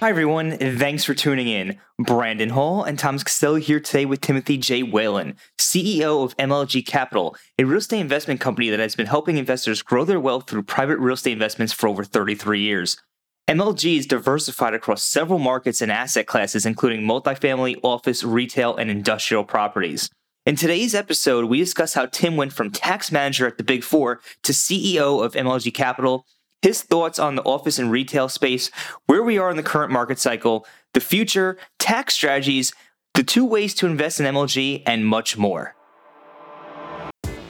Hi, 0.00 0.08
everyone. 0.08 0.56
Thanks 0.56 1.04
for 1.04 1.12
tuning 1.12 1.46
in. 1.46 1.78
Brandon 1.98 2.48
Hall 2.48 2.82
and 2.82 2.98
Thomas 2.98 3.22
Costello 3.22 3.56
here 3.56 3.78
today 3.78 4.06
with 4.06 4.22
Timothy 4.22 4.56
J. 4.56 4.82
Wallen, 4.82 5.36
CEO 5.58 6.24
of 6.24 6.34
MLG 6.38 6.86
Capital, 6.86 7.36
a 7.58 7.64
real 7.64 7.76
estate 7.76 8.00
investment 8.00 8.40
company 8.40 8.70
that 8.70 8.80
has 8.80 8.96
been 8.96 9.08
helping 9.08 9.36
investors 9.36 9.82
grow 9.82 10.06
their 10.06 10.18
wealth 10.18 10.48
through 10.48 10.62
private 10.62 10.96
real 10.96 11.12
estate 11.12 11.34
investments 11.34 11.74
for 11.74 11.86
over 11.86 12.02
33 12.02 12.60
years. 12.60 12.96
MLG 13.46 13.98
is 13.98 14.06
diversified 14.06 14.72
across 14.72 15.02
several 15.02 15.38
markets 15.38 15.82
and 15.82 15.92
asset 15.92 16.26
classes, 16.26 16.64
including 16.64 17.02
multifamily, 17.02 17.78
office, 17.82 18.24
retail, 18.24 18.74
and 18.76 18.90
industrial 18.90 19.44
properties. 19.44 20.08
In 20.46 20.56
today's 20.56 20.94
episode, 20.94 21.44
we 21.44 21.58
discuss 21.58 21.92
how 21.92 22.06
Tim 22.06 22.36
went 22.36 22.54
from 22.54 22.70
tax 22.70 23.12
manager 23.12 23.46
at 23.46 23.58
the 23.58 23.64
Big 23.64 23.84
Four 23.84 24.20
to 24.44 24.52
CEO 24.52 25.22
of 25.22 25.34
MLG 25.34 25.74
Capital 25.74 26.24
his 26.62 26.82
thoughts 26.82 27.18
on 27.18 27.34
the 27.34 27.42
office 27.42 27.78
and 27.78 27.90
retail 27.90 28.28
space, 28.28 28.70
where 29.06 29.22
we 29.22 29.38
are 29.38 29.50
in 29.50 29.56
the 29.56 29.62
current 29.62 29.92
market 29.92 30.18
cycle, 30.18 30.66
the 30.94 31.00
future, 31.00 31.56
tax 31.78 32.14
strategies, 32.14 32.72
the 33.14 33.22
two 33.22 33.44
ways 33.44 33.74
to 33.74 33.86
invest 33.86 34.20
in 34.20 34.26
MLG, 34.26 34.82
and 34.86 35.06
much 35.06 35.36
more. 35.36 35.74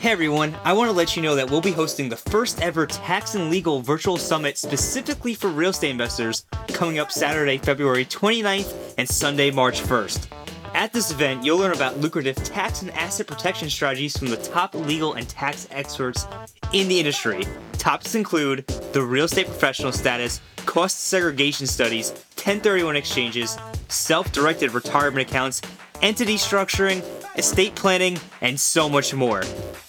Hey 0.00 0.12
everyone, 0.12 0.56
I 0.64 0.72
want 0.72 0.88
to 0.88 0.96
let 0.96 1.14
you 1.14 1.20
know 1.20 1.34
that 1.34 1.50
we'll 1.50 1.60
be 1.60 1.72
hosting 1.72 2.08
the 2.08 2.16
first 2.16 2.62
ever 2.62 2.86
tax 2.86 3.34
and 3.34 3.50
legal 3.50 3.82
virtual 3.82 4.16
summit 4.16 4.56
specifically 4.56 5.34
for 5.34 5.48
real 5.48 5.70
estate 5.70 5.90
investors 5.90 6.46
coming 6.68 6.98
up 6.98 7.12
Saturday, 7.12 7.58
February 7.58 8.06
29th 8.06 8.94
and 8.96 9.06
Sunday, 9.06 9.50
March 9.50 9.82
1st. 9.82 10.28
At 10.72 10.94
this 10.94 11.10
event, 11.10 11.44
you'll 11.44 11.58
learn 11.58 11.74
about 11.74 11.98
lucrative 11.98 12.36
tax 12.36 12.80
and 12.80 12.90
asset 12.92 13.26
protection 13.26 13.68
strategies 13.68 14.16
from 14.16 14.28
the 14.28 14.38
top 14.38 14.74
legal 14.74 15.12
and 15.12 15.28
tax 15.28 15.68
experts 15.70 16.26
in 16.72 16.88
the 16.88 16.98
industry. 16.98 17.44
Topics 17.80 18.14
include 18.14 18.66
the 18.92 19.00
real 19.00 19.24
estate 19.24 19.46
professional 19.46 19.90
status, 19.90 20.42
cost 20.66 21.00
segregation 21.00 21.66
studies, 21.66 22.10
1031 22.34 22.94
exchanges, 22.94 23.56
self 23.88 24.30
directed 24.32 24.74
retirement 24.74 25.26
accounts, 25.26 25.62
entity 26.02 26.34
structuring, 26.34 27.02
estate 27.38 27.74
planning, 27.74 28.18
and 28.42 28.60
so 28.60 28.86
much 28.86 29.14
more. 29.14 29.42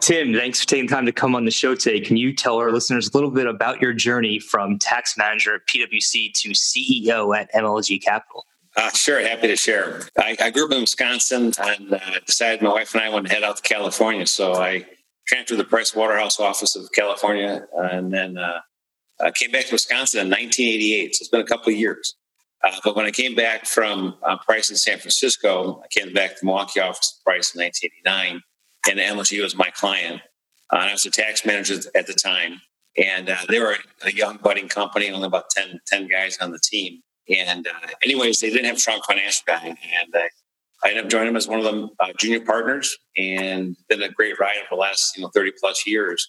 Tim, 0.00 0.34
thanks 0.34 0.60
for 0.60 0.66
taking 0.66 0.86
time 0.86 1.06
to 1.06 1.12
come 1.12 1.34
on 1.34 1.46
the 1.46 1.50
show 1.50 1.74
today. 1.74 1.98
Can 1.98 2.18
you 2.18 2.34
tell 2.34 2.58
our 2.58 2.70
listeners 2.70 3.08
a 3.08 3.12
little 3.16 3.30
bit 3.30 3.46
about 3.46 3.80
your 3.80 3.94
journey 3.94 4.38
from 4.38 4.78
tax 4.78 5.16
manager 5.16 5.54
at 5.54 5.66
PwC 5.66 6.30
to 6.34 6.50
CEO 6.50 7.34
at 7.34 7.50
MLG 7.54 8.02
Capital? 8.02 8.44
Uh, 8.76 8.90
sure, 8.90 9.20
happy 9.20 9.46
to 9.46 9.56
share. 9.56 10.00
I, 10.18 10.36
I, 10.40 10.50
grew 10.50 10.66
up 10.66 10.72
in 10.72 10.80
Wisconsin 10.80 11.52
and 11.60 11.92
uh, 11.92 12.00
decided 12.26 12.60
my 12.60 12.70
wife 12.70 12.92
and 12.92 13.04
I 13.04 13.08
wanted 13.08 13.28
to 13.28 13.34
head 13.34 13.44
out 13.44 13.56
to 13.58 13.62
California. 13.62 14.26
So 14.26 14.54
I 14.54 14.84
transferred 15.28 15.58
the 15.58 15.64
Price 15.64 15.94
Waterhouse 15.94 16.40
office 16.40 16.74
of 16.74 16.90
California 16.92 17.66
and 17.72 18.12
then 18.12 18.36
uh, 18.36 18.60
came 19.36 19.52
back 19.52 19.66
to 19.66 19.72
Wisconsin 19.74 20.22
in 20.22 20.26
1988. 20.26 21.14
So 21.14 21.22
it's 21.22 21.28
been 21.28 21.40
a 21.40 21.46
couple 21.46 21.72
of 21.72 21.78
years. 21.78 22.16
Uh, 22.64 22.72
but 22.82 22.96
when 22.96 23.06
I 23.06 23.12
came 23.12 23.36
back 23.36 23.64
from 23.64 24.16
uh, 24.24 24.38
Price 24.38 24.70
in 24.70 24.76
San 24.76 24.98
Francisco, 24.98 25.80
I 25.84 25.86
came 25.88 26.12
back 26.12 26.30
to 26.30 26.40
the 26.40 26.46
Milwaukee 26.46 26.80
office 26.80 27.16
of 27.16 27.24
Price 27.24 27.54
in 27.54 27.62
1989, 27.62 28.42
and 28.90 29.18
MLG 29.18 29.40
was 29.40 29.54
my 29.54 29.70
client. 29.70 30.20
Uh, 30.72 30.78
and 30.78 30.88
I 30.88 30.92
was 30.92 31.04
a 31.04 31.10
tax 31.10 31.46
manager 31.46 31.76
at 31.94 32.08
the 32.08 32.14
time. 32.14 32.60
And 32.96 33.28
they 33.48 33.58
were 33.58 33.76
a 34.02 34.12
young 34.12 34.38
budding 34.38 34.68
company, 34.68 35.10
only 35.10 35.26
about 35.26 35.50
10, 35.50 35.80
10 35.86 36.08
guys 36.08 36.38
on 36.38 36.52
the 36.52 36.60
team. 36.60 37.02
And 37.28 37.66
uh, 37.66 37.88
anyways, 38.02 38.40
they 38.40 38.50
didn't 38.50 38.66
have 38.66 38.78
strong 38.78 39.00
financial 39.08 39.42
backing, 39.46 39.76
and 40.00 40.14
uh, 40.14 40.20
I 40.84 40.90
ended 40.90 41.04
up 41.04 41.10
joining 41.10 41.28
them 41.28 41.36
as 41.36 41.48
one 41.48 41.58
of 41.58 41.64
them 41.64 41.90
uh, 42.00 42.12
junior 42.18 42.40
partners, 42.40 42.96
and 43.16 43.76
been 43.88 44.02
a 44.02 44.10
great 44.10 44.38
ride 44.38 44.56
over 44.58 44.66
the 44.72 44.76
last 44.76 45.16
you 45.16 45.22
know 45.22 45.30
thirty 45.34 45.52
plus 45.58 45.86
years. 45.86 46.28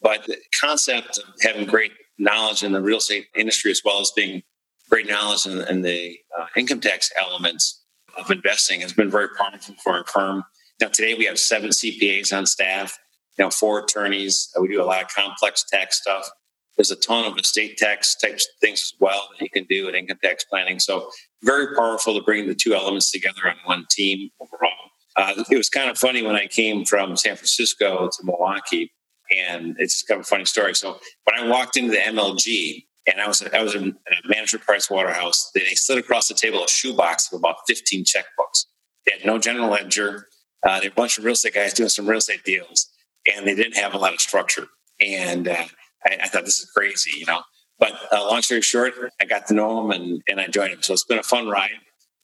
But 0.00 0.24
the 0.26 0.36
concept 0.60 1.18
of 1.18 1.24
having 1.42 1.66
great 1.66 1.92
knowledge 2.18 2.62
in 2.62 2.72
the 2.72 2.80
real 2.80 2.98
estate 2.98 3.26
industry, 3.34 3.70
as 3.70 3.82
well 3.84 4.00
as 4.00 4.12
being 4.14 4.42
great 4.88 5.08
knowledge 5.08 5.46
in, 5.46 5.60
in 5.62 5.82
the 5.82 6.16
uh, 6.38 6.46
income 6.56 6.80
tax 6.80 7.10
elements 7.18 7.84
of 8.16 8.30
investing, 8.30 8.82
has 8.82 8.92
been 8.92 9.10
very 9.10 9.28
powerful 9.36 9.74
for 9.82 9.94
our 9.94 10.04
firm. 10.04 10.44
Now, 10.80 10.88
today 10.88 11.14
we 11.14 11.24
have 11.24 11.38
seven 11.38 11.70
CPAs 11.70 12.36
on 12.36 12.46
staff. 12.46 12.96
You 13.38 13.44
know, 13.44 13.50
four 13.50 13.80
attorneys. 13.80 14.48
We 14.58 14.68
do 14.68 14.82
a 14.82 14.84
lot 14.84 15.02
of 15.02 15.08
complex 15.08 15.64
tax 15.70 16.00
stuff. 16.00 16.28
There's 16.76 16.90
a 16.90 16.96
ton 16.96 17.24
of 17.24 17.38
estate 17.38 17.78
tax 17.78 18.16
types 18.16 18.46
things 18.60 18.80
as 18.80 18.92
well 19.00 19.28
that 19.32 19.42
you 19.42 19.50
can 19.50 19.64
do 19.64 19.88
in 19.88 19.94
income 19.94 20.18
tax 20.22 20.44
planning. 20.44 20.78
So 20.78 21.10
very 21.42 21.74
powerful 21.74 22.14
to 22.14 22.22
bring 22.22 22.46
the 22.46 22.54
two 22.54 22.74
elements 22.74 23.10
together 23.10 23.48
on 23.48 23.56
one 23.64 23.86
team 23.90 24.30
overall. 24.40 24.70
Uh, 25.16 25.42
it 25.50 25.56
was 25.56 25.70
kind 25.70 25.90
of 25.90 25.96
funny 25.96 26.22
when 26.22 26.36
I 26.36 26.46
came 26.46 26.84
from 26.84 27.16
San 27.16 27.36
Francisco 27.36 28.08
to 28.08 28.24
Milwaukee, 28.24 28.92
and 29.34 29.74
it's 29.78 30.02
kind 30.02 30.20
of 30.20 30.26
a 30.26 30.28
funny 30.28 30.44
story. 30.44 30.74
So 30.74 30.98
when 31.24 31.40
I 31.42 31.48
walked 31.48 31.78
into 31.78 31.92
the 31.92 31.98
MLG, 31.98 32.84
and 33.06 33.20
I 33.20 33.28
was 33.28 33.42
I 33.54 33.62
was 33.62 33.74
a 33.74 33.92
manager 34.26 34.58
at 34.58 34.64
Price 34.64 34.90
Waterhouse, 34.90 35.50
they 35.54 35.64
slid 35.74 35.98
across 35.98 36.28
the 36.28 36.34
table 36.34 36.62
a 36.64 36.68
shoebox 36.68 37.32
of 37.32 37.38
about 37.38 37.56
15 37.66 38.04
checkbooks. 38.04 38.66
They 39.06 39.12
had 39.12 39.24
no 39.24 39.38
general 39.38 39.70
ledger. 39.70 40.26
Uh, 40.66 40.78
they 40.78 40.84
had 40.84 40.92
a 40.92 40.94
bunch 40.94 41.16
of 41.16 41.24
real 41.24 41.34
estate 41.34 41.54
guys 41.54 41.72
doing 41.72 41.88
some 41.88 42.06
real 42.06 42.18
estate 42.18 42.44
deals, 42.44 42.88
and 43.32 43.46
they 43.46 43.54
didn't 43.54 43.76
have 43.76 43.94
a 43.94 43.98
lot 43.98 44.12
of 44.12 44.20
structure. 44.20 44.66
And 45.00 45.48
uh, 45.48 45.64
I, 46.06 46.18
I 46.22 46.28
thought 46.28 46.44
this 46.44 46.58
is 46.58 46.70
crazy, 46.70 47.18
you 47.18 47.26
know. 47.26 47.42
But 47.78 47.92
uh, 48.12 48.26
long 48.26 48.42
story 48.42 48.62
short, 48.62 48.94
I 49.20 49.24
got 49.26 49.46
to 49.48 49.54
know 49.54 49.84
him 49.84 49.90
and, 49.90 50.22
and 50.28 50.40
I 50.40 50.46
joined 50.46 50.72
him. 50.72 50.82
So 50.82 50.94
it's 50.94 51.04
been 51.04 51.18
a 51.18 51.22
fun 51.22 51.48
ride. 51.48 51.70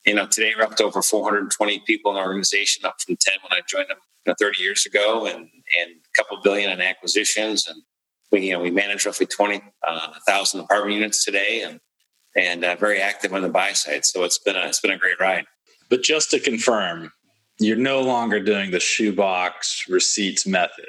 You 0.07 0.15
know, 0.15 0.27
today 0.27 0.53
we're 0.57 0.65
up 0.65 0.77
to 0.77 0.85
over 0.85 1.03
420 1.03 1.83
people 1.87 2.13
in 2.13 2.17
the 2.17 2.23
organization, 2.23 2.85
up 2.85 3.01
from 3.01 3.17
10 3.21 3.35
when 3.43 3.53
I 3.53 3.61
joined 3.69 3.91
them 3.91 3.99
you 4.27 4.31
know, 4.31 4.37
30 4.39 4.63
years 4.63 4.87
ago, 4.87 5.27
and 5.27 5.39
and 5.81 5.91
a 5.91 6.23
couple 6.23 6.39
billion 6.43 6.71
in 6.71 6.81
acquisitions. 6.81 7.67
And 7.67 7.83
we 8.31 8.47
you 8.47 8.53
know 8.53 8.61
we 8.61 8.71
manage 8.71 9.07
roughly 9.07 9.27
20,000 9.27 10.61
uh, 10.61 10.65
apartment 10.65 10.95
units 10.95 11.25
today, 11.25 11.63
and 11.63 11.81
and 12.37 12.65
uh, 12.65 12.77
very 12.77 13.01
active 13.01 13.33
on 13.33 13.43
the 13.43 13.49
buy 13.49 13.73
side. 13.73 14.05
So 14.05 14.25
it's 14.25 14.39
been 14.39 14.57
a 14.57 14.67
it's 14.67 14.81
been 14.81 14.93
a 14.93 14.99
great 14.99 15.21
ride. 15.21 15.45
But 15.89 16.03
just 16.03 16.31
to 16.31 16.41
confirm, 16.41 17.13
you're 17.59 17.77
no 17.77 18.01
longer 18.01 18.41
doing 18.41 18.71
the 18.71 18.81
shoebox 18.81 19.85
receipts 19.89 20.47
method. 20.47 20.89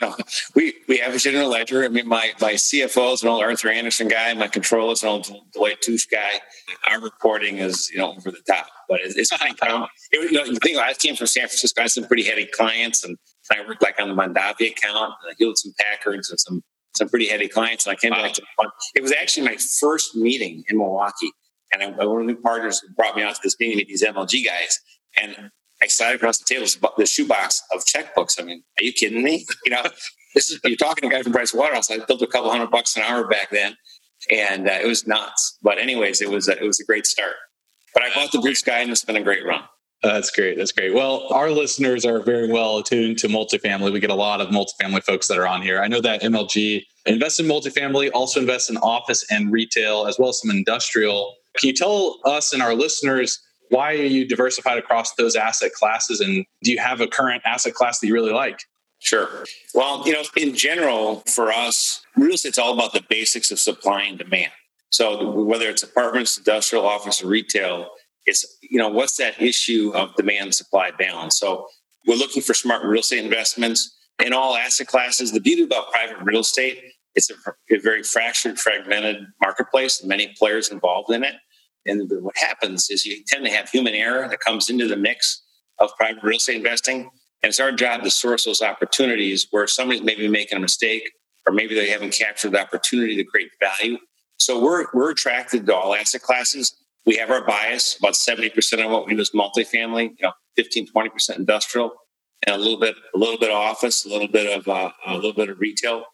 we 0.54 0.74
we 0.88 0.98
have 0.98 1.14
a 1.14 1.18
general 1.18 1.48
ledger. 1.48 1.84
I 1.84 1.88
mean, 1.88 2.08
my 2.08 2.32
my 2.40 2.54
CFO 2.54 3.14
is 3.14 3.22
an 3.22 3.28
old 3.28 3.42
Arthur 3.42 3.68
Andersen 3.68 4.08
guy. 4.08 4.32
My 4.34 4.48
controller 4.48 4.92
is 4.92 5.02
an 5.02 5.08
old 5.08 5.30
Deloitte 5.56 5.80
Touche 5.80 6.06
guy. 6.06 6.40
Our 6.88 7.00
reporting 7.00 7.58
is 7.58 7.90
you 7.90 7.98
know 7.98 8.12
over 8.12 8.30
the 8.30 8.42
top, 8.46 8.66
but 8.88 9.00
it's, 9.00 9.16
it's 9.16 9.36
pretty 9.36 9.54
common. 9.54 9.88
It, 10.10 10.32
you 10.32 10.38
know, 10.38 10.46
the 10.50 10.58
thing 10.60 10.78
I 10.78 10.94
came 10.94 11.16
from 11.16 11.26
San 11.26 11.42
Francisco. 11.42 11.82
I 11.82 11.84
had 11.84 11.90
some 11.90 12.04
pretty 12.04 12.24
heady 12.24 12.46
clients, 12.46 13.04
and 13.04 13.18
I 13.52 13.60
worked 13.66 13.82
like 13.82 14.00
on 14.00 14.08
the 14.08 14.14
Mondavi 14.14 14.70
account, 14.70 15.14
and 15.26 15.36
Hewlett 15.38 15.58
and 15.64 15.74
Packards, 15.76 16.30
and 16.30 16.40
some 16.40 16.62
some 16.94 17.08
pretty 17.08 17.28
heady 17.28 17.48
clients. 17.48 17.86
And 17.86 17.92
I 17.92 17.96
came 17.96 18.12
wow. 18.12 18.22
back 18.22 18.32
to 18.34 18.42
it 18.94 19.02
was 19.02 19.12
actually 19.12 19.46
my 19.46 19.56
first 19.80 20.16
meeting 20.16 20.64
in 20.68 20.78
Milwaukee, 20.78 21.30
and 21.72 21.82
I, 21.82 21.86
one 21.90 22.22
of 22.22 22.26
the 22.26 22.32
new 22.32 22.40
partners 22.40 22.82
brought 22.96 23.16
me 23.16 23.22
out 23.22 23.34
to 23.34 23.40
this 23.42 23.56
meeting 23.60 23.78
with 23.78 23.88
these 23.88 24.04
MLG 24.04 24.44
guys, 24.44 24.80
and 25.20 25.50
I 25.82 25.86
sat 25.86 26.14
across 26.14 26.38
the 26.38 26.44
table, 26.44 26.66
the 26.96 27.06
shoebox 27.06 27.62
of 27.72 27.84
checkbooks. 27.84 28.40
I 28.40 28.44
mean, 28.44 28.62
are 28.80 28.84
you 28.84 28.92
kidding 28.92 29.22
me? 29.22 29.46
You 29.64 29.72
know, 29.72 29.82
this 30.34 30.50
is 30.50 30.60
you're 30.64 30.76
talking 30.76 31.02
to 31.02 31.14
a 31.14 31.18
guy 31.18 31.22
from 31.22 31.32
Price 31.32 31.52
Waterhouse. 31.52 31.90
I 31.90 31.98
built 31.98 32.22
a 32.22 32.26
couple 32.26 32.50
hundred 32.50 32.70
bucks 32.70 32.96
an 32.96 33.02
hour 33.02 33.26
back 33.26 33.50
then, 33.50 33.76
and 34.30 34.68
uh, 34.68 34.78
it 34.82 34.86
was 34.86 35.06
nuts. 35.06 35.58
But 35.62 35.78
anyways, 35.78 36.22
it 36.22 36.30
was 36.30 36.48
a, 36.48 36.56
it 36.56 36.66
was 36.66 36.80
a 36.80 36.84
great 36.84 37.06
start. 37.06 37.34
But 37.92 38.02
I 38.02 38.14
bought 38.14 38.32
the 38.32 38.38
Blue 38.38 38.54
Sky, 38.54 38.80
and 38.80 38.90
it's 38.90 39.04
been 39.04 39.16
a 39.16 39.22
great 39.22 39.44
run. 39.44 39.62
That's 40.02 40.30
great. 40.30 40.56
That's 40.56 40.70
great. 40.70 40.94
Well, 40.94 41.26
our 41.32 41.50
listeners 41.50 42.06
are 42.06 42.20
very 42.20 42.50
well 42.50 42.78
attuned 42.78 43.18
to 43.18 43.28
multifamily. 43.28 43.92
We 43.92 43.98
get 43.98 44.10
a 44.10 44.14
lot 44.14 44.40
of 44.40 44.48
multifamily 44.48 45.02
folks 45.02 45.26
that 45.26 45.38
are 45.38 45.46
on 45.46 45.60
here. 45.60 45.82
I 45.82 45.88
know 45.88 46.00
that 46.00 46.22
MLG 46.22 46.84
invests 47.06 47.40
in 47.40 47.46
multifamily, 47.46 48.10
also 48.14 48.40
invests 48.40 48.70
in 48.70 48.76
office 48.78 49.24
and 49.30 49.52
retail, 49.52 50.06
as 50.06 50.16
well 50.18 50.28
as 50.28 50.40
some 50.40 50.50
industrial 50.50 51.34
Can 51.56 51.68
you 51.68 51.74
tell 51.74 52.20
us 52.24 52.52
and 52.52 52.62
our 52.62 52.74
listeners 52.74 53.40
why 53.70 53.92
are 53.92 53.96
you 53.96 54.26
diversified 54.26 54.78
across 54.78 55.14
those 55.14 55.36
asset 55.36 55.72
classes? 55.72 56.20
And 56.20 56.44
do 56.62 56.72
you 56.72 56.78
have 56.78 57.00
a 57.00 57.06
current 57.06 57.42
asset 57.44 57.74
class 57.74 58.00
that 58.00 58.06
you 58.06 58.14
really 58.14 58.32
like? 58.32 58.58
Sure. 59.00 59.44
Well, 59.74 60.02
you 60.06 60.12
know, 60.12 60.22
in 60.36 60.54
general, 60.54 61.22
for 61.26 61.52
us, 61.52 62.02
real 62.16 62.34
estate's 62.34 62.58
all 62.58 62.74
about 62.74 62.92
the 62.92 63.02
basics 63.08 63.50
of 63.50 63.60
supply 63.60 64.02
and 64.02 64.18
demand. 64.18 64.50
So 64.90 65.30
whether 65.30 65.68
it's 65.68 65.82
apartments, 65.82 66.36
industrial, 66.36 66.86
office, 66.86 67.22
or 67.22 67.28
retail, 67.28 67.90
it's 68.26 68.58
you 68.62 68.78
know 68.78 68.88
what's 68.88 69.16
that 69.16 69.40
issue 69.40 69.92
of 69.94 70.14
demand 70.16 70.54
supply 70.54 70.90
balance. 70.98 71.38
So 71.38 71.68
we're 72.06 72.16
looking 72.16 72.42
for 72.42 72.54
smart 72.54 72.84
real 72.84 73.00
estate 73.00 73.24
investments 73.24 73.96
in 74.24 74.32
all 74.32 74.56
asset 74.56 74.86
classes. 74.86 75.32
The 75.32 75.40
beauty 75.40 75.62
about 75.62 75.92
private 75.92 76.16
real 76.22 76.40
estate, 76.40 76.82
it's 77.14 77.30
a, 77.30 77.34
a 77.70 77.78
very 77.78 78.02
fractured, 78.02 78.58
fragmented 78.58 79.26
marketplace, 79.40 80.02
many 80.04 80.34
players 80.38 80.70
involved 80.70 81.12
in 81.12 81.22
it. 81.22 81.34
And 81.86 82.10
what 82.22 82.36
happens 82.36 82.90
is 82.90 83.06
you 83.06 83.22
tend 83.26 83.44
to 83.44 83.50
have 83.50 83.68
human 83.70 83.94
error 83.94 84.28
that 84.28 84.40
comes 84.40 84.68
into 84.68 84.86
the 84.86 84.96
mix 84.96 85.42
of 85.78 85.90
private 85.96 86.22
real 86.22 86.36
estate 86.36 86.56
investing. 86.56 87.10
And 87.42 87.50
it's 87.50 87.60
our 87.60 87.72
job 87.72 88.02
to 88.02 88.10
source 88.10 88.44
those 88.44 88.62
opportunities 88.62 89.46
where 89.50 89.66
somebody's 89.66 90.02
maybe 90.02 90.28
making 90.28 90.58
a 90.58 90.60
mistake 90.60 91.10
or 91.46 91.52
maybe 91.52 91.74
they 91.74 91.88
haven't 91.88 92.10
captured 92.10 92.52
the 92.52 92.60
opportunity 92.60 93.16
to 93.16 93.24
create 93.24 93.50
value. 93.60 93.96
So 94.38 94.62
we're, 94.62 94.86
we're 94.92 95.10
attracted 95.10 95.66
to 95.66 95.74
all 95.74 95.94
asset 95.94 96.22
classes. 96.22 96.74
We 97.06 97.16
have 97.16 97.30
our 97.30 97.44
bias. 97.44 97.96
About 97.98 98.14
70% 98.14 98.84
of 98.84 98.90
what 98.90 99.06
we 99.06 99.14
do 99.14 99.20
is 99.20 99.30
multifamily, 99.34 100.10
you 100.18 100.22
know, 100.22 100.32
15, 100.56 100.88
20% 100.94 101.38
industrial, 101.38 101.92
and 102.46 102.54
a 102.54 102.58
little 102.58 102.78
bit, 102.78 102.94
a 103.14 103.18
little 103.18 103.38
bit 103.38 103.50
of 103.50 103.56
office, 103.56 104.04
a 104.04 104.08
little 104.08 104.28
bit 104.28 104.58
of, 104.58 104.68
uh, 104.68 104.90
a 105.06 105.14
little 105.14 105.32
bit 105.32 105.48
of 105.48 105.58
retail. 105.58 106.04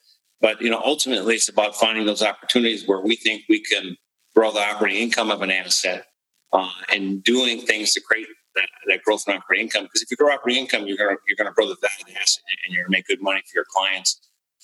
But, 0.41 0.61
you 0.61 0.71
know, 0.71 0.81
ultimately 0.85 1.35
it's 1.37 1.49
about 1.49 1.75
finding 1.75 2.07
those 2.07 2.23
opportunities 2.23 2.87
where 2.87 3.01
we 3.01 3.17
think 3.17 3.43
we 3.49 3.61
can 3.61 3.97
grow 4.35 4.53
the 4.53 4.61
operating 4.61 5.01
income 5.01 5.31
of 5.31 5.43
an 5.43 5.51
asset 5.51 6.07
uh, 6.53 6.71
and 6.93 7.23
doing 7.23 7.61
things 7.61 7.93
to 7.93 8.01
create 8.01 8.27
that, 8.55 8.69
that 8.87 9.03
growth 9.03 9.25
in 9.27 9.35
operating 9.35 9.67
income. 9.67 9.85
Because 9.85 10.03
if 10.03 10.11
you 10.11 10.17
grow 10.17 10.33
operating 10.33 10.63
income, 10.63 10.87
you're 10.87 10.97
going 10.97 11.17
you're 11.27 11.47
to 11.47 11.53
grow 11.53 11.69
the 11.69 11.77
value 11.81 12.03
of 12.03 12.07
the 12.07 12.21
asset 12.21 12.43
and 12.67 12.75
you're 12.75 12.85
going 12.85 12.93
to 12.93 12.99
make 12.99 13.07
good 13.07 13.23
money 13.23 13.41
for 13.41 13.57
your 13.57 13.67
clients. 13.69 14.21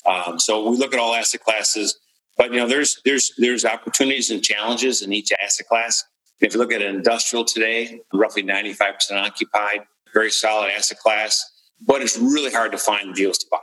Um, 0.07 0.39
so 0.39 0.69
we 0.69 0.77
look 0.77 0.95
at 0.95 1.01
all 1.01 1.15
asset 1.15 1.43
classes, 1.43 1.99
but 2.37 2.53
you 2.53 2.59
know 2.59 2.67
there's 2.67 3.01
there's 3.05 3.33
there's 3.37 3.65
opportunities 3.65 4.31
and 4.31 4.43
challenges 4.43 5.03
in 5.03 5.13
each 5.13 5.31
asset 5.43 5.67
class. 5.67 6.05
If 6.41 6.55
you 6.55 6.61
look 6.61 6.73
at 6.73 6.81
an 6.81 6.95
industrial 6.95 7.45
today, 7.45 8.01
roughly 8.15 8.43
95% 8.43 8.95
occupied, 9.13 9.81
very 10.15 10.31
solid 10.31 10.71
asset 10.71 10.99
class, 10.99 11.45
but 11.87 12.01
it's 12.01 12.17
really 12.17 12.51
hard 12.51 12.73
to 12.73 12.79
find 12.79 13.15
deals 13.15 13.37
to 13.39 13.47
buy. 13.51 13.59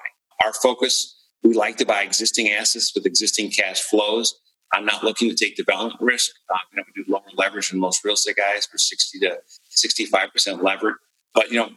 Our 0.46 0.54
focus, 0.54 1.26
we 1.42 1.56
like 1.56 1.78
to 1.78 1.88
buy 1.88 2.04
existing 2.04 2.50
assets 2.50 2.94
with 2.94 3.08
existing 3.08 3.50
cash 3.50 3.82
flows 3.82 4.40
I'm 4.74 4.86
not 4.86 5.04
looking 5.04 5.30
to 5.30 5.36
take 5.36 5.56
development 5.56 6.00
risk. 6.02 6.32
Uh, 6.54 6.58
you 6.72 6.78
know, 6.78 6.84
we 6.88 7.04
do 7.04 7.12
lower 7.12 7.22
leverage 7.36 7.70
than 7.70 7.80
most 7.80 8.04
real 8.04 8.16
estate 8.16 8.36
guys. 8.36 8.68
We're 8.72 8.78
60 8.78 9.20
to 9.20 9.38
65% 9.76 10.62
levered. 10.62 10.96
But, 11.34 11.52
you 11.52 11.58
know, 11.58 11.70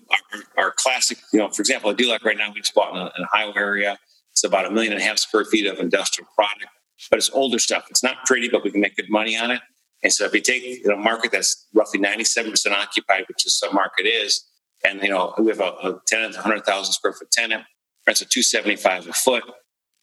our, 0.56 0.64
our 0.64 0.74
classic, 0.76 1.18
you 1.32 1.38
know, 1.38 1.50
for 1.50 1.62
example, 1.62 1.90
a 1.90 1.94
deal 1.94 2.08
like 2.08 2.24
right 2.24 2.36
now, 2.36 2.50
we 2.52 2.60
just 2.60 2.74
bought 2.74 2.92
in 2.92 2.98
a, 2.98 3.46
in 3.46 3.56
area. 3.56 3.98
It's 4.32 4.44
about 4.44 4.66
a 4.66 4.70
million 4.70 4.92
and 4.92 5.02
a 5.02 5.04
half 5.04 5.18
square 5.18 5.44
feet 5.44 5.66
of 5.66 5.78
industrial 5.78 6.28
product, 6.34 6.66
but 7.10 7.18
it's 7.18 7.30
older 7.30 7.58
stuff. 7.58 7.86
It's 7.90 8.02
not 8.02 8.24
pretty, 8.24 8.48
but 8.48 8.64
we 8.64 8.70
can 8.70 8.80
make 8.80 8.96
good 8.96 9.10
money 9.10 9.36
on 9.36 9.50
it. 9.50 9.60
And 10.02 10.12
so 10.12 10.24
if 10.24 10.32
we 10.32 10.40
take 10.40 10.62
you 10.62 10.86
know, 10.86 10.94
a 10.94 10.96
market 10.96 11.32
that's 11.32 11.66
roughly 11.74 12.00
97% 12.00 12.72
occupied, 12.72 13.24
which 13.28 13.46
is 13.46 13.58
some 13.58 13.74
market 13.74 14.06
is, 14.06 14.46
and, 14.84 15.02
you 15.02 15.10
know, 15.10 15.34
we 15.38 15.48
have 15.48 15.60
a, 15.60 15.72
a 15.82 16.00
tenant, 16.06 16.34
100,000 16.34 16.92
square 16.92 17.12
foot 17.12 17.30
tenant, 17.30 17.64
rents 18.06 18.22
a 18.22 18.24
275 18.24 19.08
a 19.08 19.12
foot, 19.12 19.44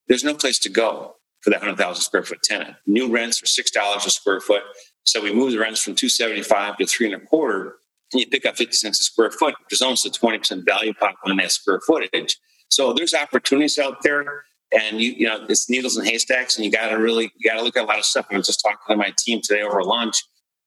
there's 0.07 0.23
no 0.23 0.35
place 0.35 0.59
to 0.59 0.69
go 0.69 1.16
for 1.47 1.51
that 1.51 1.61
100,000 1.61 2.01
square 2.01 2.23
foot 2.23 2.43
tenant. 2.43 2.75
New 2.85 3.09
rents 3.09 3.41
are 3.41 3.45
$6 3.45 4.05
a 4.05 4.09
square 4.09 4.41
foot. 4.41 4.63
So 5.05 5.21
we 5.21 5.33
move 5.33 5.53
the 5.53 5.59
rents 5.59 5.81
from 5.81 5.95
275 5.95 6.75
to 6.75 6.85
three 6.85 7.05
and 7.13 7.23
a 7.23 7.25
quarter, 7.25 7.77
and 8.11 8.19
you 8.19 8.27
pick 8.27 8.45
up 8.45 8.57
50 8.57 8.73
cents 8.73 8.99
a 8.99 9.03
square 9.05 9.31
foot, 9.31 9.55
which 9.63 9.71
is 9.71 9.81
almost 9.81 10.05
a 10.05 10.09
20% 10.09 10.65
value 10.65 10.93
pop 10.93 11.15
on 11.23 11.37
that 11.37 11.53
square 11.53 11.79
footage. 11.87 12.35
So 12.67 12.91
there's 12.91 13.13
opportunities 13.13 13.79
out 13.79 14.01
there. 14.03 14.43
And 14.73 14.99
you, 14.99 15.13
you 15.13 15.25
know, 15.25 15.45
it's 15.47 15.69
needles 15.69 15.95
and 15.95 16.05
haystacks, 16.05 16.57
and 16.57 16.65
you 16.65 16.71
got 16.71 16.89
to 16.89 16.97
really, 16.97 17.31
you 17.37 17.49
got 17.49 17.55
to 17.55 17.63
look 17.63 17.77
at 17.77 17.85
a 17.85 17.87
lot 17.87 17.97
of 17.97 18.03
stuff. 18.03 18.25
I 18.29 18.35
was 18.35 18.47
just 18.47 18.61
talking 18.61 18.77
to 18.89 18.97
my 18.97 19.13
team 19.17 19.39
today 19.41 19.61
over 19.61 19.81
lunch, 19.81 20.21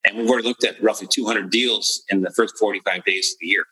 and 0.07 0.17
we've 0.17 0.31
already 0.31 0.49
looked 0.49 0.65
at 0.65 0.83
roughly 0.83 1.09
200 1.13 1.51
deals 1.51 2.03
in 2.09 2.23
the 2.23 2.31
first 2.31 2.57
45 2.57 3.05
days 3.05 3.35
of 3.35 3.39
the 3.43 3.49
year. 3.49 3.67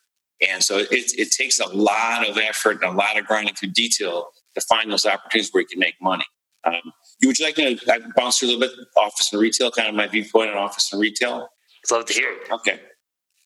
And 0.47 0.63
so 0.63 0.77
it, 0.77 0.89
it 0.91 1.31
takes 1.31 1.59
a 1.59 1.69
lot 1.69 2.29
of 2.29 2.37
effort 2.37 2.83
and 2.83 2.93
a 2.93 2.95
lot 2.95 3.19
of 3.19 3.27
grinding 3.27 3.55
through 3.55 3.71
detail 3.71 4.27
to 4.55 4.61
find 4.61 4.93
those 4.93 5.07
opportunities 5.07 5.49
where 5.55 5.63
you 5.63 5.67
can 5.67 5.79
make 5.79 5.95
money. 6.03 6.27
Um, 6.65 6.93
would 7.27 7.39
you 7.39 7.45
like 7.45 7.59
me 7.59 7.75
to 7.75 7.93
I 7.93 7.99
bounce 8.17 8.39
through 8.39 8.49
a 8.49 8.53
little 8.53 8.69
bit 8.69 8.87
office 8.97 9.33
and 9.33 9.43
retail, 9.43 9.71
kind 9.71 9.89
of 9.89 9.95
my 9.95 10.07
viewpoint 10.07 10.51
on 10.51 10.57
office 10.57 10.93
and 10.93 11.01
retail? 11.01 11.49
I'd 11.85 11.95
love 11.95 12.05
to 12.07 12.13
hear 12.13 12.33
it. 12.33 12.51
Okay. 12.51 12.81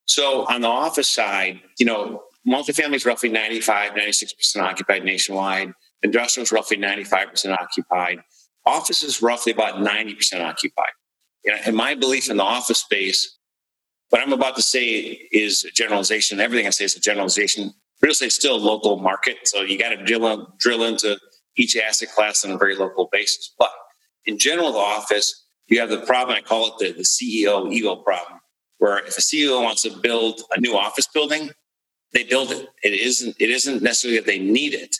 So 0.04 0.46
on 0.46 0.60
the 0.60 0.68
office 0.68 1.08
side, 1.08 1.60
you 1.78 1.86
know, 1.86 2.22
multifamily 2.46 2.94
is 2.94 3.06
roughly 3.06 3.28
95, 3.28 3.92
96% 3.92 4.56
occupied 4.58 5.04
nationwide. 5.04 5.72
Industrial 6.02 6.42
is 6.42 6.52
roughly 6.52 6.76
95% 6.76 7.56
occupied. 7.58 8.20
Office 8.66 9.02
is 9.02 9.22
roughly 9.22 9.52
about 9.52 9.76
90% 9.76 10.40
occupied. 10.40 10.92
And 11.64 11.76
my 11.76 11.94
belief 11.94 12.30
in 12.30 12.36
the 12.36 12.42
office 12.42 12.78
space, 12.78 13.38
what 14.10 14.20
I'm 14.20 14.32
about 14.32 14.56
to 14.56 14.62
say 14.62 15.28
is 15.32 15.64
a 15.64 15.70
generalization. 15.70 16.40
Everything 16.40 16.66
I 16.66 16.70
say 16.70 16.84
is 16.84 16.96
a 16.96 17.00
generalization. 17.00 17.72
Real 18.00 18.12
estate 18.12 18.26
is 18.26 18.34
still 18.34 18.56
a 18.56 18.58
local 18.58 18.98
market, 18.98 19.38
so 19.44 19.62
you 19.62 19.78
got 19.78 19.90
to 19.90 20.04
drill, 20.04 20.54
drill 20.58 20.84
into 20.84 21.18
each 21.56 21.76
asset 21.76 22.08
class 22.14 22.44
on 22.44 22.52
a 22.52 22.58
very 22.58 22.76
local 22.76 23.08
basis. 23.12 23.54
But 23.58 23.70
in 24.24 24.38
general, 24.38 24.72
the 24.72 24.78
office, 24.78 25.44
you 25.66 25.80
have 25.80 25.90
the 25.90 26.00
problem, 26.00 26.36
I 26.36 26.40
call 26.40 26.66
it 26.66 26.74
the, 26.78 26.92
the 26.92 27.02
CEO 27.02 27.72
ego 27.72 27.96
problem, 27.96 28.40
where 28.78 28.98
if 28.98 29.18
a 29.18 29.20
CEO 29.20 29.62
wants 29.62 29.82
to 29.82 29.90
build 29.90 30.40
a 30.50 30.60
new 30.60 30.76
office 30.76 31.06
building, 31.12 31.50
they 32.12 32.24
build 32.24 32.50
it. 32.50 32.68
It 32.82 32.92
isn't, 32.92 33.36
it 33.38 33.50
isn't 33.50 33.82
necessarily 33.82 34.18
that 34.18 34.26
they 34.26 34.38
need 34.38 34.74
it 34.74 34.96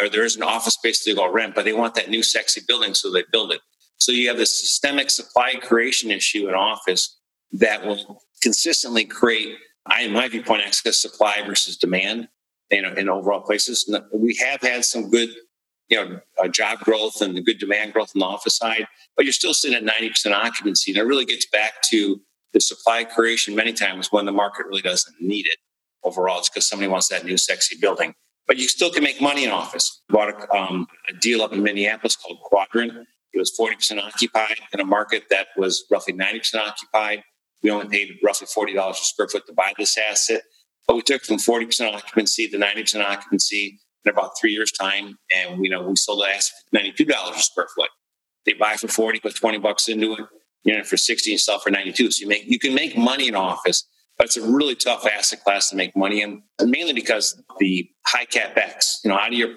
or 0.00 0.08
there 0.08 0.24
is 0.24 0.36
an 0.36 0.42
office 0.42 0.74
space 0.74 1.04
to 1.04 1.14
go 1.14 1.30
rent, 1.30 1.54
but 1.54 1.64
they 1.64 1.72
want 1.72 1.94
that 1.94 2.10
new 2.10 2.22
sexy 2.22 2.60
building, 2.66 2.94
so 2.94 3.10
they 3.10 3.24
build 3.30 3.52
it. 3.52 3.60
So 3.98 4.12
you 4.12 4.28
have 4.28 4.36
this 4.36 4.58
systemic 4.58 5.10
supply 5.10 5.54
creation 5.60 6.10
issue 6.10 6.48
in 6.48 6.54
office 6.54 7.18
that 7.52 7.84
will 7.84 8.22
consistently 8.42 9.04
create, 9.04 9.56
I, 9.86 10.02
in 10.02 10.12
my 10.12 10.28
viewpoint, 10.28 10.62
excess 10.66 10.98
supply 10.98 11.42
versus 11.46 11.76
demand 11.76 12.28
know, 12.72 12.92
in 12.94 13.08
overall 13.08 13.40
places. 13.40 13.88
We 14.12 14.34
have 14.36 14.60
had 14.60 14.84
some 14.84 15.10
good 15.10 15.28
you 15.88 15.96
know, 15.96 16.20
uh, 16.42 16.48
job 16.48 16.80
growth 16.80 17.20
and 17.20 17.36
the 17.36 17.42
good 17.42 17.58
demand 17.58 17.92
growth 17.92 18.12
on 18.14 18.20
the 18.20 18.26
office 18.26 18.56
side, 18.56 18.86
but 19.16 19.24
you're 19.24 19.32
still 19.32 19.54
sitting 19.54 19.76
at 19.76 19.84
90% 19.84 20.32
occupancy. 20.32 20.92
And 20.92 20.98
it 20.98 21.04
really 21.04 21.24
gets 21.24 21.46
back 21.46 21.82
to 21.90 22.20
the 22.52 22.60
supply 22.60 23.04
creation 23.04 23.54
many 23.54 23.72
times 23.72 24.10
when 24.10 24.24
the 24.24 24.32
market 24.32 24.66
really 24.66 24.82
doesn't 24.82 25.16
need 25.20 25.46
it 25.46 25.58
overall. 26.02 26.38
It's 26.38 26.48
because 26.48 26.66
somebody 26.66 26.88
wants 26.88 27.08
that 27.08 27.24
new 27.24 27.36
sexy 27.36 27.76
building. 27.78 28.14
But 28.46 28.58
you 28.58 28.68
still 28.68 28.90
can 28.90 29.02
make 29.02 29.20
money 29.20 29.44
in 29.44 29.50
office. 29.50 30.02
We 30.08 30.14
bought 30.14 30.28
a, 30.28 30.54
um, 30.54 30.86
a 31.08 31.14
deal 31.14 31.42
up 31.42 31.52
in 31.52 31.62
Minneapolis 31.62 32.16
called 32.16 32.38
Quadrant. 32.42 32.92
It 33.32 33.38
was 33.38 33.52
40% 33.58 34.02
occupied 34.02 34.56
in 34.72 34.80
a 34.80 34.84
market 34.84 35.24
that 35.30 35.48
was 35.56 35.84
roughly 35.90 36.14
90% 36.14 36.56
occupied. 36.56 37.22
We 37.62 37.70
only 37.70 37.88
paid 37.88 38.18
roughly 38.22 38.46
$40 38.46 38.90
a 38.90 38.94
square 38.94 39.28
foot 39.28 39.46
to 39.46 39.54
buy 39.54 39.72
this 39.78 39.96
asset. 39.96 40.42
But 40.86 40.96
we 40.96 41.02
took 41.02 41.22
from 41.22 41.38
40% 41.38 41.94
occupancy 41.94 42.48
to 42.48 42.58
90% 42.58 43.02
occupancy 43.02 43.80
in 44.04 44.12
about 44.12 44.32
three 44.40 44.52
years' 44.52 44.72
time, 44.72 45.18
and 45.34 45.64
you 45.64 45.70
know 45.70 45.82
we 45.82 45.96
sold 45.96 46.20
the 46.20 46.28
asset 46.28 46.52
for 46.68 46.76
ninety 46.76 46.92
two 46.92 47.04
dollars 47.04 47.36
a 47.36 47.40
square 47.40 47.68
foot. 47.76 47.90
They 48.46 48.52
buy 48.52 48.76
for 48.76 48.88
forty, 48.88 49.20
put 49.20 49.34
twenty 49.34 49.58
bucks 49.58 49.88
into 49.88 50.12
it, 50.14 50.26
you 50.64 50.76
know, 50.76 50.84
for 50.84 50.96
sixty 50.96 51.32
and 51.32 51.40
sell 51.40 51.58
for 51.58 51.70
ninety 51.70 51.92
two. 51.92 52.10
So 52.10 52.22
you 52.22 52.28
make 52.28 52.44
you 52.46 52.58
can 52.58 52.74
make 52.74 52.96
money 52.96 53.28
in 53.28 53.34
office, 53.34 53.86
but 54.18 54.26
it's 54.26 54.36
a 54.36 54.42
really 54.42 54.74
tough 54.74 55.06
asset 55.06 55.42
class 55.42 55.70
to 55.70 55.76
make 55.76 55.96
money 55.96 56.22
in, 56.22 56.42
mainly 56.60 56.92
because 56.92 57.40
the 57.58 57.88
high 58.06 58.26
capex. 58.26 58.96
You 59.04 59.10
know, 59.10 59.18
out 59.18 59.32
of 59.32 59.38
your 59.38 59.50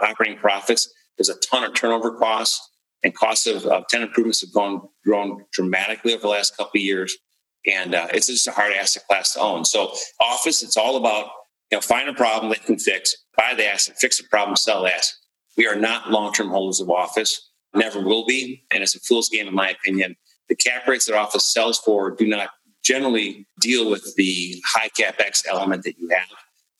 operating 0.00 0.38
profits, 0.38 0.92
there's 1.16 1.28
a 1.28 1.38
ton 1.50 1.64
of 1.64 1.74
turnover 1.74 2.16
costs, 2.18 2.60
and 3.02 3.14
costs 3.14 3.46
of, 3.46 3.66
of 3.66 3.86
tenant 3.88 4.10
improvements 4.10 4.40
have 4.40 4.52
gone 4.52 4.82
grown 5.04 5.44
dramatically 5.52 6.14
over 6.14 6.22
the 6.22 6.28
last 6.28 6.56
couple 6.56 6.78
of 6.78 6.82
years. 6.82 7.16
And 7.64 7.94
uh, 7.94 8.08
it's 8.12 8.26
just 8.26 8.48
a 8.48 8.52
hard 8.52 8.72
asset 8.72 9.04
class 9.08 9.34
to 9.34 9.40
own. 9.40 9.64
So 9.64 9.92
office, 10.20 10.62
it's 10.62 10.76
all 10.76 10.96
about 10.96 11.30
you 11.72 11.78
know, 11.78 11.80
find 11.80 12.06
a 12.06 12.12
problem 12.12 12.50
that 12.50 12.64
can 12.66 12.78
fix, 12.78 13.16
buy 13.34 13.54
the 13.56 13.66
asset, 13.66 13.96
fix 13.98 14.18
the 14.18 14.28
problem, 14.28 14.56
sell 14.56 14.82
the 14.82 14.94
asset. 14.94 15.14
We 15.56 15.66
are 15.66 15.74
not 15.74 16.10
long-term 16.10 16.50
holders 16.50 16.80
of 16.80 16.90
office, 16.90 17.50
never 17.74 17.98
will 17.98 18.26
be, 18.26 18.62
and 18.70 18.82
it's 18.82 18.94
a 18.94 19.00
fool's 19.00 19.30
game 19.30 19.48
in 19.48 19.54
my 19.54 19.70
opinion. 19.70 20.14
The 20.50 20.54
cap 20.54 20.86
rates 20.86 21.06
that 21.06 21.16
office 21.16 21.50
sells 21.50 21.78
for 21.78 22.10
do 22.10 22.26
not 22.26 22.50
generally 22.84 23.46
deal 23.58 23.90
with 23.90 24.14
the 24.16 24.62
high 24.66 24.90
capex 24.90 25.46
element 25.48 25.84
that 25.84 25.98
you 25.98 26.10
have. 26.10 26.28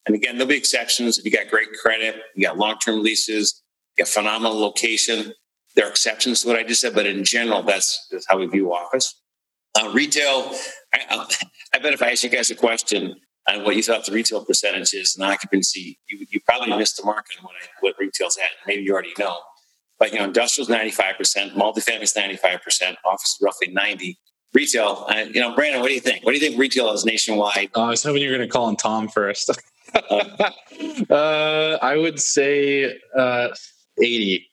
And 0.05 0.15
again, 0.15 0.35
there'll 0.35 0.49
be 0.49 0.57
exceptions. 0.57 1.19
If 1.19 1.25
you 1.25 1.31
got 1.31 1.49
great 1.49 1.73
credit, 1.81 2.17
you 2.35 2.47
got 2.47 2.59
long-term 2.59 3.03
leases, 3.03 3.63
you 3.97 4.05
got 4.05 4.13
phenomenal 4.13 4.61
location. 4.61 5.33
There 5.75 5.87
are 5.87 5.91
exceptions 5.91 6.43
to 6.43 6.49
what 6.49 6.59
I 6.59 6.65
just 6.65 6.83
said, 6.83 6.95
but 6.95 7.07
in 7.07 7.25
general, 7.25 7.63
that's, 7.63 8.09
that's 8.11 8.27
how 8.29 8.39
we 8.39 8.47
view 8.47 8.75
office. 8.75 9.19
Uh, 9.75 9.91
retail, 9.95 10.53
I, 10.93 11.27
I 11.75 11.79
bet 11.79 11.95
if 11.95 12.03
I 12.03 12.11
ask 12.11 12.25
you 12.25 12.29
guys 12.29 12.51
a 12.51 12.55
question, 12.55 13.17
on 13.49 13.65
what 13.65 13.77
you 13.77 13.83
thought 13.83 14.05
the 14.05 14.13
retail 14.13 14.45
percentage 14.45 14.93
is 14.95 15.17
and 15.17 15.25
occupancy, 15.25 15.99
you, 16.09 16.27
you 16.31 16.41
probably 16.47 16.77
missed 16.77 16.97
the 16.97 17.05
mark 17.05 17.27
on 17.39 17.45
what, 17.45 17.55
I, 17.61 17.67
what 17.81 17.95
retail's 17.99 18.37
at. 18.37 18.51
Maybe 18.67 18.83
you 18.83 18.93
already 18.93 19.13
know. 19.19 19.37
But, 19.99 20.13
you 20.13 20.19
know, 20.19 20.25
industrial's 20.25 20.69
95%, 20.69 21.55
multifamily's 21.55 22.13
95%, 22.15 22.97
office 23.05 23.35
is 23.35 23.39
roughly 23.41 23.69
90. 23.69 24.19
retail. 24.55 25.07
Uh, 25.09 25.25
you 25.33 25.41
know, 25.41 25.55
Brandon, 25.55 25.81
what 25.81 25.89
do 25.89 25.95
you 25.95 26.01
think? 26.01 26.25
What 26.25 26.33
do 26.33 26.39
you 26.39 26.41
think 26.41 26.59
retail 26.59 26.91
is 26.93 27.05
nationwide? 27.05 27.71
Uh, 27.75 27.83
I 27.83 27.89
was 27.91 28.03
hoping 28.03 28.23
you 28.23 28.31
were 28.31 28.37
going 28.37 28.49
to 28.49 28.53
call 28.53 28.67
on 28.67 28.77
Tom 28.77 29.09
first. 29.09 29.51
uh, 29.95 31.79
I 31.83 31.97
would 31.97 32.21
say 32.21 32.99
uh, 33.17 33.49
80. 34.03 34.49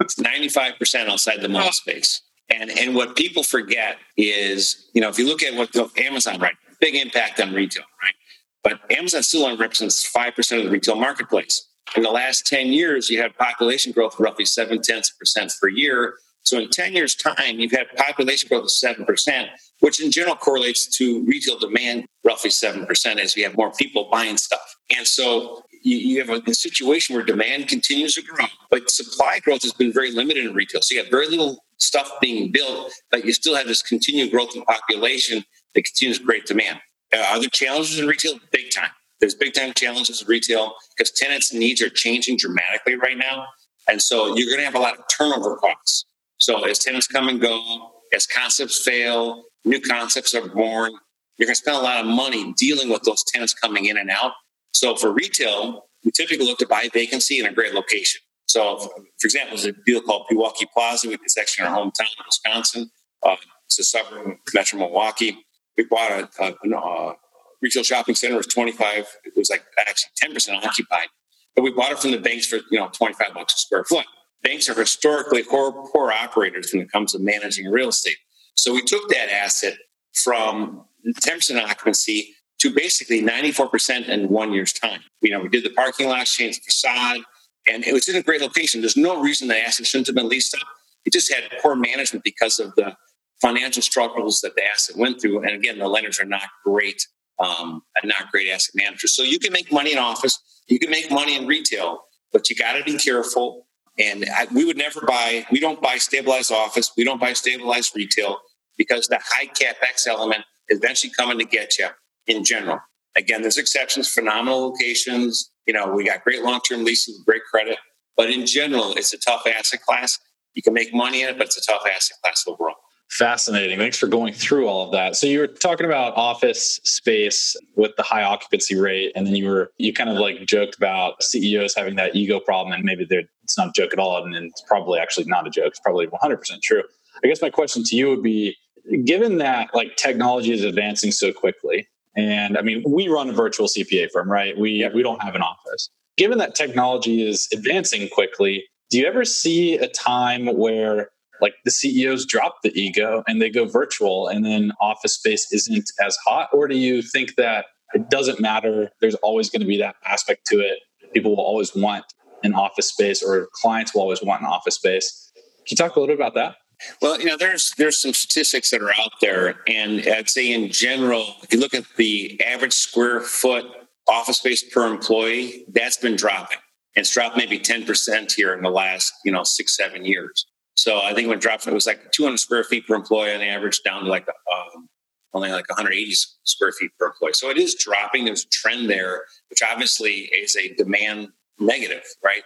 It's 0.00 0.16
95% 0.16 1.08
outside 1.08 1.40
the 1.40 1.48
mall 1.48 1.72
space. 1.72 2.20
And, 2.50 2.70
and 2.70 2.94
what 2.94 3.16
people 3.16 3.42
forget 3.42 3.96
is, 4.16 4.90
you 4.92 5.00
know, 5.00 5.08
if 5.08 5.18
you 5.18 5.26
look 5.26 5.42
at 5.42 5.54
what 5.54 5.74
Amazon, 5.98 6.38
right, 6.38 6.54
big 6.82 6.96
impact 6.96 7.40
on 7.40 7.54
retail, 7.54 7.84
right? 8.02 8.14
But 8.62 8.80
Amazon 8.92 9.22
still 9.22 9.44
only 9.44 9.56
represents 9.56 10.06
5% 10.12 10.58
of 10.58 10.64
the 10.64 10.70
retail 10.70 10.96
marketplace. 10.96 11.68
In 11.96 12.02
the 12.02 12.10
last 12.10 12.46
10 12.46 12.68
years, 12.68 13.08
you 13.08 13.22
had 13.22 13.36
population 13.38 13.92
growth 13.92 14.18
roughly 14.18 14.44
seven 14.44 14.82
tenths 14.82 15.10
of 15.10 15.18
percent 15.18 15.52
per 15.60 15.68
year. 15.68 16.14
So 16.42 16.58
in 16.58 16.68
10 16.70 16.92
years' 16.92 17.14
time, 17.14 17.60
you've 17.60 17.72
had 17.72 17.86
population 17.96 18.48
growth 18.48 18.64
of 18.64 18.70
7%, 18.70 19.46
which 19.80 20.02
in 20.02 20.10
general 20.10 20.34
correlates 20.34 20.86
to 20.98 21.24
retail 21.24 21.58
demand 21.58 22.06
roughly 22.24 22.50
7% 22.50 23.18
as 23.18 23.36
we 23.36 23.42
have 23.42 23.56
more 23.56 23.70
people 23.72 24.08
buying 24.10 24.36
stuff. 24.36 24.76
And 24.96 25.06
so 25.06 25.62
you, 25.82 26.18
have 26.24 26.30
a, 26.30 26.54
situation 26.54 27.14
where 27.14 27.24
demand 27.24 27.68
continues 27.68 28.14
to 28.14 28.22
grow, 28.22 28.46
but 28.70 28.90
supply 28.90 29.40
growth 29.40 29.62
has 29.62 29.72
been 29.72 29.92
very 29.92 30.12
limited 30.12 30.46
in 30.46 30.54
retail. 30.54 30.80
So 30.82 30.94
you 30.94 31.02
have 31.02 31.10
very 31.10 31.28
little 31.28 31.64
stuff 31.78 32.10
being 32.20 32.52
built, 32.52 32.92
but 33.10 33.24
you 33.24 33.32
still 33.32 33.54
have 33.54 33.66
this 33.66 33.82
continued 33.82 34.30
growth 34.30 34.54
in 34.54 34.62
population 34.62 35.44
that 35.74 35.84
continues 35.84 36.18
great 36.18 36.46
demand. 36.46 36.80
Uh, 37.12 37.24
are 37.30 37.40
there 37.40 37.48
challenges 37.50 37.98
in 37.98 38.06
retail? 38.06 38.38
Big 38.50 38.70
time. 38.70 38.90
There's 39.20 39.34
big 39.34 39.54
time 39.54 39.72
challenges 39.74 40.22
in 40.22 40.28
retail 40.28 40.74
because 40.96 41.12
tenants' 41.12 41.52
needs 41.52 41.80
are 41.82 41.88
changing 41.88 42.38
dramatically 42.38 42.96
right 42.96 43.16
now. 43.16 43.46
And 43.88 44.00
so 44.00 44.36
you're 44.36 44.46
going 44.46 44.58
to 44.58 44.64
have 44.64 44.74
a 44.74 44.78
lot 44.78 44.98
of 44.98 45.04
turnover 45.16 45.56
costs. 45.56 46.04
So 46.38 46.64
as 46.64 46.78
tenants 46.78 47.06
come 47.06 47.28
and 47.28 47.40
go, 47.40 47.92
as 48.12 48.26
concepts 48.26 48.82
fail, 48.82 49.44
new 49.64 49.80
concepts 49.80 50.34
are 50.34 50.48
born, 50.48 50.92
you're 51.38 51.46
going 51.46 51.54
to 51.54 51.60
spend 51.60 51.76
a 51.76 51.80
lot 51.80 52.00
of 52.00 52.06
money 52.06 52.52
dealing 52.54 52.88
with 52.88 53.02
those 53.02 53.22
tenants 53.24 53.54
coming 53.54 53.86
in 53.86 53.96
and 53.96 54.10
out. 54.10 54.32
So 54.72 54.96
for 54.96 55.12
retail, 55.12 55.86
we 56.04 56.10
typically 56.10 56.46
look 56.46 56.58
to 56.58 56.66
buy 56.66 56.88
vacancy 56.92 57.38
in 57.38 57.46
a 57.46 57.52
great 57.52 57.74
location. 57.74 58.20
So, 58.46 58.78
for 58.78 59.26
example, 59.26 59.56
there's 59.56 59.66
a 59.66 59.72
deal 59.86 60.02
called 60.02 60.26
Pewaukee 60.30 60.66
Plaza. 60.74 61.10
It's 61.12 61.38
actually 61.38 61.66
in 61.66 61.72
our 61.72 61.78
hometown 61.78 62.10
of 62.18 62.26
Wisconsin. 62.26 62.90
Uh, 63.22 63.36
it's 63.66 63.78
a 63.78 63.84
suburb 63.84 64.26
of 64.26 64.36
Metro 64.52 64.78
Milwaukee. 64.78 65.38
We 65.76 65.84
bought 65.84 66.10
a, 66.10 66.28
a, 66.42 66.54
a, 66.64 66.76
uh, 66.76 67.12
retail 67.60 67.82
shopping 67.82 68.14
center. 68.14 68.34
It 68.34 68.38
was 68.38 68.46
25. 68.48 69.06
It 69.24 69.32
was 69.36 69.50
like 69.50 69.64
actually 69.78 70.10
10% 70.34 70.64
occupied. 70.64 71.08
But 71.54 71.62
we 71.62 71.72
bought 71.72 71.92
it 71.92 71.98
from 71.98 72.12
the 72.12 72.18
banks 72.18 72.46
for 72.46 72.56
you 72.70 72.78
know 72.78 72.88
25 72.88 73.34
bucks 73.34 73.54
a 73.54 73.58
square 73.58 73.84
foot. 73.84 74.06
Banks 74.42 74.68
are 74.68 74.74
historically 74.74 75.44
poor, 75.44 75.72
poor 75.92 76.10
operators 76.10 76.72
when 76.72 76.82
it 76.82 76.90
comes 76.90 77.12
to 77.12 77.18
managing 77.20 77.70
real 77.70 77.88
estate. 77.90 78.16
So 78.56 78.72
we 78.74 78.82
took 78.82 79.08
that 79.10 79.30
asset 79.30 79.74
from 80.12 80.84
10% 81.06 81.62
occupancy 81.62 82.34
to 82.58 82.70
basically 82.70 83.22
94% 83.22 84.08
in 84.08 84.28
one 84.28 84.52
year's 84.52 84.72
time. 84.72 85.00
You 85.20 85.30
know, 85.30 85.40
we 85.40 85.48
did 85.48 85.64
the 85.64 85.70
parking 85.70 86.08
lot, 86.08 86.26
changed 86.26 86.60
the 86.60 86.64
facade, 86.64 87.20
and 87.68 87.84
it 87.84 87.92
was 87.92 88.08
in 88.08 88.16
a 88.16 88.22
great 88.22 88.40
location. 88.40 88.80
There's 88.80 88.96
no 88.96 89.20
reason 89.20 89.48
the 89.48 89.58
asset 89.58 89.86
shouldn't 89.86 90.08
have 90.08 90.16
been 90.16 90.28
leased 90.28 90.54
up. 90.54 90.66
It 91.04 91.12
just 91.12 91.32
had 91.32 91.44
poor 91.60 91.74
management 91.74 92.24
because 92.24 92.58
of 92.58 92.74
the 92.76 92.96
financial 93.42 93.82
struggles 93.82 94.40
that 94.40 94.54
the 94.54 94.64
asset 94.64 94.96
went 94.96 95.20
through. 95.20 95.42
And 95.42 95.50
again, 95.50 95.78
the 95.78 95.88
lenders 95.88 96.20
are 96.20 96.24
not 96.24 96.48
great, 96.64 97.06
um, 97.40 97.82
not 98.04 98.30
great 98.30 98.48
asset 98.48 98.74
managers. 98.74 99.14
So 99.14 99.22
you 99.24 99.38
can 99.38 99.52
make 99.52 99.70
money 99.72 99.92
in 99.92 99.98
office, 99.98 100.40
you 100.68 100.78
can 100.78 100.90
make 100.90 101.10
money 101.10 101.36
in 101.36 101.46
retail, 101.46 102.04
but 102.32 102.48
you 102.48 102.56
got 102.56 102.74
to 102.74 102.84
be 102.84 102.96
careful. 102.96 103.66
And 103.98 104.24
I, 104.34 104.46
we 104.54 104.64
would 104.64 104.78
never 104.78 105.02
buy, 105.02 105.44
we 105.50 105.60
don't 105.60 105.82
buy 105.82 105.96
stabilized 105.98 106.52
office, 106.52 106.92
we 106.96 107.04
don't 107.04 107.20
buy 107.20 107.34
stabilized 107.34 107.94
retail 107.94 108.38
because 108.78 109.08
the 109.08 109.18
high 109.22 109.46
capex 109.46 110.06
element 110.06 110.44
is 110.68 110.78
eventually 110.78 111.12
coming 111.18 111.38
to 111.38 111.44
get 111.44 111.78
you 111.78 111.88
in 112.28 112.44
general. 112.44 112.78
Again, 113.16 113.42
there's 113.42 113.58
exceptions, 113.58 114.08
phenomenal 114.08 114.68
locations. 114.68 115.50
You 115.66 115.74
know, 115.74 115.92
we 115.92 116.04
got 116.04 116.24
great 116.24 116.42
long 116.42 116.60
term 116.60 116.84
leases, 116.84 117.22
great 117.26 117.42
credit. 117.50 117.76
But 118.16 118.30
in 118.30 118.46
general, 118.46 118.92
it's 118.94 119.12
a 119.12 119.18
tough 119.18 119.46
asset 119.46 119.82
class. 119.82 120.18
You 120.54 120.62
can 120.62 120.72
make 120.72 120.94
money 120.94 121.22
in 121.22 121.28
it, 121.28 121.38
but 121.38 121.48
it's 121.48 121.56
a 121.56 121.72
tough 121.72 121.82
asset 121.84 122.16
class 122.22 122.44
overall. 122.46 122.76
Fascinating. 123.12 123.78
Thanks 123.78 123.98
for 123.98 124.06
going 124.06 124.32
through 124.32 124.66
all 124.66 124.86
of 124.86 124.92
that. 124.92 125.16
So 125.16 125.26
you 125.26 125.40
were 125.40 125.46
talking 125.46 125.84
about 125.84 126.16
office 126.16 126.80
space 126.84 127.54
with 127.76 127.94
the 127.98 128.02
high 128.02 128.22
occupancy 128.22 128.74
rate, 128.74 129.12
and 129.14 129.26
then 129.26 129.36
you 129.36 129.50
were 129.50 129.70
you 129.76 129.92
kind 129.92 130.08
of 130.08 130.16
like 130.16 130.46
joked 130.46 130.76
about 130.78 131.22
CEOs 131.22 131.74
having 131.74 131.96
that 131.96 132.16
ego 132.16 132.40
problem, 132.40 132.72
and 132.72 132.84
maybe 132.84 133.06
it's 133.10 133.58
not 133.58 133.68
a 133.68 133.72
joke 133.76 133.92
at 133.92 133.98
all, 133.98 134.24
and 134.24 134.34
it's 134.34 134.62
probably 134.66 134.98
actually 134.98 135.26
not 135.26 135.46
a 135.46 135.50
joke. 135.50 135.66
It's 135.66 135.80
probably 135.80 136.06
100 136.06 136.38
percent 136.38 136.62
true. 136.62 136.82
I 137.22 137.28
guess 137.28 137.42
my 137.42 137.50
question 137.50 137.84
to 137.84 137.96
you 137.96 138.08
would 138.08 138.22
be: 138.22 138.56
given 139.04 139.36
that 139.38 139.68
like 139.74 139.96
technology 139.96 140.54
is 140.54 140.64
advancing 140.64 141.10
so 141.10 141.34
quickly, 141.34 141.86
and 142.16 142.56
I 142.56 142.62
mean 142.62 142.82
we 142.88 143.08
run 143.08 143.28
a 143.28 143.34
virtual 143.34 143.66
CPA 143.66 144.10
firm, 144.10 144.32
right? 144.32 144.56
We 144.56 144.88
we 144.94 145.02
don't 145.02 145.22
have 145.22 145.34
an 145.34 145.42
office. 145.42 145.90
Given 146.16 146.38
that 146.38 146.54
technology 146.54 147.28
is 147.28 147.46
advancing 147.52 148.08
quickly, 148.08 148.64
do 148.88 148.98
you 148.98 149.06
ever 149.06 149.26
see 149.26 149.76
a 149.76 149.88
time 149.88 150.46
where 150.46 151.10
like 151.42 151.54
the 151.64 151.70
CEOs 151.70 152.24
drop 152.24 152.62
the 152.62 152.72
ego 152.80 153.22
and 153.26 153.42
they 153.42 153.50
go 153.50 153.66
virtual 153.66 154.28
and 154.28 154.44
then 154.44 154.72
office 154.80 155.14
space 155.14 155.52
isn't 155.52 155.90
as 156.04 156.16
hot? 156.24 156.48
Or 156.52 156.68
do 156.68 156.76
you 156.76 157.02
think 157.02 157.34
that 157.36 157.66
it 157.92 158.08
doesn't 158.08 158.40
matter? 158.40 158.90
There's 159.00 159.16
always 159.16 159.50
going 159.50 159.60
to 159.60 159.66
be 159.66 159.76
that 159.78 159.96
aspect 160.06 160.46
to 160.46 160.60
it. 160.60 160.78
People 161.12 161.36
will 161.36 161.44
always 161.44 161.74
want 161.74 162.04
an 162.42 162.54
office 162.54 162.88
space 162.88 163.22
or 163.22 163.48
clients 163.52 163.94
will 163.94 164.02
always 164.02 164.22
want 164.22 164.40
an 164.40 164.46
office 164.46 164.76
space. 164.76 165.30
Can 165.34 165.42
you 165.70 165.76
talk 165.76 165.96
a 165.96 166.00
little 166.00 166.14
bit 166.14 166.20
about 166.20 166.34
that? 166.34 166.56
Well, 167.00 167.20
you 167.20 167.26
know, 167.26 167.36
there's 167.36 167.72
there's 167.78 168.00
some 168.00 168.12
statistics 168.12 168.70
that 168.70 168.82
are 168.82 168.90
out 168.90 169.12
there, 169.20 169.60
and 169.68 170.00
I'd 170.00 170.28
say 170.28 170.52
in 170.52 170.72
general, 170.72 171.36
if 171.42 171.52
you 171.52 171.60
look 171.60 171.74
at 171.74 171.84
the 171.96 172.40
average 172.42 172.72
square 172.72 173.20
foot 173.20 173.64
office 174.08 174.38
space 174.38 174.64
per 174.68 174.86
employee, 174.86 175.64
that's 175.68 175.96
been 175.96 176.16
dropping. 176.16 176.58
It's 176.94 177.10
dropped 177.12 177.36
maybe 177.36 177.58
10% 177.58 178.32
here 178.32 178.52
in 178.52 178.62
the 178.62 178.70
last, 178.70 179.12
you 179.24 179.32
know, 179.32 179.44
six, 179.44 179.76
seven 179.76 180.04
years. 180.04 180.44
So 180.74 181.00
I 181.00 181.12
think 181.14 181.28
when 181.28 181.38
dropped, 181.38 181.66
it 181.66 181.74
was 181.74 181.86
like 181.86 182.12
200 182.12 182.38
square 182.38 182.64
feet 182.64 182.86
per 182.86 182.94
employee 182.94 183.34
on 183.34 183.42
average, 183.42 183.82
down 183.84 184.04
to 184.04 184.10
like 184.10 184.26
um, 184.28 184.88
only 185.34 185.50
like 185.50 185.68
180 185.68 186.12
square 186.44 186.72
feet 186.72 186.90
per 186.98 187.06
employee. 187.06 187.34
So 187.34 187.50
it 187.50 187.58
is 187.58 187.74
dropping. 187.74 188.24
There's 188.24 188.44
a 188.44 188.48
trend 188.48 188.88
there, 188.88 189.24
which 189.50 189.62
obviously 189.62 190.30
is 190.36 190.56
a 190.56 190.74
demand 190.74 191.28
negative, 191.58 192.04
right? 192.24 192.42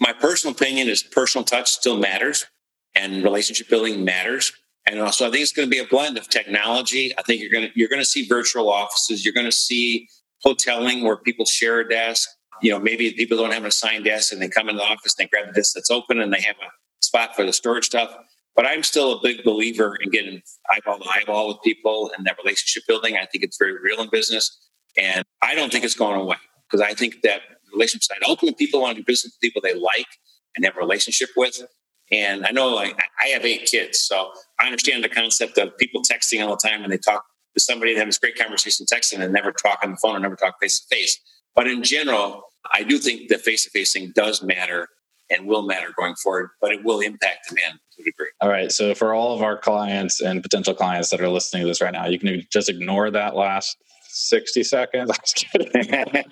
My 0.00 0.12
personal 0.12 0.54
opinion 0.54 0.88
is 0.88 1.02
personal 1.02 1.44
touch 1.44 1.70
still 1.70 1.98
matters 1.98 2.46
and 2.94 3.22
relationship 3.22 3.68
building 3.68 4.04
matters. 4.04 4.52
And 4.86 5.00
also, 5.00 5.26
I 5.26 5.30
think 5.30 5.42
it's 5.42 5.52
going 5.52 5.66
to 5.66 5.70
be 5.70 5.80
a 5.80 5.86
blend 5.86 6.16
of 6.16 6.28
technology. 6.28 7.12
I 7.18 7.22
think 7.22 7.40
you're 7.42 7.50
going 7.50 7.68
to 7.68 7.78
you're 7.78 7.88
going 7.88 8.00
to 8.00 8.06
see 8.06 8.26
virtual 8.26 8.70
offices. 8.70 9.24
You're 9.24 9.34
going 9.34 9.46
to 9.46 9.52
see 9.52 10.08
hoteling 10.44 11.02
where 11.02 11.16
people 11.16 11.44
share 11.44 11.80
a 11.80 11.88
desk. 11.88 12.28
You 12.62 12.70
know, 12.70 12.78
maybe 12.78 13.12
people 13.12 13.36
don't 13.36 13.52
have 13.52 13.62
an 13.62 13.68
assigned 13.68 14.04
desk 14.04 14.32
and 14.32 14.40
they 14.40 14.48
come 14.48 14.68
in 14.68 14.76
the 14.76 14.82
office, 14.82 15.14
and 15.18 15.24
they 15.24 15.28
grab 15.28 15.46
the 15.48 15.52
desk 15.52 15.74
that's 15.74 15.90
open, 15.90 16.20
and 16.20 16.32
they 16.32 16.40
have 16.40 16.56
a 16.56 16.70
spot 17.08 17.34
for 17.34 17.44
the 17.44 17.52
storage 17.52 17.86
stuff. 17.86 18.14
But 18.54 18.66
I'm 18.66 18.82
still 18.82 19.18
a 19.18 19.22
big 19.22 19.44
believer 19.44 19.96
in 19.96 20.10
getting 20.10 20.42
eyeball 20.72 20.98
to 20.98 21.08
eyeball 21.08 21.48
with 21.48 21.58
people 21.64 22.10
and 22.16 22.26
that 22.26 22.36
relationship 22.42 22.84
building. 22.86 23.16
I 23.16 23.24
think 23.26 23.44
it's 23.44 23.56
very 23.56 23.80
real 23.80 24.00
in 24.00 24.10
business. 24.10 24.68
And 24.96 25.24
I 25.42 25.54
don't 25.54 25.70
think 25.70 25.84
it's 25.84 25.94
going 25.94 26.20
away 26.20 26.36
because 26.68 26.80
I 26.80 26.92
think 26.92 27.22
that 27.22 27.40
relationship 27.72 28.04
side, 28.04 28.18
ultimately, 28.26 28.56
people 28.56 28.80
want 28.80 28.96
to 28.96 29.02
do 29.02 29.06
business 29.06 29.34
with 29.34 29.40
people 29.40 29.62
they 29.62 29.74
like 29.74 30.08
and 30.56 30.64
have 30.64 30.76
a 30.76 30.80
relationship 30.80 31.30
with. 31.36 31.62
And 32.10 32.44
I 32.46 32.50
know 32.50 32.68
like, 32.74 32.98
I 33.22 33.28
have 33.28 33.44
eight 33.44 33.66
kids, 33.66 34.00
so 34.00 34.32
I 34.58 34.66
understand 34.66 35.04
the 35.04 35.08
concept 35.08 35.58
of 35.58 35.76
people 35.78 36.02
texting 36.02 36.42
all 36.42 36.56
the 36.56 36.68
time 36.68 36.82
and 36.82 36.92
they 36.92 36.98
talk 36.98 37.24
to 37.54 37.60
somebody 37.60 37.94
that 37.94 38.06
has 38.06 38.18
great 38.18 38.38
conversation 38.38 38.86
texting 38.92 39.20
and 39.20 39.32
never 39.32 39.52
talk 39.52 39.78
on 39.84 39.92
the 39.92 39.96
phone 39.98 40.16
or 40.16 40.20
never 40.20 40.36
talk 40.36 40.56
face 40.60 40.80
to 40.80 40.94
face. 40.94 41.18
But 41.54 41.68
in 41.68 41.82
general, 41.82 42.42
I 42.72 42.82
do 42.82 42.98
think 42.98 43.28
that 43.28 43.42
face 43.42 43.64
to 43.64 43.70
face 43.70 43.92
thing 43.92 44.12
does 44.16 44.42
matter 44.42 44.88
and 45.30 45.46
will 45.46 45.62
matter 45.62 45.88
going 45.96 46.14
forward, 46.16 46.50
but 46.60 46.72
it 46.72 46.84
will 46.84 47.00
impact 47.00 47.48
demand 47.48 47.78
to 47.96 48.02
a 48.02 48.04
degree. 48.04 48.28
All 48.40 48.48
right. 48.48 48.72
So 48.72 48.94
for 48.94 49.14
all 49.14 49.34
of 49.34 49.42
our 49.42 49.58
clients 49.58 50.20
and 50.20 50.42
potential 50.42 50.74
clients 50.74 51.10
that 51.10 51.20
are 51.20 51.28
listening 51.28 51.62
to 51.62 51.68
this 51.68 51.80
right 51.80 51.92
now, 51.92 52.06
you 52.06 52.18
can 52.18 52.46
just 52.50 52.68
ignore 52.68 53.10
that 53.10 53.36
last 53.36 53.76
60 54.08 54.64
seconds. 54.64 55.10
I'm 55.14 55.16
just 55.22 55.36
kidding. 55.36 56.24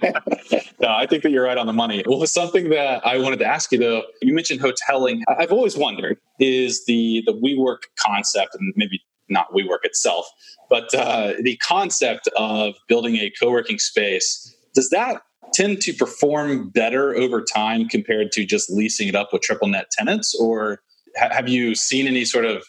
no, 0.81 0.89
I 0.89 1.07
think 1.07 1.23
that 1.23 1.31
you're 1.31 1.45
right 1.45 1.59
on 1.59 1.67
the 1.67 1.73
money. 1.73 2.03
Well, 2.07 2.27
something 2.27 2.71
that 2.71 3.07
I 3.07 3.19
wanted 3.19 3.39
to 3.41 3.47
ask 3.47 3.71
you 3.73 3.79
though, 3.79 4.03
you 4.23 4.35
mentioned 4.35 4.61
hoteling. 4.61 5.23
I've 5.29 5.53
always 5.53 5.77
wondered 5.77 6.19
is 6.41 6.85
the 6.87 7.23
the 7.27 7.33
WeWork 7.33 7.85
concept, 7.99 8.55
and 8.55 8.73
maybe 8.77 9.01
not 9.29 9.53
WeWork 9.53 9.85
itself, 9.85 10.27
but 10.71 10.93
uh, 10.95 11.35
the 11.41 11.57
concept 11.57 12.29
of 12.37 12.75
building 12.89 13.17
a 13.17 13.31
co-working 13.41 13.79
space. 13.79 14.55
Does 14.75 14.91
that 14.91 15.23
tend 15.53 15.81
to 15.83 15.93
perform 15.93 16.69
better 16.71 17.15
over 17.15 17.43
time 17.43 17.89
compared 17.89 18.33
to 18.33 18.45
just 18.45 18.71
leasing 18.71 19.09
it 19.09 19.15
up 19.15 19.33
with 19.33 19.43
triple 19.43 19.69
net 19.69 19.87
tenants 19.91 20.35
or 20.35 20.81
ha- 21.17 21.31
have 21.33 21.49
you 21.49 21.75
seen 21.75 22.07
any 22.07 22.25
sort 22.25 22.45
of 22.45 22.63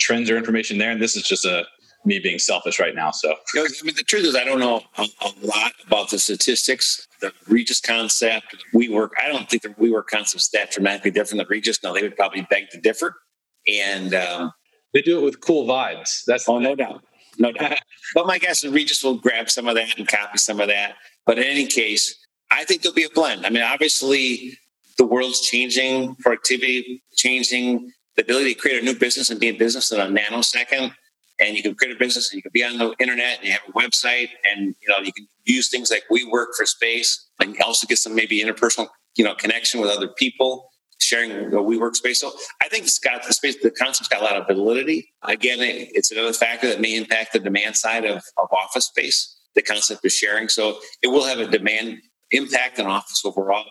trends 0.00 0.30
or 0.30 0.36
information 0.36 0.78
there 0.78 0.90
and 0.90 1.02
this 1.02 1.16
is 1.16 1.22
just 1.22 1.44
a 1.44 1.64
me 2.06 2.18
being 2.18 2.38
selfish 2.38 2.80
right 2.80 2.94
now 2.94 3.10
so 3.10 3.34
you 3.54 3.60
know, 3.60 3.66
i 3.66 3.84
mean 3.84 3.94
the 3.94 4.02
truth 4.02 4.24
is 4.24 4.34
i 4.34 4.42
don't 4.42 4.60
know 4.60 4.80
a, 4.96 5.02
a, 5.02 5.32
lot 5.42 5.72
about 5.86 6.08
the 6.08 6.18
statistics 6.18 7.06
the 7.20 7.30
Regus 7.46 7.78
concept 7.78 8.56
WeWork 8.74 9.10
i 9.22 9.28
don't 9.28 9.50
think 9.50 9.62
the 9.62 9.68
WeWork 9.70 10.06
concept 10.06 10.40
is 10.42 10.48
that 10.54 10.70
dramatically 10.70 11.10
different 11.10 11.40
than 11.40 11.46
Regus. 11.50 11.82
no 11.82 11.92
they 11.92 12.00
would 12.00 12.16
probably 12.16 12.46
beg 12.48 12.70
to 12.70 12.80
differ 12.80 13.16
and 13.66 14.14
um, 14.14 14.52
They 14.92 15.02
do 15.02 15.18
it 15.18 15.24
with 15.24 15.40
cool 15.40 15.66
vibes. 15.66 16.24
That's 16.26 16.48
oh, 16.48 16.58
no 16.58 16.74
doubt, 16.74 17.02
no 17.38 17.52
doubt. 17.52 17.78
but 18.14 18.26
my 18.26 18.38
guess 18.38 18.64
is 18.64 18.72
Regus 18.72 19.02
will 19.02 19.16
grab 19.16 19.50
some 19.50 19.68
of 19.68 19.74
that 19.76 19.98
and 19.98 20.08
copy 20.08 20.38
some 20.38 20.60
of 20.60 20.68
that. 20.68 20.96
But 21.26 21.38
in 21.38 21.44
any 21.44 21.66
case, 21.66 22.16
I 22.50 22.64
think 22.64 22.82
there'll 22.82 22.94
be 22.94 23.04
a 23.04 23.10
blend. 23.10 23.46
I 23.46 23.50
mean, 23.50 23.62
obviously, 23.62 24.58
the 24.98 25.06
world's 25.06 25.40
changing, 25.40 26.16
productivity 26.16 27.02
changing, 27.14 27.92
the 28.16 28.22
ability 28.22 28.54
to 28.54 28.60
create 28.60 28.82
a 28.82 28.84
new 28.84 28.98
business 28.98 29.30
and 29.30 29.40
be 29.40 29.48
in 29.48 29.58
business 29.58 29.92
in 29.92 30.00
a 30.00 30.06
nanosecond. 30.06 30.92
And 31.40 31.56
you 31.56 31.62
can 31.62 31.74
create 31.74 31.94
a 31.94 31.98
business 31.98 32.30
and 32.30 32.36
you 32.36 32.42
can 32.42 32.50
be 32.52 32.62
on 32.62 32.76
the 32.76 32.94
internet 32.98 33.38
and 33.38 33.46
you 33.46 33.52
have 33.52 33.62
a 33.66 33.72
website 33.72 34.28
and 34.44 34.74
you 34.82 34.88
know 34.88 34.98
you 34.98 35.12
can 35.12 35.26
use 35.46 35.70
things 35.70 35.90
like 35.90 36.02
WeWork 36.12 36.48
for 36.54 36.66
space 36.66 37.28
and 37.40 37.56
also 37.62 37.86
get 37.86 37.96
some 37.96 38.14
maybe 38.14 38.42
interpersonal 38.42 38.88
you 39.16 39.24
know 39.24 39.34
connection 39.34 39.80
with 39.80 39.88
other 39.88 40.08
people 40.08 40.70
sharing 40.98 41.50
the 41.50 41.56
WeWork 41.56 41.96
space. 41.96 42.20
So 42.20 42.32
I 42.62 42.68
think 42.68 42.84
it's 42.84 42.98
got 42.98 43.26
the 43.26 43.32
space, 43.32 43.56
the 43.62 43.70
concept's 43.70 44.08
got 44.08 44.20
a 44.20 44.24
lot 44.24 44.36
of 44.36 44.46
validity. 44.46 45.12
Again, 45.22 45.58
it's 45.60 46.10
another 46.12 46.32
factor 46.32 46.68
that 46.68 46.80
may 46.80 46.94
impact 46.94 47.32
the 47.32 47.38
demand 47.38 47.76
side 47.76 48.04
of, 48.04 48.22
of 48.36 48.48
office 48.52 48.86
space, 48.86 49.40
the 49.54 49.62
concept 49.62 50.04
of 50.04 50.12
sharing. 50.12 50.48
So 50.48 50.78
it 51.02 51.08
will 51.08 51.24
have 51.24 51.38
a 51.38 51.46
demand 51.46 52.00
impact 52.30 52.78
on 52.78 52.86
office 52.86 53.22
overall. 53.24 53.64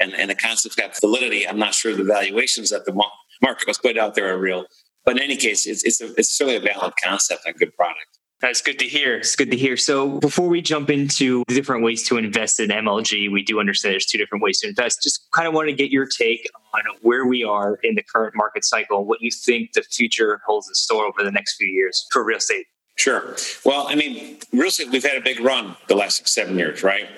And, 0.00 0.14
and 0.14 0.30
the 0.30 0.34
concept's 0.34 0.76
got 0.76 0.98
validity. 1.00 1.46
I'm 1.46 1.58
not 1.58 1.74
sure 1.74 1.94
the 1.94 2.02
valuations 2.02 2.70
that 2.70 2.84
the 2.84 2.92
market 3.40 3.68
was 3.68 3.78
put 3.78 3.98
out 3.98 4.14
there 4.14 4.34
are 4.34 4.38
real. 4.38 4.66
But 5.04 5.16
in 5.16 5.22
any 5.22 5.36
case, 5.36 5.66
it's, 5.66 5.84
it's, 5.84 6.00
a, 6.00 6.12
it's 6.14 6.30
certainly 6.30 6.56
a 6.56 6.60
valid 6.60 6.94
concept 7.02 7.44
and 7.46 7.54
a 7.54 7.58
good 7.58 7.74
product. 7.76 8.18
That's 8.42 8.60
good 8.60 8.80
to 8.80 8.86
hear. 8.86 9.18
It's 9.18 9.36
good 9.36 9.52
to 9.52 9.56
hear. 9.56 9.76
So 9.76 10.18
before 10.18 10.48
we 10.48 10.60
jump 10.60 10.90
into 10.90 11.44
the 11.46 11.54
different 11.54 11.84
ways 11.84 12.02
to 12.08 12.16
invest 12.16 12.58
in 12.58 12.70
MLG, 12.70 13.30
we 13.30 13.44
do 13.44 13.60
understand 13.60 13.92
there's 13.92 14.04
two 14.04 14.18
different 14.18 14.42
ways 14.42 14.58
to 14.60 14.68
invest. 14.68 15.00
Just 15.00 15.28
kind 15.30 15.46
of 15.46 15.54
want 15.54 15.68
to 15.68 15.74
get 15.74 15.92
your 15.92 16.06
take 16.06 16.50
on 16.74 16.82
where 17.02 17.24
we 17.24 17.44
are 17.44 17.78
in 17.84 17.94
the 17.94 18.02
current 18.02 18.34
market 18.34 18.64
cycle, 18.64 18.98
and 18.98 19.06
what 19.06 19.22
you 19.22 19.30
think 19.30 19.74
the 19.74 19.82
future 19.82 20.40
holds 20.44 20.66
in 20.66 20.74
store 20.74 21.04
over 21.04 21.22
the 21.22 21.30
next 21.30 21.54
few 21.54 21.68
years 21.68 22.04
for 22.10 22.24
real 22.24 22.38
estate. 22.38 22.66
Sure. 22.96 23.36
Well, 23.64 23.86
I 23.88 23.94
mean, 23.94 24.38
real 24.52 24.66
estate, 24.66 24.90
we've 24.90 25.04
had 25.04 25.16
a 25.16 25.20
big 25.20 25.38
run 25.38 25.76
the 25.86 25.94
last 25.94 26.16
six, 26.16 26.32
seven 26.32 26.58
years, 26.58 26.82
right? 26.82 27.08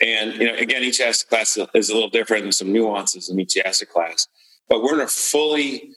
And, 0.00 0.34
you 0.34 0.46
know, 0.46 0.54
again, 0.54 0.82
each 0.82 1.00
asset 1.00 1.28
class 1.28 1.58
is 1.74 1.90
a 1.90 1.94
little 1.94 2.10
different 2.10 2.44
and 2.44 2.54
some 2.54 2.72
nuances 2.72 3.30
in 3.30 3.40
each 3.40 3.56
asset 3.56 3.88
class. 3.88 4.28
But 4.68 4.82
we're 4.82 4.94
in 4.94 5.00
a 5.00 5.08
fully 5.08 5.94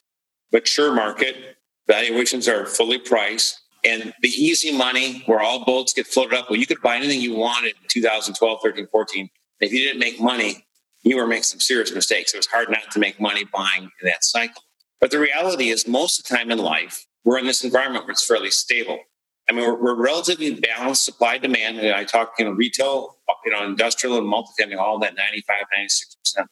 mature 0.54 0.94
market. 0.94 1.36
Valuations 1.88 2.48
are 2.48 2.66
fully 2.66 2.98
priced 2.98 3.60
and 3.84 4.14
the 4.22 4.30
easy 4.30 4.76
money 4.76 5.24
where 5.26 5.40
all 5.40 5.64
boats 5.64 5.94
get 5.94 6.08
floated 6.08 6.38
up. 6.38 6.50
Well, 6.50 6.60
you 6.60 6.68
could 6.68 6.82
buy 6.82 6.98
anything 6.98 7.22
you 7.22 7.36
wanted 7.36 7.76
in 7.82 7.88
2012, 7.90 8.60
13, 8.62 8.88
14. 8.92 9.30
If 9.62 9.72
you 9.72 9.80
didn't 9.80 10.00
make 10.00 10.20
money, 10.20 10.66
you 11.04 11.18
were 11.18 11.28
making 11.28 11.44
some 11.44 11.60
serious 11.60 11.94
mistakes. 11.94 12.34
It 12.34 12.38
was 12.38 12.48
hard 12.48 12.70
not 12.70 12.92
to 12.92 13.00
make 13.00 13.20
money 13.20 13.46
buying 13.46 13.84
in 13.84 14.06
that 14.06 14.24
cycle. 14.24 14.64
But 15.00 15.12
the 15.12 15.20
reality 15.20 15.70
is, 15.70 15.88
most 15.88 16.20
of 16.20 16.26
the 16.26 16.36
time 16.36 16.52
in 16.52 16.58
life, 16.58 17.06
we're 17.24 17.38
in 17.38 17.46
this 17.46 17.64
environment 17.64 18.06
where 18.06 18.12
it's 18.12 18.26
fairly 18.26 18.52
stable. 18.52 19.00
I 19.50 19.54
mean, 19.54 19.66
we're, 19.66 19.82
we're 19.82 19.96
relatively 19.96 20.54
balanced 20.56 21.06
supply 21.06 21.38
demand. 21.38 21.80
And 21.80 21.96
I 21.96 22.04
talk, 22.04 22.34
you 22.38 22.46
know, 22.46 22.52
retail, 22.52 23.18
you 23.46 23.52
know, 23.52 23.64
industrial 23.64 24.18
and 24.18 24.28
multifamily, 24.28 24.78
all 24.78 25.00
that 25.00 25.16
95, 25.16 25.56
96% 26.38 26.46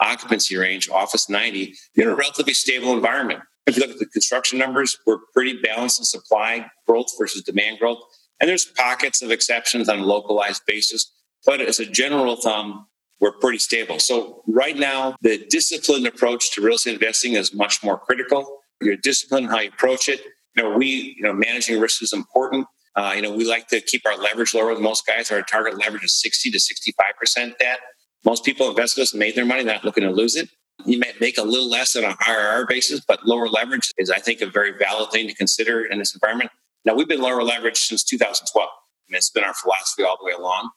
occupancy 0.00 0.56
range, 0.56 0.88
office 0.88 1.28
90, 1.28 1.74
you're 1.94 2.08
in 2.08 2.12
a 2.12 2.16
relatively 2.16 2.54
stable 2.54 2.92
environment. 2.92 3.40
If 3.66 3.76
you 3.76 3.82
look 3.82 3.92
at 3.92 3.98
the 3.98 4.06
construction 4.06 4.58
numbers, 4.58 4.96
we're 5.06 5.18
pretty 5.32 5.60
balanced 5.62 6.00
in 6.00 6.04
supply 6.04 6.66
growth 6.86 7.06
versus 7.18 7.42
demand 7.42 7.78
growth. 7.78 7.98
And 8.40 8.48
there's 8.48 8.64
pockets 8.64 9.22
of 9.22 9.30
exceptions 9.30 9.88
on 9.88 10.00
a 10.00 10.04
localized 10.04 10.62
basis. 10.66 11.12
But 11.44 11.60
as 11.60 11.78
a 11.78 11.86
general 11.86 12.36
thumb, 12.36 12.86
we're 13.20 13.32
pretty 13.32 13.58
stable. 13.58 13.98
So 13.98 14.42
right 14.48 14.76
now, 14.76 15.14
the 15.20 15.44
disciplined 15.50 16.06
approach 16.06 16.52
to 16.52 16.62
real 16.62 16.76
estate 16.76 16.94
investing 16.94 17.34
is 17.34 17.54
much 17.54 17.84
more 17.84 17.98
critical. 17.98 18.60
Your 18.80 18.96
discipline, 18.96 19.44
how 19.44 19.60
you 19.60 19.68
approach 19.68 20.08
it. 20.08 20.22
You 20.56 20.62
know, 20.62 20.76
we, 20.76 21.14
you 21.18 21.22
know, 21.22 21.34
managing 21.34 21.78
risk 21.78 22.02
is 22.02 22.14
important. 22.14 22.66
Uh, 22.96 23.12
you 23.14 23.22
know, 23.22 23.32
we 23.32 23.44
like 23.44 23.68
to 23.68 23.80
keep 23.80 24.02
our 24.06 24.16
leverage 24.16 24.54
lower 24.54 24.74
than 24.74 24.82
most 24.82 25.06
guys. 25.06 25.30
Our 25.30 25.42
target 25.42 25.78
leverage 25.78 26.04
is 26.04 26.20
60 26.20 26.50
to 26.50 26.58
65% 26.58 27.58
debt. 27.58 27.78
Most 28.24 28.44
people 28.44 28.68
invest 28.68 28.98
in 28.98 29.02
us 29.02 29.12
and 29.12 29.20
made 29.20 29.34
their 29.34 29.44
money, 29.44 29.64
not 29.64 29.84
looking 29.84 30.02
to 30.02 30.10
lose 30.10 30.36
it. 30.36 30.48
You 30.86 30.98
might 30.98 31.20
make 31.20 31.38
a 31.38 31.42
little 31.42 31.68
less 31.68 31.94
on 31.94 32.04
a 32.04 32.14
IRR 32.14 32.68
basis, 32.68 33.00
but 33.00 33.26
lower 33.26 33.48
leverage 33.48 33.92
is, 33.98 34.10
I 34.10 34.18
think, 34.18 34.40
a 34.40 34.46
very 34.46 34.72
valid 34.76 35.10
thing 35.10 35.28
to 35.28 35.34
consider 35.34 35.84
in 35.84 35.98
this 35.98 36.14
environment. 36.14 36.50
Now, 36.84 36.94
we've 36.94 37.08
been 37.08 37.20
lower 37.20 37.42
leverage 37.42 37.78
since 37.78 38.02
2012. 38.04 38.68
I 38.68 38.72
mean, 39.10 39.18
it's 39.18 39.30
been 39.30 39.44
our 39.44 39.54
philosophy 39.54 40.02
all 40.02 40.16
the 40.18 40.26
way 40.26 40.32
along. 40.32 40.70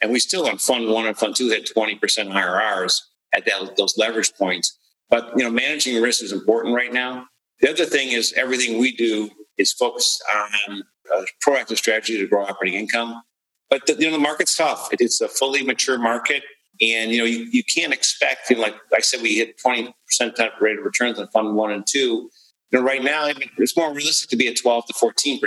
And 0.00 0.10
we 0.12 0.18
still 0.18 0.48
on 0.48 0.58
fund 0.58 0.88
one 0.88 1.06
and 1.06 1.16
fund 1.16 1.36
two 1.36 1.50
had 1.50 1.66
20% 1.66 2.00
IRRs 2.00 3.00
at 3.34 3.44
that, 3.44 3.76
those 3.76 3.98
leverage 3.98 4.32
points. 4.34 4.76
But, 5.10 5.32
you 5.36 5.44
know, 5.44 5.50
managing 5.50 6.00
risk 6.00 6.22
is 6.22 6.32
important 6.32 6.74
right 6.74 6.92
now. 6.92 7.26
The 7.60 7.70
other 7.70 7.84
thing 7.84 8.12
is 8.12 8.32
everything 8.34 8.78
we 8.78 8.96
do 8.96 9.28
is 9.58 9.72
focused 9.72 10.22
on 10.34 10.82
a 11.12 11.24
proactive 11.46 11.76
strategy 11.76 12.18
to 12.18 12.26
grow 12.26 12.44
operating 12.44 12.78
income. 12.78 13.22
But, 13.68 13.86
the, 13.86 13.94
you 13.94 14.06
know, 14.06 14.12
the 14.12 14.22
market's 14.22 14.56
tough. 14.56 14.88
It's 14.92 15.20
a 15.20 15.28
fully 15.28 15.62
mature 15.62 15.98
market. 15.98 16.42
And 16.80 17.10
you 17.10 17.18
know, 17.18 17.24
you, 17.24 17.46
you 17.50 17.62
can't 17.62 17.92
expect, 17.92 18.48
you 18.48 18.56
know, 18.56 18.62
like 18.62 18.74
I 18.94 19.00
said, 19.00 19.20
we 19.20 19.36
hit 19.36 19.60
20% 19.64 19.92
type 20.34 20.52
rate 20.60 20.78
of 20.78 20.84
returns 20.84 21.18
on 21.18 21.28
fund 21.28 21.54
one 21.54 21.72
and 21.72 21.86
two. 21.86 22.30
You 22.70 22.78
know, 22.78 22.82
right 22.82 23.02
now, 23.02 23.24
I 23.24 23.34
mean, 23.34 23.50
it's 23.58 23.76
more 23.76 23.92
realistic 23.92 24.30
to 24.30 24.36
be 24.36 24.48
at 24.48 24.56
12 24.56 24.86
to 24.86 24.92
14%. 24.94 25.40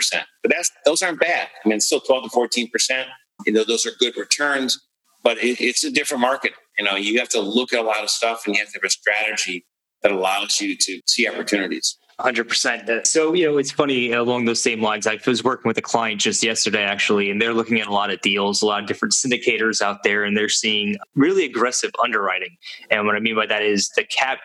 But 0.44 0.52
that's 0.52 0.70
those 0.86 1.02
aren't 1.02 1.20
bad. 1.20 1.48
I 1.64 1.70
mean, 1.70 1.80
still 1.80 2.02
12 2.02 2.26
to 2.26 2.30
14%. 2.30 3.06
You 3.46 3.54
know, 3.54 3.64
those 3.64 3.86
are 3.86 3.92
good 4.00 4.16
returns, 4.16 4.80
but 5.24 5.38
it, 5.38 5.60
it's 5.60 5.84
a 5.84 5.92
different 5.92 6.22
market. 6.22 6.52
You 6.78 6.86
know, 6.86 6.96
you 6.96 7.18
have 7.20 7.30
to 7.30 7.40
look 7.40 7.74
at 7.74 7.80
a 7.80 7.84
lot 7.84 8.04
of 8.04 8.10
stuff 8.10 8.44
and 8.46 8.56
you 8.56 8.62
have 8.62 8.72
to 8.74 8.80
have 8.80 8.84
a 8.84 8.90
strategy 8.90 9.66
that 10.02 10.12
allows 10.12 10.62
you 10.62 10.76
to 10.78 11.02
see 11.08 11.28
opportunities. 11.28 11.98
100%. 12.20 12.90
Uh, 12.90 13.04
so, 13.04 13.34
you 13.34 13.46
know, 13.46 13.58
it's 13.58 13.72
funny 13.72 14.14
uh, 14.14 14.22
along 14.22 14.46
those 14.46 14.62
same 14.62 14.82
lines. 14.82 15.08
I 15.08 15.20
was 15.26 15.44
working 15.44 15.68
with 15.68 15.78
a 15.78 15.82
client 15.82 16.22
just 16.22 16.44
yesterday, 16.44 16.84
actually, 16.84 17.32
and 17.32 17.42
they're 17.42 17.54
looking 17.54 17.80
at 17.80 17.88
a 17.88 17.94
lot 17.94 18.12
of 18.12 18.22
deals, 18.22 18.62
a 18.62 18.66
lot 18.66 18.82
of 18.82 18.88
different 18.88 19.14
syndicators 19.14 19.82
out 19.82 20.04
there, 20.04 20.24
and 20.24 20.38
they're 20.38 20.50
seeing 20.50 20.98
really 21.16 21.46
aggressive 21.46 21.92
underwriting. 22.04 22.56
And 22.92 23.06
what 23.06 23.16
I 23.16 23.20
mean 23.20 23.36
by 23.36 23.48
that 23.48 23.64
is 23.64 23.90
the 23.96 24.04
cap, 24.04 24.40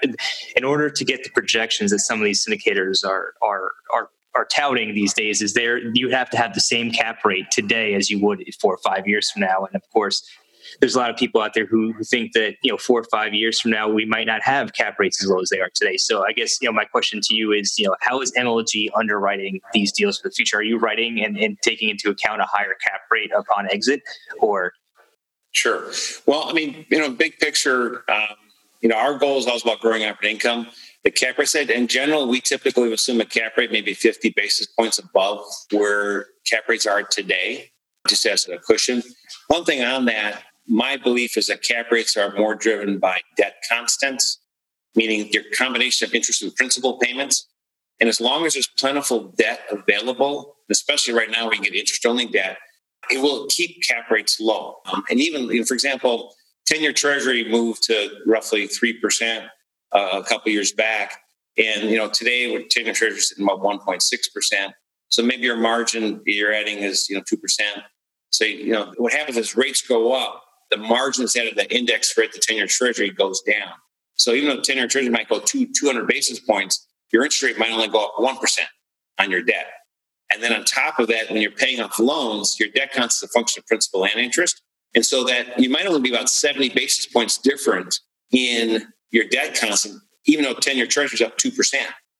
in 0.57 0.65
order 0.65 0.89
to 0.91 1.05
get 1.05 1.25
the 1.25 1.31
projections 1.31 1.91
that 1.91 2.01
some 2.01 2.19
of 2.19 2.25
these 2.25 2.45
syndicators 2.45 3.05
are, 3.07 3.35
are, 3.43 3.73
are, 3.93 4.11
are 4.35 4.47
touting 4.47 4.95
these 4.95 5.13
days 5.15 5.43
is 5.43 5.55
there 5.55 5.79
you 5.95 6.11
have 6.11 6.31
to 6.31 6.37
have 6.37 6.55
the 6.55 6.61
same 6.61 6.93
cap 6.93 7.25
rate 7.25 7.51
today 7.51 7.95
as 7.95 8.09
you 8.09 8.21
would 8.21 8.45
four 8.61 8.75
or 8.75 8.79
five 8.85 9.07
years 9.07 9.31
from 9.31 9.41
now 9.41 9.65
and 9.65 9.75
of 9.75 9.83
course 9.91 10.23
there's 10.81 10.95
a 10.95 10.99
lot 10.99 11.11
of 11.11 11.17
people 11.17 11.41
out 11.41 11.55
there 11.55 11.67
who, 11.67 11.95
think 12.05 12.33
that 12.33 12.55
you 12.63 12.71
know 12.71 12.79
four 12.79 13.01
or 13.01 13.05
five 13.11 13.35
years 13.35 13.61
from 13.61 13.71
now 13.71 13.89
we 13.89 14.05
might 14.05 14.27
not 14.27 14.43
have 14.43 14.73
cap 14.73 14.99
rates 14.99 15.23
as 15.23 15.29
low 15.29 15.41
as 15.41 15.51
they 15.51 15.61
are 15.61 15.71
today. 15.75 15.97
So 15.97 16.25
I 16.25 16.33
guess 16.33 16.61
you 16.61 16.69
know 16.69 16.73
my 16.73 16.85
question 16.85 17.21
to 17.23 17.35
you 17.35 17.53
is 17.53 17.79
you 17.79 17.87
know 17.87 17.97
how 18.01 18.21
is 18.21 18.33
MLG 18.33 18.89
underwriting 18.97 19.61
these 19.73 19.93
deals 19.93 20.19
for 20.19 20.29
the 20.29 20.33
future? 20.33 20.59
Are 20.59 20.63
you 20.63 20.79
writing 20.79 21.23
and, 21.23 21.37
and 21.37 21.59
taking 21.63 21.89
into 21.89 22.09
account 22.09 22.41
a 22.41 22.45
higher 22.45 22.75
cap 22.87 23.01
rate 23.11 23.31
upon 23.37 23.71
exit, 23.71 24.03
or 24.39 24.73
Sure. 25.53 25.91
Well, 26.27 26.45
I 26.49 26.53
mean, 26.53 26.87
you 26.91 26.99
know, 26.99 27.11
big 27.11 27.39
picture, 27.39 28.05
um, 28.11 28.37
you 28.81 28.89
know, 28.89 28.97
our 28.97 29.19
goal 29.19 29.39
is 29.39 29.47
always 29.47 29.63
about 29.63 29.81
growing 29.81 30.05
operating 30.05 30.37
income. 30.37 30.69
The 31.05 31.11
cap 31.11 31.39
rate 31.39 31.49
said, 31.49 31.71
in 31.71 31.89
general, 31.89 32.29
we 32.29 32.41
typically 32.41 32.93
assume 32.93 33.21
a 33.21 33.25
cap 33.25 33.57
rate 33.57 33.73
maybe 33.73 33.95
50 33.95 34.35
basis 34.37 34.67
points 34.67 34.99
above 34.99 35.41
where 35.73 36.27
cap 36.47 36.65
rates 36.69 36.87
are 36.87 37.03
today, 37.03 37.71
just 38.09 38.27
as 38.27 38.47
a 38.49 38.59
cushion. 38.59 39.03
One 39.49 39.65
thing 39.65 39.83
on 39.83 40.05
that, 40.05 40.43
my 40.69 40.97
belief 40.97 41.37
is 41.37 41.47
that 41.47 41.63
cap 41.63 41.91
rates 41.91 42.17
are 42.17 42.35
more 42.37 42.55
driven 42.55 42.99
by 42.99 43.21
debt 43.37 43.57
constants, 43.69 44.39
meaning 44.95 45.29
your 45.33 45.45
combination 45.57 46.07
of 46.07 46.15
interest 46.15 46.43
and 46.43 46.55
principal 46.55 46.99
payments. 46.99 47.49
And 48.01 48.09
as 48.09 48.21
long 48.21 48.47
as 48.47 48.53
there's 48.53 48.69
plentiful 48.69 49.33
debt 49.37 49.61
available, 49.71 50.57
especially 50.71 51.15
right 51.15 51.31
now, 51.31 51.49
we 51.49 51.57
can 51.57 51.65
get 51.65 51.75
interest 51.75 52.07
only 52.07 52.27
debt, 52.27 52.59
it 53.11 53.21
will 53.21 53.47
keep 53.49 53.83
cap 53.83 54.11
rates 54.11 54.39
low. 54.39 54.77
Um, 54.93 55.03
and 55.11 55.21
even, 55.21 55.45
you 55.49 55.61
know, 55.61 55.65
for 55.65 55.75
example, 55.75 56.35
10 56.67 56.83
year 56.83 56.93
treasury 56.93 57.51
moved 57.51 57.83
to 57.85 58.11
roughly 58.27 58.69
3% 58.69 59.49
uh, 59.93 60.09
a 60.13 60.23
couple 60.25 60.53
years 60.53 60.73
back. 60.73 61.23
And, 61.57 61.91
you 61.91 61.97
know, 61.97 62.09
today, 62.09 62.53
with 62.53 62.69
10 62.69 62.85
year 62.85 62.95
treasury 62.95 63.21
sitting 63.21 63.45
about 63.45 63.61
1.6%. 63.61 64.73
So 65.09 65.23
maybe 65.23 65.43
your 65.43 65.57
margin 65.57 66.21
you're 66.27 66.53
adding 66.53 66.79
is, 66.79 67.09
you 67.09 67.17
know, 67.17 67.23
2%. 67.23 67.39
So, 68.31 68.45
you 68.45 68.73
know, 68.73 68.93
what 68.99 69.13
happens 69.13 69.39
is 69.39 69.57
rates 69.57 69.81
go 69.81 70.13
up, 70.13 70.45
the 70.71 70.77
margins 70.77 71.37
out 71.37 71.47
of 71.47 71.55
the 71.57 71.73
index 71.75 72.17
rate, 72.17 72.33
the 72.33 72.39
10 72.39 72.57
year 72.57 72.67
treasury 72.67 73.11
goes 73.11 73.41
down. 73.43 73.73
So 74.15 74.33
even 74.33 74.49
though 74.49 74.57
the 74.57 74.63
10 74.63 74.77
year 74.77 74.89
treasury 74.89 75.11
might 75.11 75.29
go 75.29 75.41
two, 75.41 75.67
200 75.67 76.07
basis 76.07 76.41
points, 76.41 76.87
your 77.13 77.23
interest 77.23 77.43
rate 77.43 77.59
might 77.59 77.73
only 77.73 77.89
go 77.89 78.05
up 78.05 78.15
1% 78.19 78.59
on 79.19 79.31
your 79.31 79.43
debt. 79.43 79.67
And 80.31 80.43
then 80.43 80.53
on 80.53 80.65
top 80.65 80.99
of 80.99 81.09
that, 81.09 81.31
when 81.31 81.41
you're 81.41 81.51
paying 81.51 81.81
off 81.81 81.99
loans, 81.99 82.61
your 82.61 82.69
debt 82.69 82.93
counts 82.93 83.23
as 83.23 83.31
a 83.31 83.33
function 83.33 83.61
of 83.61 83.67
principal 83.67 84.05
and 84.05 84.17
interest. 84.17 84.61
And 84.95 85.05
so 85.05 85.25
that 85.25 85.59
you 85.59 85.71
might 85.71 85.87
only 85.87 86.01
be 86.01 86.11
about 86.11 86.29
70 86.29 86.71
basis 86.71 87.07
points 87.07 87.39
different 87.39 87.99
in 88.31 88.93
your 89.11 89.25
debt 89.25 89.59
constant, 89.59 90.03
even 90.27 90.45
though 90.45 90.55
10 90.55 90.77
year 90.77 90.87
treasury 90.87 91.17
is 91.17 91.23
up 91.23 91.39
2%. 91.39 91.75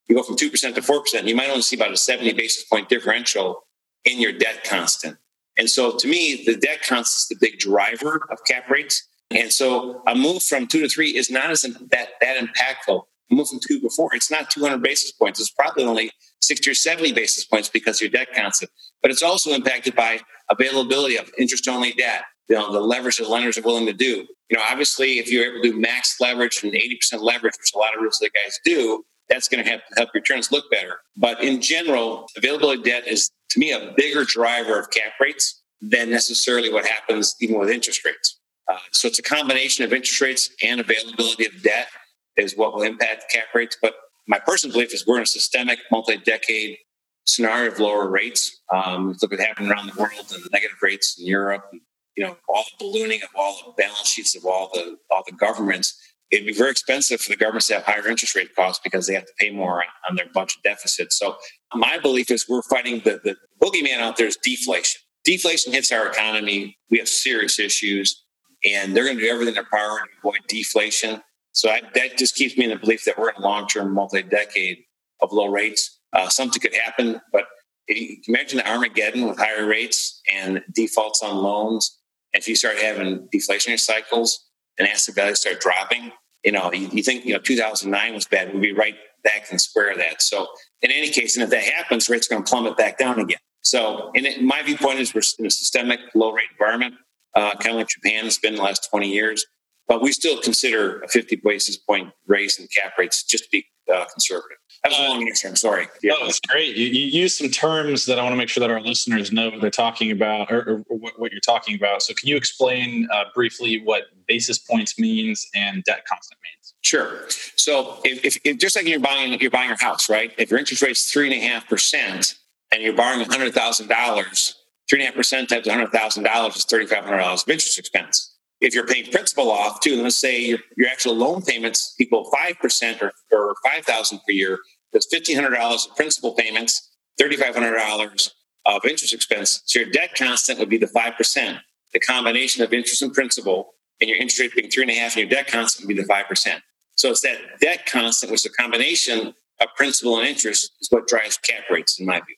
You 0.09 0.17
go 0.17 0.23
from 0.23 0.37
2% 0.37 0.75
to 0.75 0.81
4%, 0.81 1.25
you 1.27 1.37
might 1.37 1.51
only 1.51 1.63
see 1.63 1.77
about 1.77 1.93
a 1.93 1.97
70 1.97 2.33
basis 2.33 2.65
point 2.65 2.89
differential 2.89 3.65
in 4.05 4.19
your 4.19 4.33
debt 4.33 4.65
constant. 4.65 5.19
And 5.59 5.69
so 5.69 5.97
to 5.97 6.09
me, 6.09 6.45
the 6.47 6.57
debt 6.57 6.83
constant 6.87 7.19
is 7.19 7.29
the 7.29 7.37
big 7.47 7.59
driver 7.59 8.21
of 8.31 8.39
cap 8.47 8.71
rates. 8.71 9.07
And 9.31 9.53
so 9.53 10.03
a 10.07 10.15
move 10.15 10.43
from 10.43 10.67
two 10.67 10.81
to 10.81 10.89
three 10.89 11.17
is 11.17 11.31
not 11.31 11.51
as 11.51 11.63
that, 11.63 12.09
that 12.21 12.37
impactful. 12.37 13.03
moving 13.31 13.61
to 13.61 13.81
before. 13.81 14.15
It's 14.15 14.31
not 14.31 14.51
200 14.51 14.83
basis 14.83 15.13
points. 15.13 15.39
It's 15.41 15.51
probably 15.51 15.85
only 15.85 16.11
60 16.41 16.71
or 16.71 16.75
70 16.75 17.13
basis 17.13 17.45
points 17.45 17.69
because 17.69 18.01
your 18.01 18.11
debt 18.11 18.29
constant. 18.35 18.71
But 19.03 19.11
it's 19.11 19.23
also 19.23 19.51
impacted 19.51 19.95
by 19.95 20.21
availability 20.51 21.17
of 21.17 21.31
interest 21.39 21.69
only 21.69 21.93
debt, 21.93 22.23
you 22.49 22.57
know, 22.57 22.73
the 22.73 22.81
leverage 22.81 23.19
that 23.19 23.29
lenders 23.29 23.59
are 23.59 23.63
willing 23.63 23.87
to 23.87 23.93
do. 23.93 24.27
You 24.49 24.57
know, 24.57 24.63
obviously, 24.71 25.19
if 25.19 25.31
you're 25.31 25.45
able 25.45 25.63
to 25.63 25.73
do 25.73 25.79
max 25.79 26.17
leverage 26.21 26.63
and 26.63 26.73
80% 26.73 27.21
leverage, 27.21 27.55
which 27.59 27.73
a 27.75 27.79
lot 27.79 27.95
of 27.95 28.01
real 28.01 28.11
estate 28.11 28.33
guys 28.33 28.59
do, 28.65 29.05
that's 29.29 29.47
going 29.47 29.63
to 29.63 29.69
help 29.69 29.83
help 29.97 30.09
your 30.15 30.23
returns 30.23 30.51
look 30.51 30.71
better. 30.71 31.01
But 31.17 31.43
in 31.43 31.61
general, 31.61 32.29
availability 32.35 32.79
of 32.79 32.85
debt 32.87 33.07
is, 33.07 33.31
to 33.51 33.59
me, 33.59 33.73
a 33.73 33.93
bigger 33.97 34.25
driver 34.25 34.79
of 34.79 34.91
cap 34.91 35.13
rates 35.21 35.63
than 35.81 36.11
necessarily 36.11 36.73
what 36.73 36.87
happens 36.87 37.37
even 37.41 37.59
with 37.59 37.71
interest 37.71 38.05
rates. 38.05 38.39
Uh, 38.71 38.79
so 38.93 39.09
it's 39.09 39.19
a 39.19 39.23
combination 39.23 39.85
of 39.85 39.93
interest 39.93 40.21
rates 40.21 40.51
and 40.63 40.81
availability 40.81 41.47
of 41.47 41.63
debt 41.63 41.89
is 42.37 42.57
what 42.57 42.75
will 42.75 42.83
impact 42.83 43.25
cap 43.31 43.47
rates. 43.55 43.77
But 43.81 43.95
my 44.27 44.39
personal 44.39 44.75
belief 44.75 44.93
is 44.93 45.07
we're 45.07 45.17
in 45.17 45.23
a 45.23 45.27
systemic, 45.27 45.79
multi-decade 45.91 46.77
scenario 47.25 47.73
of 47.73 47.79
lower 47.79 48.09
rates. 48.09 48.61
Um, 48.73 49.17
look 49.23 49.31
what 49.31 49.41
happened 49.41 49.71
around 49.71 49.87
the 49.87 50.01
world 50.01 50.33
and 50.35 50.43
the 50.43 50.51
negative 50.53 50.79
rates 50.83 51.17
in 51.19 51.27
Europe. 51.27 51.67
And, 51.73 51.81
you 52.17 52.25
know, 52.25 52.37
all 52.49 52.65
the 52.65 52.85
ballooning 52.85 53.23
of 53.23 53.29
all 53.35 53.59
the 53.65 53.83
balance 53.83 54.09
sheets 54.09 54.35
of 54.37 54.45
all 54.45 54.71
the 54.75 54.97
all 55.11 55.23
the 55.27 55.37
governments. 55.37 55.99
It'd 56.31 56.47
be 56.47 56.53
very 56.53 56.71
expensive 56.71 57.21
for 57.21 57.31
the 57.31 57.37
governments 57.37 57.69
to 57.69 57.75
have 57.75 57.85
higher 57.85 58.07
interest 58.07 58.35
rate 58.35 58.55
costs 58.55 58.81
because 58.85 59.07
they 59.07 59.15
have 59.15 59.25
to 59.25 59.33
pay 59.39 59.51
more 59.51 59.79
on, 59.83 59.89
on 60.11 60.17
their 60.17 60.29
budget 60.35 60.59
deficits. 60.63 61.19
So 61.19 61.37
my 61.75 61.99
belief 61.99 62.31
is 62.31 62.47
we're 62.49 62.63
fighting 62.63 63.01
the, 63.05 63.21
the 63.25 63.37
boogeyman 63.63 63.99
out 63.99 64.17
there 64.17 64.27
is 64.27 64.37
deflation. 64.43 65.01
Deflation 65.25 65.73
hits 65.73 65.91
our 65.91 66.07
economy. 66.07 66.77
We 66.91 66.99
have 66.99 67.09
serious 67.09 67.59
issues, 67.59 68.25
and 68.65 68.95
they're 68.95 69.05
going 69.05 69.17
to 69.17 69.23
do 69.23 69.31
everything 69.31 69.49
in 69.49 69.55
their 69.55 69.69
power 69.73 69.99
to 69.99 70.05
avoid 70.19 70.41
deflation. 70.49 71.23
So 71.53 71.71
I, 71.71 71.83
that 71.95 72.19
just 72.19 72.35
keeps 72.35 72.57
me 72.57 72.65
in 72.65 72.71
the 72.71 72.77
belief 72.77 73.05
that 73.05 73.19
we're 73.19 73.31
in 73.31 73.37
a 73.37 73.41
long-term, 73.41 73.93
multi-decade 73.93 74.79
of 75.21 75.33
low 75.33 75.49
rates. 75.49 75.99
Uh, 76.13 76.29
something 76.29 76.61
could 76.61 76.75
happen, 76.75 77.21
but 77.33 77.45
you 77.89 78.19
imagine 78.29 78.59
the 78.59 78.71
Armageddon 78.71 79.27
with 79.27 79.39
higher 79.39 79.67
rates 79.67 80.21
and 80.33 80.63
defaults 80.75 81.23
on 81.23 81.37
loans. 81.37 81.99
If 82.33 82.47
you 82.47 82.55
start 82.55 82.77
having 82.77 83.29
deflationary 83.35 83.81
cycles 83.81 84.48
and 84.79 84.89
asset 84.89 85.15
values 85.15 85.41
start 85.41 85.61
dropping, 85.61 86.13
you 86.45 86.53
know, 86.53 86.73
you, 86.73 86.89
you 86.93 87.03
think 87.03 87.25
you 87.25 87.33
know 87.33 87.41
2009 87.41 88.15
was 88.15 88.27
bad. 88.27 88.53
We'd 88.53 88.63
be 88.63 88.73
right 88.73 88.95
back 89.25 89.51
and 89.51 89.61
square 89.61 89.97
that. 89.97 90.23
So 90.23 90.47
in 90.83 90.91
any 90.91 91.09
case, 91.09 91.37
and 91.37 91.45
if 91.45 91.51
that 91.51 91.65
happens, 91.65 92.09
rates 92.09 92.31
are 92.31 92.35
going 92.35 92.45
to 92.45 92.49
plummet 92.49 92.77
back 92.77 92.99
down 92.99 93.19
again. 93.19 93.39
So, 93.63 94.11
in 94.15 94.25
it, 94.25 94.43
my 94.43 94.63
viewpoint 94.63 95.01
is 95.01 95.15
we're 95.15 95.23
in 95.39 95.47
a 95.47 95.51
systemic 95.51 96.01
low 96.15 96.31
rate 96.33 96.47
environment, 96.53 96.95
uh, 97.35 97.51
kind 97.57 97.71
of 97.71 97.77
like 97.77 97.89
Japan 97.89 98.25
has 98.25 98.39
been 98.39 98.55
the 98.55 98.63
last 98.63 98.89
20 98.89 99.09
years. 99.13 99.45
But 99.87 100.01
we 100.01 100.13
still 100.13 100.41
consider 100.41 101.01
a 101.01 101.09
50 101.09 101.37
basis 101.45 101.77
point 101.77 102.13
raise 102.27 102.59
in 102.59 102.67
cap 102.69 102.93
rates 102.99 103.23
just 103.25 103.45
to 103.45 103.51
be 103.51 103.67
uh, 103.93 104.05
conservative. 104.07 104.59
That 104.85 104.91
was 104.91 104.99
a 104.99 105.03
long 105.03 105.27
answer. 105.27 105.49
I'm 105.49 105.57
sorry. 105.57 105.87
Yeah. 106.03 106.13
Oh, 106.19 106.27
that's 106.27 106.41
great. 106.41 106.77
You, 106.77 106.87
you 106.87 107.07
use 107.07 107.37
some 107.37 107.49
terms 107.49 108.07
that 108.07 108.19
I 108.19 108.23
want 108.23 108.33
to 108.33 108.37
make 108.37 108.49
sure 108.49 108.61
that 108.61 108.71
our 108.71 108.81
listeners 108.81 109.33
know 109.33 109.51
what 109.51 109.61
they're 109.61 109.71
talking 109.71 110.11
about 110.11 110.53
or, 110.53 110.85
or 110.89 110.99
what, 110.99 111.19
what, 111.19 111.33
you're 111.33 111.41
talking 111.41 111.75
about. 111.75 112.03
So, 112.03 112.15
can 112.15 112.29
you 112.29 112.37
explain 112.37 113.09
uh, 113.13 113.25
briefly 113.35 113.83
what 113.83 114.05
basis 114.27 114.59
points 114.59 114.99
means 114.99 115.49
and 115.55 115.83
debt 115.85 116.05
constant 116.07 116.39
means? 116.45 116.75
Sure. 116.83 117.29
So, 117.57 117.99
if, 118.05 118.25
if, 118.25 118.39
if 118.45 118.59
just 118.59 118.77
like 118.77 118.87
you're 118.87 119.01
buying 119.01 119.39
you're 119.41 119.51
buying 119.51 119.69
your 119.69 119.79
house, 119.79 120.09
right? 120.09 120.33
If 120.39 120.51
your 120.51 120.61
interest 120.61 120.83
rate 120.83 120.93
is 120.93 121.05
three 121.05 121.33
and 121.33 121.43
a 121.43 121.47
half 121.47 121.69
percent 121.69 122.37
and 122.73 122.83
you're 122.83 122.95
borrowing 122.95 123.25
hundred 123.27 123.53
thousand 123.55 123.89
dollars, 123.89 124.55
three 124.89 125.01
and 125.01 125.05
a 125.05 125.07
half 125.07 125.17
percent 125.17 125.49
times 125.49 125.69
hundred 125.69 125.91
thousand 125.91 126.23
dollars 126.23 126.57
is 126.57 126.65
thirty 126.65 126.87
five 126.87 127.05
hundred 127.05 127.19
dollars 127.19 127.43
of 127.43 127.49
interest 127.49 127.79
expense 127.79 128.38
if 128.61 128.75
you're 128.75 128.87
paying 128.87 129.11
principal 129.11 129.51
off 129.51 129.81
too, 129.81 130.03
let's 130.03 130.17
say 130.17 130.41
your, 130.41 130.59
your 130.77 130.89
actual 130.89 131.15
loan 131.15 131.43
payments 131.43 131.95
equal 132.01 132.31
5% 132.31 133.03
or, 133.03 133.13
or 133.31 133.55
5000 133.65 134.19
per 134.19 134.33
year, 134.33 134.59
that's 134.93 135.13
$1,500 135.13 135.87
of 135.91 135.97
principal 135.97 136.35
payments, 136.35 136.91
$3,500 137.21 138.31
of 138.67 138.85
interest 138.85 139.15
expense. 139.15 139.63
So 139.67 139.81
your 139.81 139.91
debt 139.91 140.11
constant 140.17 140.59
would 140.59 140.69
be 140.69 140.79
the 140.79 140.87
5%. 140.87 141.61
The 141.93 142.01
combination 142.01 142.63
of 142.63 142.73
interest 142.73 143.03
and 143.03 143.13
principal 143.13 143.75
and 144.01 144.09
your 144.09 144.19
interest 144.19 144.41
rate 144.41 144.55
being 144.55 144.71
three 144.71 144.83
and 144.83 144.91
a 144.91 144.95
half 144.95 145.17
and 145.17 145.23
your 145.23 145.31
debt 145.31 145.49
constant 145.49 145.87
would 145.87 145.95
be 145.95 146.01
the 146.01 146.09
5%. 146.09 146.61
So 146.95 147.11
it's 147.11 147.21
that 147.21 147.39
debt 147.61 147.87
constant, 147.87 148.33
which 148.33 148.45
is 148.45 148.53
a 148.53 148.63
combination 148.63 149.35
of 149.61 149.69
principal 149.77 150.19
and 150.19 150.27
interest 150.27 150.73
is 150.81 150.89
what 150.91 151.07
drives 151.07 151.39
cap 151.39 151.65
rates 151.71 151.99
in 151.99 152.07
my 152.07 152.21
view. 152.21 152.37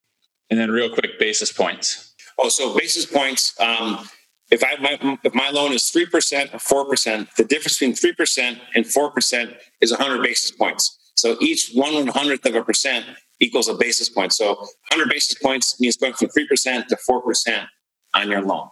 And 0.51 0.59
then 0.59 0.71
real 0.71 0.91
quick, 0.91 1.19
basis 1.19 1.53
points. 1.53 2.15
Oh, 2.39 2.49
so 2.49 2.77
basis 2.77 3.07
points, 3.07 3.55
um, 3.61 4.09
if 4.51 4.65
I 4.65 4.77
my, 4.81 5.19
if 5.23 5.35
my 5.35 5.51
loan 5.51 5.73
is 5.73 5.89
three 5.89 6.07
percent 6.07 6.53
or 6.53 6.59
four 6.59 6.85
percent, 6.85 7.29
the 7.37 7.45
difference 7.45 7.79
between 7.79 7.95
three 7.95 8.13
percent 8.13 8.59
and 8.75 8.87
four 8.87 9.11
percent 9.11 9.55
is 9.81 9.93
hundred 9.93 10.23
basis 10.23 10.51
points. 10.51 10.99
So 11.15 11.37
each 11.41 11.71
one 11.75 11.95
one 11.95 12.07
hundredth 12.09 12.47
of 12.47 12.55
a 12.55 12.65
percent 12.65 13.07
equals 13.41 13.69
a 13.69 13.75
basis 13.75 14.09
point. 14.09 14.33
So 14.33 14.67
hundred 14.91 15.11
basis 15.11 15.39
points 15.39 15.81
means 15.81 15.97
going 15.97 16.15
from 16.15 16.29
three 16.29 16.47
percent 16.47 16.89
to 16.89 16.97
four 16.97 17.23
percent 17.23 17.69
on 18.15 18.31
your 18.31 18.43
loan. 18.43 18.69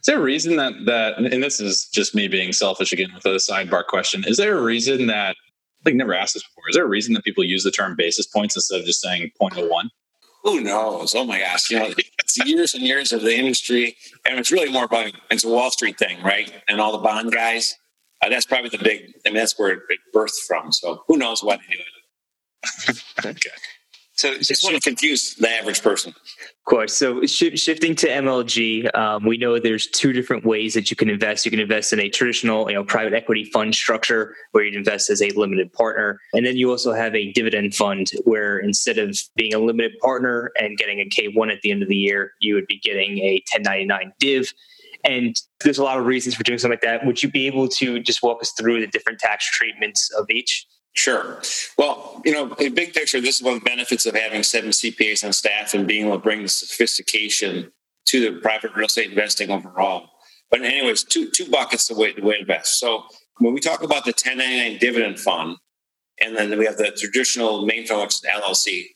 Is 0.00 0.06
there 0.06 0.18
a 0.18 0.22
reason 0.22 0.56
that 0.56 0.72
that 0.86 1.18
and 1.18 1.42
this 1.42 1.60
is 1.60 1.88
just 1.92 2.14
me 2.14 2.28
being 2.28 2.52
selfish 2.52 2.92
again 2.92 3.10
with 3.14 3.24
a 3.24 3.36
sidebar 3.36 3.86
question? 3.86 4.24
Is 4.26 4.36
there 4.36 4.58
a 4.58 4.62
reason 4.62 5.06
that 5.06 5.36
like 5.84 5.94
never 5.94 6.14
asked 6.14 6.34
this 6.34 6.42
before? 6.42 6.68
Is 6.68 6.74
there 6.74 6.84
a 6.84 6.88
reason 6.88 7.14
that 7.14 7.24
people 7.24 7.44
use 7.44 7.64
the 7.64 7.70
term 7.70 7.96
basis 7.96 8.26
points 8.26 8.56
instead 8.56 8.80
of 8.80 8.86
just 8.86 9.00
saying 9.00 9.30
0.01? 9.40 9.88
Who 10.46 10.60
knows? 10.60 11.14
Oh 11.14 11.24
my 11.24 11.40
gosh, 11.40 11.70
you 11.70 11.78
know, 11.78 11.92
it's 12.20 12.46
years 12.46 12.72
and 12.72 12.84
years 12.84 13.12
of 13.12 13.22
the 13.22 13.36
industry, 13.36 13.96
and 14.24 14.38
it's 14.38 14.52
really 14.52 14.70
more 14.70 14.84
about 14.84 15.10
it's 15.28 15.44
a 15.44 15.48
Wall 15.48 15.70
Street 15.72 15.98
thing, 15.98 16.22
right? 16.22 16.52
And 16.68 16.80
all 16.80 16.92
the 16.92 16.98
bond 16.98 17.32
guys. 17.32 17.74
Uh, 18.22 18.30
that's 18.30 18.46
probably 18.46 18.70
the 18.70 18.78
big. 18.78 19.12
I 19.26 19.30
mean, 19.30 19.36
that's 19.36 19.58
where 19.58 19.72
it 19.72 19.80
birthed 20.14 20.38
from. 20.46 20.72
So 20.72 21.02
who 21.08 21.18
knows 21.18 21.42
why 21.42 21.56
they 21.56 21.76
do 21.76 22.92
okay. 23.30 23.50
So 24.16 24.38
just 24.38 24.64
want 24.64 24.76
to 24.76 24.80
confuse 24.80 25.34
the 25.34 25.50
average 25.50 25.82
person. 25.82 26.10
Of 26.12 26.64
course. 26.64 26.94
So 26.94 27.26
sh- 27.26 27.58
shifting 27.58 27.94
to 27.96 28.08
MLG, 28.08 28.96
um, 28.96 29.26
we 29.26 29.36
know 29.36 29.58
there's 29.58 29.86
two 29.88 30.14
different 30.14 30.44
ways 30.44 30.72
that 30.72 30.90
you 30.90 30.96
can 30.96 31.10
invest. 31.10 31.44
You 31.44 31.50
can 31.50 31.60
invest 31.60 31.92
in 31.92 32.00
a 32.00 32.08
traditional, 32.08 32.68
you 32.70 32.74
know, 32.74 32.82
private 32.82 33.12
equity 33.12 33.44
fund 33.44 33.74
structure 33.74 34.34
where 34.52 34.64
you'd 34.64 34.74
invest 34.74 35.10
as 35.10 35.20
a 35.20 35.28
limited 35.30 35.70
partner, 35.74 36.18
and 36.32 36.46
then 36.46 36.56
you 36.56 36.70
also 36.70 36.94
have 36.94 37.14
a 37.14 37.30
dividend 37.32 37.74
fund 37.74 38.10
where 38.24 38.58
instead 38.58 38.96
of 38.96 39.18
being 39.36 39.52
a 39.52 39.58
limited 39.58 39.92
partner 40.00 40.50
and 40.58 40.78
getting 40.78 40.98
a 40.98 41.04
K1 41.04 41.52
at 41.52 41.60
the 41.60 41.70
end 41.70 41.82
of 41.82 41.88
the 41.88 41.96
year, 41.96 42.32
you 42.40 42.54
would 42.54 42.66
be 42.66 42.78
getting 42.78 43.18
a 43.18 43.42
1099 43.52 44.12
div. 44.18 44.50
And 45.04 45.36
there's 45.60 45.78
a 45.78 45.84
lot 45.84 45.98
of 45.98 46.06
reasons 46.06 46.34
for 46.34 46.42
doing 46.42 46.58
something 46.58 46.72
like 46.72 46.80
that. 46.80 47.06
Would 47.06 47.22
you 47.22 47.30
be 47.30 47.46
able 47.46 47.68
to 47.68 48.00
just 48.00 48.22
walk 48.22 48.42
us 48.42 48.52
through 48.58 48.80
the 48.80 48.86
different 48.86 49.18
tax 49.18 49.48
treatments 49.50 50.10
of 50.18 50.28
each? 50.30 50.66
Sure. 50.96 51.42
Well, 51.76 52.22
you 52.24 52.32
know, 52.32 52.54
in 52.54 52.74
big 52.74 52.94
picture, 52.94 53.20
this 53.20 53.36
is 53.36 53.42
one 53.42 53.54
of 53.56 53.60
the 53.60 53.68
benefits 53.68 54.06
of 54.06 54.14
having 54.14 54.42
seven 54.42 54.70
CPAs 54.70 55.24
on 55.24 55.32
staff 55.32 55.74
and 55.74 55.86
being 55.86 56.06
able 56.06 56.16
to 56.16 56.22
bring 56.22 56.42
the 56.42 56.48
sophistication 56.48 57.70
to 58.06 58.20
the 58.20 58.40
private 58.40 58.74
real 58.74 58.86
estate 58.86 59.10
investing 59.10 59.50
overall. 59.50 60.08
But 60.50 60.62
anyways, 60.62 61.04
two 61.04 61.30
two 61.30 61.50
buckets 61.50 61.90
of 61.90 61.98
way, 61.98 62.12
the 62.12 62.22
way 62.22 62.36
to 62.36 62.40
invest. 62.40 62.80
So 62.80 63.04
when 63.38 63.52
we 63.52 63.60
talk 63.60 63.82
about 63.82 64.04
the 64.04 64.12
1099 64.12 64.78
dividend 64.78 65.20
fund, 65.20 65.58
and 66.20 66.34
then 66.34 66.56
we 66.58 66.64
have 66.64 66.78
the 66.78 66.90
traditional 66.98 67.66
main 67.66 67.86
fund, 67.86 68.00
which 68.00 68.14
is 68.14 68.20
the 68.22 68.28
LLC. 68.28 68.86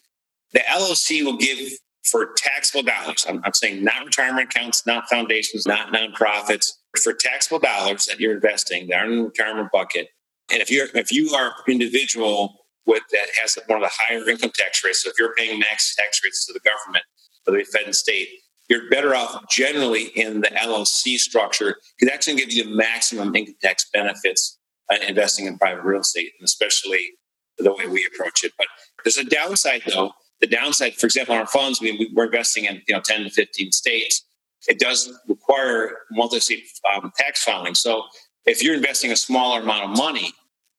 The 0.53 0.61
LLC 0.61 1.23
will 1.23 1.37
give 1.37 1.59
for 2.05 2.31
taxable 2.37 2.83
dollars. 2.83 3.27
I'm, 3.29 3.43
I'm 3.45 3.53
saying 3.53 3.85
not 3.85 4.07
retirement 4.07 4.55
accounts, 4.55 4.87
not 4.87 5.09
foundations, 5.09 5.67
not 5.67 5.93
nonprofits. 5.93 6.73
For 7.03 7.13
taxable 7.13 7.59
dollars 7.59 8.07
that 8.07 8.19
you're 8.19 8.35
investing, 8.35 8.89
that 8.89 9.01
are 9.01 9.05
in 9.05 9.19
the 9.19 9.25
retirement 9.25 9.69
bucket, 9.71 10.09
and 10.53 10.61
if 10.61 10.71
you're 10.71 10.89
if 10.95 11.13
you 11.13 11.33
are 11.35 11.55
individual 11.69 12.57
with 12.87 13.03
that 13.13 13.27
has 13.41 13.57
one 13.67 13.83
of 13.83 13.89
the 13.89 13.93
higher 13.93 14.29
income 14.29 14.51
tax 14.55 14.83
rates, 14.85 15.03
so 15.03 15.11
if 15.11 15.17
you're 15.19 15.35
paying 15.35 15.59
max 15.61 15.95
tax 15.95 16.21
rates 16.25 16.47
to 16.47 16.53
the 16.53 16.61
government, 16.61 17.05
whether 17.45 17.59
it 17.59 17.67
be 17.67 17.79
Fed 17.79 17.87
and 17.87 17.95
state, 17.95 18.29
you're 18.69 18.89
better 18.89 19.15
off 19.15 19.49
generally 19.51 20.05
in 20.17 20.41
the 20.41 20.49
LLC 20.49 21.19
structure 21.19 21.77
because 21.99 22.13
that's 22.13 22.27
going 22.27 22.39
to 22.39 22.45
give 22.45 22.55
you 22.55 22.65
the 22.65 22.77
maximum 22.77 23.35
income 23.35 23.57
tax 23.61 23.89
benefits 23.93 24.59
uh, 24.91 24.97
investing 25.07 25.47
in 25.47 25.59
private 25.59 25.85
real 25.85 26.01
estate, 26.01 26.33
and 26.39 26.45
especially 26.45 27.11
the 27.59 27.73
way 27.73 27.87
we 27.87 28.07
approach 28.07 28.45
it. 28.45 28.53
But 28.57 28.69
there's 29.05 29.19
a 29.19 29.25
downside, 29.25 29.83
though. 29.87 30.13
The 30.41 30.47
downside, 30.47 30.95
for 30.95 31.07
example, 31.07 31.35
in 31.35 31.41
our 31.41 31.47
funds, 31.47 31.81
we, 31.81 32.11
we're 32.15 32.27
investing 32.27 32.65
in 32.65 32.81
you 32.89 32.95
know 32.95 33.01
10 33.01 33.25
to 33.25 33.31
15 33.31 33.73
states. 33.73 34.25
It 34.69 34.79
does 34.79 35.13
require 35.27 35.99
multi-state 36.11 36.65
um, 36.95 37.13
tax 37.17 37.43
filing. 37.43 37.75
So 37.75 38.05
if 38.47 38.63
you're 38.63 38.75
investing 38.75 39.11
a 39.13 39.17
smaller 39.17 39.61
amount 39.61 39.91
of 39.91 39.97
money, 39.97 40.33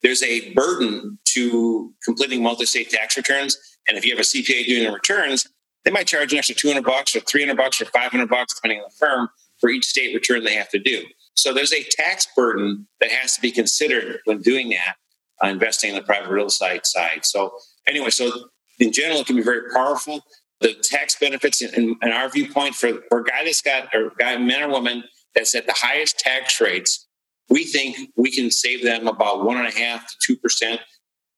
there's 0.03 0.23
a 0.23 0.51
burden 0.53 1.19
to 1.25 1.93
completing 2.03 2.41
multi-state 2.41 2.89
tax 2.89 3.17
returns. 3.17 3.57
And 3.87 3.97
if 3.97 4.05
you 4.05 4.11
have 4.11 4.19
a 4.19 4.23
CPA 4.23 4.65
doing 4.65 4.83
the 4.83 4.91
returns, 4.91 5.47
they 5.85 5.91
might 5.91 6.07
charge 6.07 6.31
an 6.31 6.39
extra 6.39 6.55
200 6.55 6.83
bucks 6.83 7.15
or 7.15 7.21
300 7.21 7.57
bucks 7.57 7.81
or 7.81 7.85
500 7.85 8.29
bucks, 8.29 8.55
depending 8.55 8.79
on 8.79 8.85
the 8.89 8.95
firm, 8.95 9.29
for 9.59 9.69
each 9.69 9.85
state 9.85 10.13
return 10.13 10.43
they 10.43 10.55
have 10.55 10.69
to 10.69 10.79
do. 10.79 11.03
So 11.33 11.53
there's 11.53 11.73
a 11.73 11.83
tax 11.83 12.27
burden 12.35 12.87
that 12.99 13.11
has 13.11 13.35
to 13.35 13.41
be 13.41 13.51
considered 13.51 14.19
when 14.25 14.41
doing 14.41 14.69
that, 14.69 14.95
uh, 15.43 15.49
investing 15.49 15.91
in 15.91 15.95
the 15.95 16.03
private 16.03 16.29
real 16.29 16.47
estate 16.47 16.85
side. 16.85 17.25
So 17.25 17.53
anyway, 17.87 18.09
so 18.09 18.31
in 18.79 18.91
general, 18.91 19.21
it 19.21 19.27
can 19.27 19.35
be 19.35 19.41
very 19.41 19.71
powerful. 19.73 20.21
The 20.59 20.73
tax 20.73 21.17
benefits, 21.19 21.61
in, 21.61 21.95
in 22.01 22.11
our 22.11 22.29
viewpoint, 22.29 22.75
for, 22.75 23.01
for 23.09 23.21
a 23.21 23.23
guy 23.23 23.43
that's 23.43 23.61
got, 23.61 23.87
or 23.95 24.11
guy, 24.19 24.37
man 24.37 24.63
or 24.63 24.69
woman 24.69 25.03
that's 25.33 25.55
at 25.55 25.65
the 25.65 25.75
highest 25.75 26.19
tax 26.19 26.59
rates 26.59 27.07
we 27.51 27.65
think 27.65 27.97
we 28.15 28.31
can 28.31 28.49
save 28.49 28.83
them 28.83 29.07
about 29.07 29.45
one 29.45 29.57
and 29.57 29.67
a 29.67 29.77
half 29.77 30.07
to 30.07 30.15
two 30.25 30.37
percent 30.37 30.81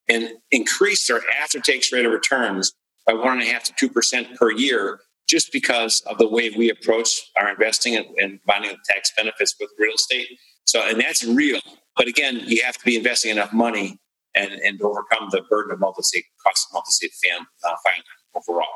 and 0.08 0.30
increase 0.52 1.08
their 1.08 1.22
after 1.42 1.60
tax 1.60 1.92
rate 1.92 2.06
of 2.06 2.12
returns 2.12 2.74
by 3.06 3.14
one 3.14 3.34
and 3.34 3.42
a 3.42 3.46
half 3.46 3.64
to 3.64 3.74
two 3.78 3.90
percent 3.90 4.36
per 4.36 4.52
year 4.52 5.00
just 5.28 5.52
because 5.52 6.02
of 6.06 6.18
the 6.18 6.28
way 6.28 6.50
we 6.52 6.70
approach 6.70 7.10
our 7.40 7.50
investing 7.50 7.96
and, 7.96 8.06
and 8.18 8.40
the 8.46 8.78
tax 8.88 9.12
benefits 9.18 9.56
with 9.60 9.70
real 9.80 9.96
estate. 9.96 10.28
So, 10.66 10.82
and 10.82 11.00
that's 11.00 11.24
real. 11.24 11.60
But 11.96 12.08
again, 12.08 12.42
you 12.46 12.62
have 12.64 12.78
to 12.78 12.86
be 12.86 12.96
investing 12.96 13.32
enough 13.32 13.54
money 13.54 14.00
and, 14.36 14.52
and 14.52 14.82
overcome 14.82 15.30
the 15.32 15.42
burden 15.50 15.72
of 15.72 15.80
multi-state 15.80 16.26
cost 16.46 16.68
of 16.70 16.74
multi-state 16.74 17.12
fam, 17.24 17.48
uh, 17.64 17.76
filing 17.84 18.04
overall. 18.36 18.68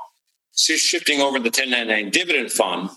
So 0.52 0.76
shifting 0.76 1.21
over 1.21 1.38
the 1.38 1.45
1099 1.45 2.12
dividend 2.12 2.52
fund, 2.52 2.89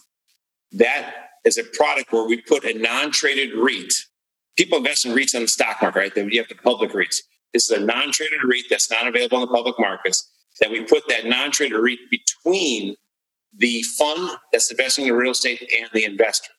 that 0.72 1.14
is 1.44 1.58
a 1.58 1.64
product 1.64 2.12
where 2.12 2.26
we 2.26 2.40
put 2.40 2.64
a 2.64 2.78
non-traded 2.78 3.54
REIT. 3.54 3.92
People 4.56 4.78
invest 4.78 5.04
in 5.06 5.12
REITs 5.12 5.34
on 5.34 5.42
the 5.42 5.48
stock 5.48 5.80
market, 5.80 5.98
right? 5.98 6.32
You 6.32 6.40
have 6.40 6.48
the 6.48 6.54
public 6.56 6.92
REITs. 6.92 7.16
This 7.52 7.70
is 7.70 7.70
a 7.70 7.80
non-traded 7.80 8.40
REIT 8.44 8.64
that's 8.68 8.90
not 8.90 9.06
available 9.06 9.38
in 9.38 9.48
the 9.48 9.54
public 9.54 9.78
markets. 9.78 10.30
That 10.60 10.70
we 10.70 10.84
put 10.84 11.04
that 11.08 11.26
non-traded 11.26 11.78
REIT 11.78 11.98
between 12.10 12.96
the 13.56 13.82
fund 13.98 14.30
that's 14.52 14.70
investing 14.70 15.06
in 15.06 15.14
real 15.14 15.32
estate 15.32 15.60
and 15.80 15.88
the 15.92 16.04
investor. 16.04 16.52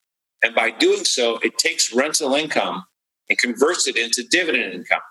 And 0.44 0.56
by 0.56 0.72
doing 0.72 1.04
so, 1.04 1.38
it 1.44 1.58
takes 1.58 1.94
rental 1.94 2.34
income 2.34 2.84
and 3.30 3.38
converts 3.38 3.88
it 3.88 3.96
into 3.96 4.24
dividend 4.30 4.74
income. 4.74 5.02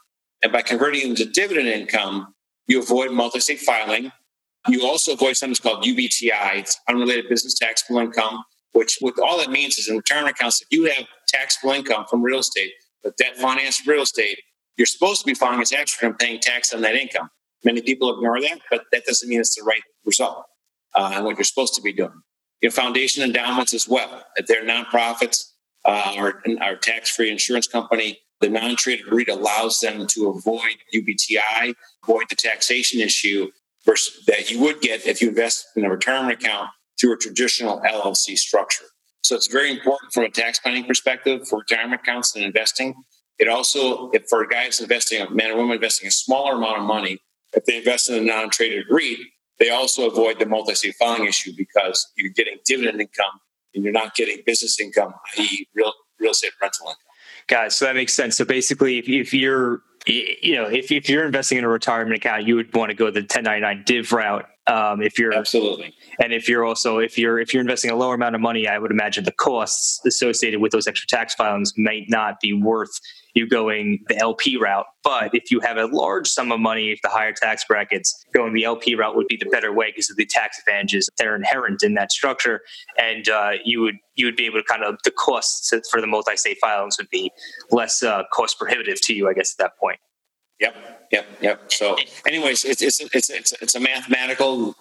And 0.43 0.53
by 0.53 0.63
converting 0.63 1.03
it 1.03 1.07
into 1.07 1.25
dividend 1.27 1.69
income, 1.69 2.35
you 2.67 2.81
avoid 2.81 3.13
multi 3.13 3.41
state 3.41 3.61
filing. 3.61 4.13
You 4.69 4.87
also 4.87 5.15
avoid 5.15 5.37
something 5.37 5.57
called 5.63 5.85
UBTI, 5.85 6.57
it's 6.57 6.79
unrelated 6.89 7.29
business 7.29 7.55
taxable 7.59 7.99
income, 7.99 8.45
which 8.73 8.99
what 9.01 9.19
all 9.19 9.39
that 9.39 9.51
means 9.51 9.79
is 9.79 9.89
in 9.89 9.97
retirement 9.97 10.37
accounts, 10.37 10.61
if 10.61 10.69
you 10.71 10.85
have 10.85 11.07
taxable 11.31 11.73
income 11.73 12.05
from 12.09 12.23
real 12.23 12.41
estate, 12.41 12.73
but 13.03 13.17
debt 13.17 13.37
financed 13.37 13.87
real 13.87 14.03
estate, 14.03 14.41
you're 14.77 14.87
supposed 14.87 15.21
to 15.21 15.27
be 15.27 15.35
filing 15.35 15.61
a 15.61 15.65
tax 15.65 16.01
return 16.01 16.17
paying 16.19 16.41
tax 16.41 16.73
on 16.73 16.81
that 16.83 16.95
income. 16.95 17.29
Many 17.65 17.83
people 17.83 18.15
ignore 18.15 18.41
that, 18.41 18.61
but 18.71 18.85
that 18.93 19.05
doesn't 19.05 19.29
mean 19.29 19.41
it's 19.41 19.55
the 19.55 19.63
right 19.63 19.83
result 20.05 20.45
uh, 20.95 21.13
and 21.15 21.25
what 21.25 21.37
you're 21.37 21.45
supposed 21.45 21.75
to 21.75 21.83
be 21.83 21.93
doing. 21.93 22.23
Your 22.63 22.73
foundation 22.73 23.23
endowments 23.23 23.75
as 23.75 23.89
well. 23.89 24.23
If 24.37 24.47
they're 24.47 24.65
nonprofits 24.65 25.53
uh, 25.85 26.15
or 26.19 26.43
tax-free 26.77 27.31
insurance 27.31 27.67
company, 27.67 28.19
the 28.41 28.49
non-traded 28.49 29.07
REIT 29.13 29.29
allows 29.29 29.81
them 29.81 30.07
to 30.09 30.29
avoid 30.29 30.77
UBTI, 30.95 31.75
avoid 32.05 32.25
the 32.31 32.37
taxation 32.37 33.01
issue 33.01 33.51
versus 33.85 34.25
that 34.27 34.51
you 34.51 34.61
would 34.61 34.81
get 34.81 35.07
if 35.07 35.21
you 35.21 35.29
invest 35.29 35.67
in 35.77 35.85
a 35.85 35.91
retirement 35.91 36.43
account 36.43 36.71
through 36.99 37.15
a 37.15 37.19
traditional 37.19 37.81
LLC 37.81 38.37
structure. 38.37 38.85
So 39.31 39.37
it's 39.37 39.47
very 39.47 39.71
important 39.71 40.13
from 40.13 40.25
a 40.25 40.29
tax 40.29 40.59
planning 40.59 40.83
perspective 40.87 41.47
for 41.47 41.61
retirement 41.61 42.01
accounts 42.01 42.35
and 42.35 42.45
investing. 42.45 42.97
It 43.39 43.47
also, 43.47 44.11
if 44.11 44.25
for 44.29 44.43
a 44.43 44.49
guy 44.49 44.65
that's 44.65 44.81
investing, 44.81 45.23
a 45.23 45.31
man 45.31 45.53
or 45.53 45.57
woman 45.59 45.77
investing 45.77 46.09
a 46.09 46.11
smaller 46.11 46.57
amount 46.57 46.79
of 46.79 46.85
money, 46.85 47.21
if 47.53 47.65
they 47.65 47.77
invest 47.77 48.11
in 48.11 48.17
a 48.17 48.21
non-traded 48.23 48.87
REIT, 48.91 49.19
they 49.61 49.71
also 49.71 50.11
avoid 50.11 50.41
the 50.41 50.47
multi-state 50.47 50.97
filing 50.99 51.29
issue 51.29 51.53
because 51.57 52.11
you're 52.17 52.33
getting 52.33 52.57
dividend 52.65 53.01
income 53.01 53.39
and 53.73 53.85
you're 53.85 53.93
not 53.93 54.17
getting 54.17 54.39
business 54.45 54.81
income, 54.81 55.15
i.e., 55.39 55.69
real 55.77 55.93
real 56.19 56.33
estate 56.33 56.51
rental 56.61 56.87
income. 56.87 56.97
Guys, 57.47 57.77
so 57.77 57.85
that 57.85 57.95
makes 57.95 58.13
sense. 58.13 58.37
So 58.37 58.45
basically, 58.45 58.99
if, 58.99 59.09
if 59.09 59.33
you're 59.33 59.83
you 60.09 60.57
know 60.57 60.65
if, 60.65 60.91
if 60.91 61.09
you're 61.09 61.25
investing 61.25 61.59
in 61.59 61.63
a 61.63 61.69
retirement 61.69 62.17
account, 62.17 62.49
you 62.49 62.57
would 62.57 62.75
want 62.75 62.91
to 62.91 62.97
go 62.97 63.13
the 63.13 63.21
1099 63.21 63.85
div 63.87 64.13
route. 64.13 64.47
Um, 64.71 65.03
if 65.03 65.19
you're 65.19 65.35
absolutely, 65.35 65.93
and 66.23 66.33
if 66.33 66.49
you're 66.49 66.65
also 66.65 66.99
if 66.99 67.19
you're 67.19 67.41
if 67.41 67.53
you're 67.53 67.61
investing 67.61 67.91
a 67.91 67.97
lower 67.97 68.15
amount 68.15 68.37
of 68.37 68.41
money, 68.41 68.69
I 68.69 68.79
would 68.79 68.93
imagine 68.93 69.25
the 69.25 69.33
costs 69.33 70.01
associated 70.07 70.61
with 70.61 70.71
those 70.71 70.87
extra 70.87 71.09
tax 71.09 71.35
filings 71.35 71.73
might 71.77 72.05
not 72.09 72.39
be 72.41 72.53
worth 72.53 72.93
you 73.35 73.49
going 73.49 73.99
the 74.07 74.17
LP 74.17 74.57
route. 74.57 74.87
But 75.03 75.35
if 75.35 75.51
you 75.51 75.59
have 75.61 75.77
a 75.77 75.87
large 75.87 76.29
sum 76.29 76.53
of 76.53 76.61
money, 76.61 76.93
if 76.93 77.03
the 77.03 77.09
higher 77.09 77.33
tax 77.33 77.65
brackets, 77.65 78.25
going 78.33 78.53
the 78.55 78.63
LP 78.63 78.95
route 78.95 79.17
would 79.17 79.27
be 79.27 79.37
the 79.37 79.51
better 79.51 79.73
way 79.73 79.91
because 79.91 80.09
of 80.09 80.17
the 80.17 80.27
tax 80.27 80.61
advantages 80.61 81.09
that 81.19 81.27
are 81.27 81.35
inherent 81.35 81.83
in 81.83 81.95
that 81.95 82.13
structure, 82.13 82.61
and 82.97 83.29
uh, 83.29 83.53
you 83.65 83.81
would 83.81 83.97
you 84.15 84.27
would 84.27 84.37
be 84.37 84.47
able 84.47 84.61
to 84.61 84.65
kind 84.65 84.85
of 84.85 84.99
the 85.03 85.11
costs 85.11 85.73
for 85.91 86.01
the 86.01 86.07
multi-state 86.07 86.59
filings 86.61 86.97
would 86.97 87.11
be 87.11 87.33
less 87.73 88.05
uh, 88.05 88.23
cost 88.33 88.57
prohibitive 88.57 89.01
to 89.03 89.15
you, 89.15 89.29
I 89.29 89.33
guess, 89.33 89.53
at 89.53 89.59
that 89.59 89.77
point. 89.79 89.99
Yep, 90.61 91.09
yep, 91.11 91.27
yep. 91.41 91.73
So, 91.73 91.97
anyways, 92.27 92.65
it's 92.65 92.83
it's 92.83 93.01
it's 93.01 93.31
it's, 93.31 93.53
it's 93.61 93.75
a 93.75 93.81
mathematical 93.81 94.77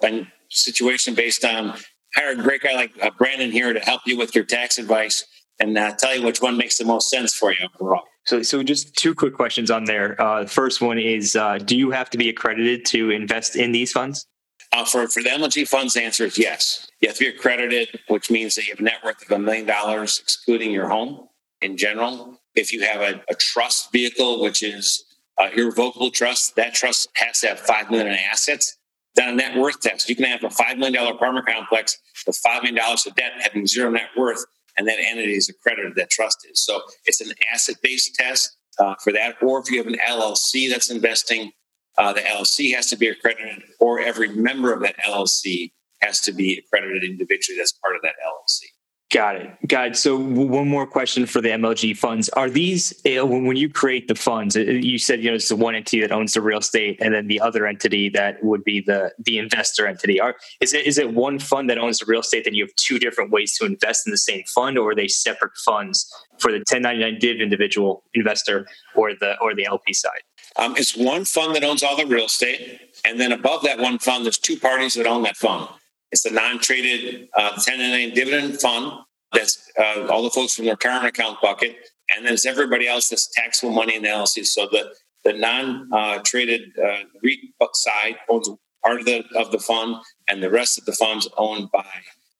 situation 0.49 1.15
based 1.15 1.45
on 1.45 1.77
hire 2.15 2.31
a 2.31 2.35
great 2.35 2.61
guy 2.61 2.73
like 2.73 2.91
uh, 3.01 3.11
Brandon 3.17 3.51
here 3.51 3.71
to 3.73 3.79
help 3.79 4.01
you 4.05 4.17
with 4.17 4.35
your 4.35 4.43
tax 4.43 4.77
advice 4.77 5.25
and 5.59 5.77
uh, 5.77 5.93
tell 5.97 6.15
you 6.15 6.25
which 6.25 6.41
one 6.41 6.57
makes 6.57 6.77
the 6.77 6.85
most 6.85 7.09
sense 7.09 7.33
for 7.33 7.51
you 7.51 7.67
overall. 7.79 8.03
So, 8.25 8.41
so 8.41 8.63
just 8.63 8.95
two 8.95 9.15
quick 9.15 9.33
questions 9.33 9.71
on 9.71 9.85
there. 9.85 10.19
Uh, 10.21 10.43
the 10.43 10.49
first 10.49 10.81
one 10.81 10.99
is: 10.99 11.35
uh, 11.35 11.57
Do 11.59 11.77
you 11.77 11.91
have 11.91 12.09
to 12.11 12.17
be 12.17 12.29
accredited 12.29 12.85
to 12.87 13.11
invest 13.11 13.55
in 13.55 13.71
these 13.71 13.91
funds? 13.91 14.27
Uh, 14.71 14.85
for 14.85 15.07
for 15.07 15.23
the 15.23 15.29
MLG 15.29 15.67
funds, 15.67 15.93
the 15.93 16.03
answer 16.03 16.25
is 16.25 16.37
yes. 16.37 16.87
You 17.01 17.09
have 17.09 17.17
to 17.17 17.25
be 17.25 17.35
accredited, 17.35 17.99
which 18.07 18.29
means 18.29 18.55
that 18.55 18.67
you 18.67 18.73
have 18.73 18.79
a 18.79 18.83
net 18.83 19.03
worth 19.03 19.21
of 19.23 19.31
a 19.31 19.39
million 19.39 19.65
dollars, 19.65 20.19
excluding 20.21 20.71
your 20.71 20.89
home 20.89 21.27
in 21.61 21.77
general. 21.77 22.39
If 22.55 22.71
you 22.73 22.81
have 22.81 23.01
a, 23.01 23.21
a 23.29 23.35
trust 23.35 23.91
vehicle, 23.91 24.41
which 24.41 24.61
is 24.61 25.03
uh, 25.39 25.49
irrevocable 25.55 26.11
trust, 26.11 26.55
that 26.55 26.73
trust 26.73 27.09
has 27.15 27.39
to 27.39 27.47
have 27.47 27.59
five 27.59 27.89
million 27.89 28.07
in 28.07 28.19
assets. 28.31 28.77
Done 29.15 29.29
a 29.29 29.35
net 29.35 29.57
worth 29.57 29.79
test. 29.81 30.07
You 30.09 30.15
can 30.15 30.25
have 30.25 30.43
a 30.43 30.49
five 30.49 30.77
million 30.77 30.93
dollar 30.93 31.13
apartment 31.15 31.47
complex 31.47 31.97
with 32.27 32.37
five 32.37 32.61
million 32.63 32.75
dollars 32.75 33.05
of 33.07 33.15
debt, 33.15 33.31
having 33.39 33.65
zero 33.65 33.89
net 33.89 34.09
worth, 34.15 34.45
and 34.77 34.87
that 34.87 34.99
entity 34.99 35.33
is 35.33 35.49
accredited, 35.49 35.95
that 35.95 36.09
trust 36.09 36.45
is. 36.49 36.63
So 36.63 36.81
it's 37.05 37.21
an 37.21 37.31
asset 37.51 37.77
based 37.81 38.15
test 38.15 38.55
uh, 38.77 38.95
for 39.03 39.11
that. 39.13 39.35
Or 39.41 39.59
if 39.59 39.71
you 39.71 39.77
have 39.77 39.87
an 39.87 39.97
LLC 40.07 40.69
that's 40.69 40.91
investing, 40.91 41.51
uh, 41.97 42.13
the 42.13 42.21
LLC 42.21 42.73
has 42.75 42.87
to 42.87 42.95
be 42.95 43.07
accredited, 43.07 43.63
or 43.79 43.99
every 43.99 44.29
member 44.29 44.71
of 44.71 44.81
that 44.81 44.95
LLC 44.99 45.71
has 46.01 46.21
to 46.21 46.31
be 46.31 46.57
accredited 46.57 47.03
individually 47.03 47.59
as 47.59 47.73
part 47.83 47.95
of 47.95 48.01
that 48.03 48.13
LLC. 48.25 48.68
Got 49.11 49.37
it. 49.37 49.49
Got 49.67 49.87
it. 49.87 49.97
So 49.97 50.15
one 50.17 50.67
more 50.67 50.85
question 50.85 51.25
for 51.25 51.41
the 51.41 51.49
MLG 51.49 51.97
funds: 51.97 52.29
Are 52.29 52.47
these 52.47 52.93
eh, 53.05 53.19
when 53.19 53.55
you 53.55 53.67
create 53.67 54.07
the 54.07 54.13
funds? 54.13 54.55
Eh, 54.55 54.61
you 54.61 54.99
said 54.99 55.23
you 55.23 55.31
know 55.31 55.35
it's 55.35 55.49
the 55.49 55.55
one 55.55 55.73
entity 55.73 55.99
that 56.01 56.11
owns 56.11 56.33
the 56.33 56.41
real 56.41 56.59
estate, 56.59 56.99
and 57.01 57.11
then 57.11 57.25
the 57.25 57.41
other 57.41 57.65
entity 57.65 58.09
that 58.09 58.43
would 58.43 58.63
be 58.63 58.81
the 58.81 59.11
the 59.17 59.39
investor 59.39 59.87
entity. 59.87 60.19
Are 60.19 60.35
is 60.61 60.75
it 60.75 60.85
is 60.85 60.99
it 60.99 61.11
one 61.11 61.39
fund 61.39 61.71
that 61.71 61.79
owns 61.79 61.97
the 61.97 62.05
real 62.05 62.19
estate? 62.19 62.43
Then 62.43 62.53
you 62.53 62.63
have 62.63 62.75
two 62.75 62.99
different 62.99 63.31
ways 63.31 63.57
to 63.57 63.65
invest 63.65 64.05
in 64.05 64.11
the 64.11 64.17
same 64.17 64.43
fund, 64.43 64.77
or 64.77 64.91
are 64.91 64.95
they 64.95 65.07
separate 65.07 65.57
funds 65.57 66.07
for 66.37 66.51
the 66.51 66.59
1099 66.59 67.17
div 67.19 67.41
individual 67.41 68.03
investor 68.13 68.67
or 68.93 69.15
the 69.15 69.39
or 69.39 69.55
the 69.55 69.65
LP 69.65 69.91
side? 69.91 70.21
Um, 70.55 70.75
it's 70.77 70.95
one 70.95 71.25
fund 71.25 71.55
that 71.55 71.63
owns 71.63 71.81
all 71.81 71.97
the 71.97 72.05
real 72.05 72.25
estate, 72.25 72.79
and 73.03 73.19
then 73.19 73.31
above 73.31 73.63
that 73.63 73.79
one 73.79 73.97
fund, 73.97 74.25
there's 74.25 74.37
two 74.37 74.57
parties 74.57 74.93
that 74.93 75.07
own 75.07 75.23
that 75.23 75.35
fund. 75.35 75.67
It's 76.11 76.25
a 76.25 76.33
non-traded 76.33 77.29
uh, 77.35 77.51
1099 77.55 78.15
dividend 78.15 78.59
fund. 78.59 78.93
That's 79.33 79.71
uh, 79.79 80.07
all 80.07 80.23
the 80.23 80.31
folks 80.31 80.55
from 80.55 80.65
their 80.65 80.75
current 80.75 81.05
account 81.05 81.39
bucket, 81.41 81.75
and 82.09 82.25
then 82.25 82.33
it's 82.33 82.45
everybody 82.45 82.87
else 82.87 83.09
that's 83.09 83.29
taxable 83.33 83.73
money 83.73 83.95
in 83.95 84.01
the 84.01 84.09
LLC. 84.09 84.45
So 84.45 84.67
the 84.71 84.91
the 85.23 85.33
non-traded 85.33 86.71
uh, 86.83 87.03
REIT 87.23 87.39
side 87.73 88.15
owns 88.29 88.49
part 88.83 89.01
of 89.01 89.05
the 89.05 89.23
of 89.35 89.51
the 89.51 89.59
fund, 89.59 89.97
and 90.27 90.41
the 90.41 90.49
rest 90.49 90.79
of 90.79 90.85
the 90.85 90.93
funds 90.93 91.29
owned 91.37 91.69
by 91.71 91.85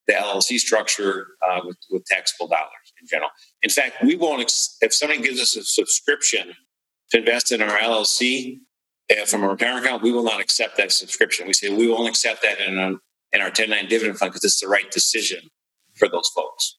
the 0.08 0.14
LLC 0.14 0.58
structure 0.58 1.28
uh, 1.48 1.62
with, 1.64 1.78
with 1.92 2.04
taxable 2.06 2.48
dollars 2.48 2.94
in 3.00 3.08
general. 3.08 3.30
In 3.62 3.70
fact, 3.70 3.98
we 4.04 4.16
won't 4.16 4.42
ex- 4.42 4.78
if 4.82 4.94
somebody 4.94 5.22
gives 5.22 5.40
us 5.40 5.56
a 5.56 5.64
subscription 5.64 6.54
to 7.12 7.20
invest 7.20 7.52
in 7.52 7.62
our 7.62 7.78
LLC 7.78 8.58
uh, 9.12 9.26
from 9.26 9.44
a 9.44 9.50
retirement 9.50 9.86
account, 9.86 10.02
we 10.02 10.12
will 10.12 10.24
not 10.24 10.42
accept 10.42 10.78
that 10.78 10.92
subscription. 10.92 11.46
We 11.46 11.54
say 11.54 11.70
we 11.70 11.88
won't 11.88 12.10
accept 12.10 12.42
that 12.42 12.60
in 12.60 12.80
a 12.80 12.94
in 13.34 13.42
our 13.42 13.50
10 13.50 13.70
dividend 13.88 14.18
fund 14.18 14.32
because 14.32 14.44
it's 14.44 14.60
the 14.60 14.68
right 14.68 14.90
decision 14.92 15.50
for 15.96 16.08
those 16.08 16.30
folks. 16.30 16.78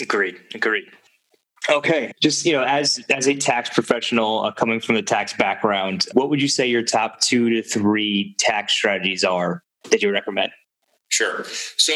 Agreed. 0.00 0.40
Agreed. 0.54 0.84
Okay, 1.70 2.10
just 2.20 2.44
you 2.44 2.52
know, 2.52 2.64
as 2.64 3.00
as 3.08 3.28
a 3.28 3.36
tax 3.36 3.70
professional 3.70 4.44
uh, 4.44 4.50
coming 4.50 4.80
from 4.80 4.96
the 4.96 5.02
tax 5.02 5.32
background, 5.32 6.06
what 6.12 6.28
would 6.28 6.42
you 6.42 6.48
say 6.48 6.66
your 6.66 6.82
top 6.82 7.20
two 7.20 7.50
to 7.50 7.62
three 7.62 8.34
tax 8.38 8.72
strategies 8.72 9.22
are 9.22 9.62
that 9.90 10.02
you 10.02 10.10
recommend? 10.10 10.50
Sure. 11.08 11.44
So 11.76 11.92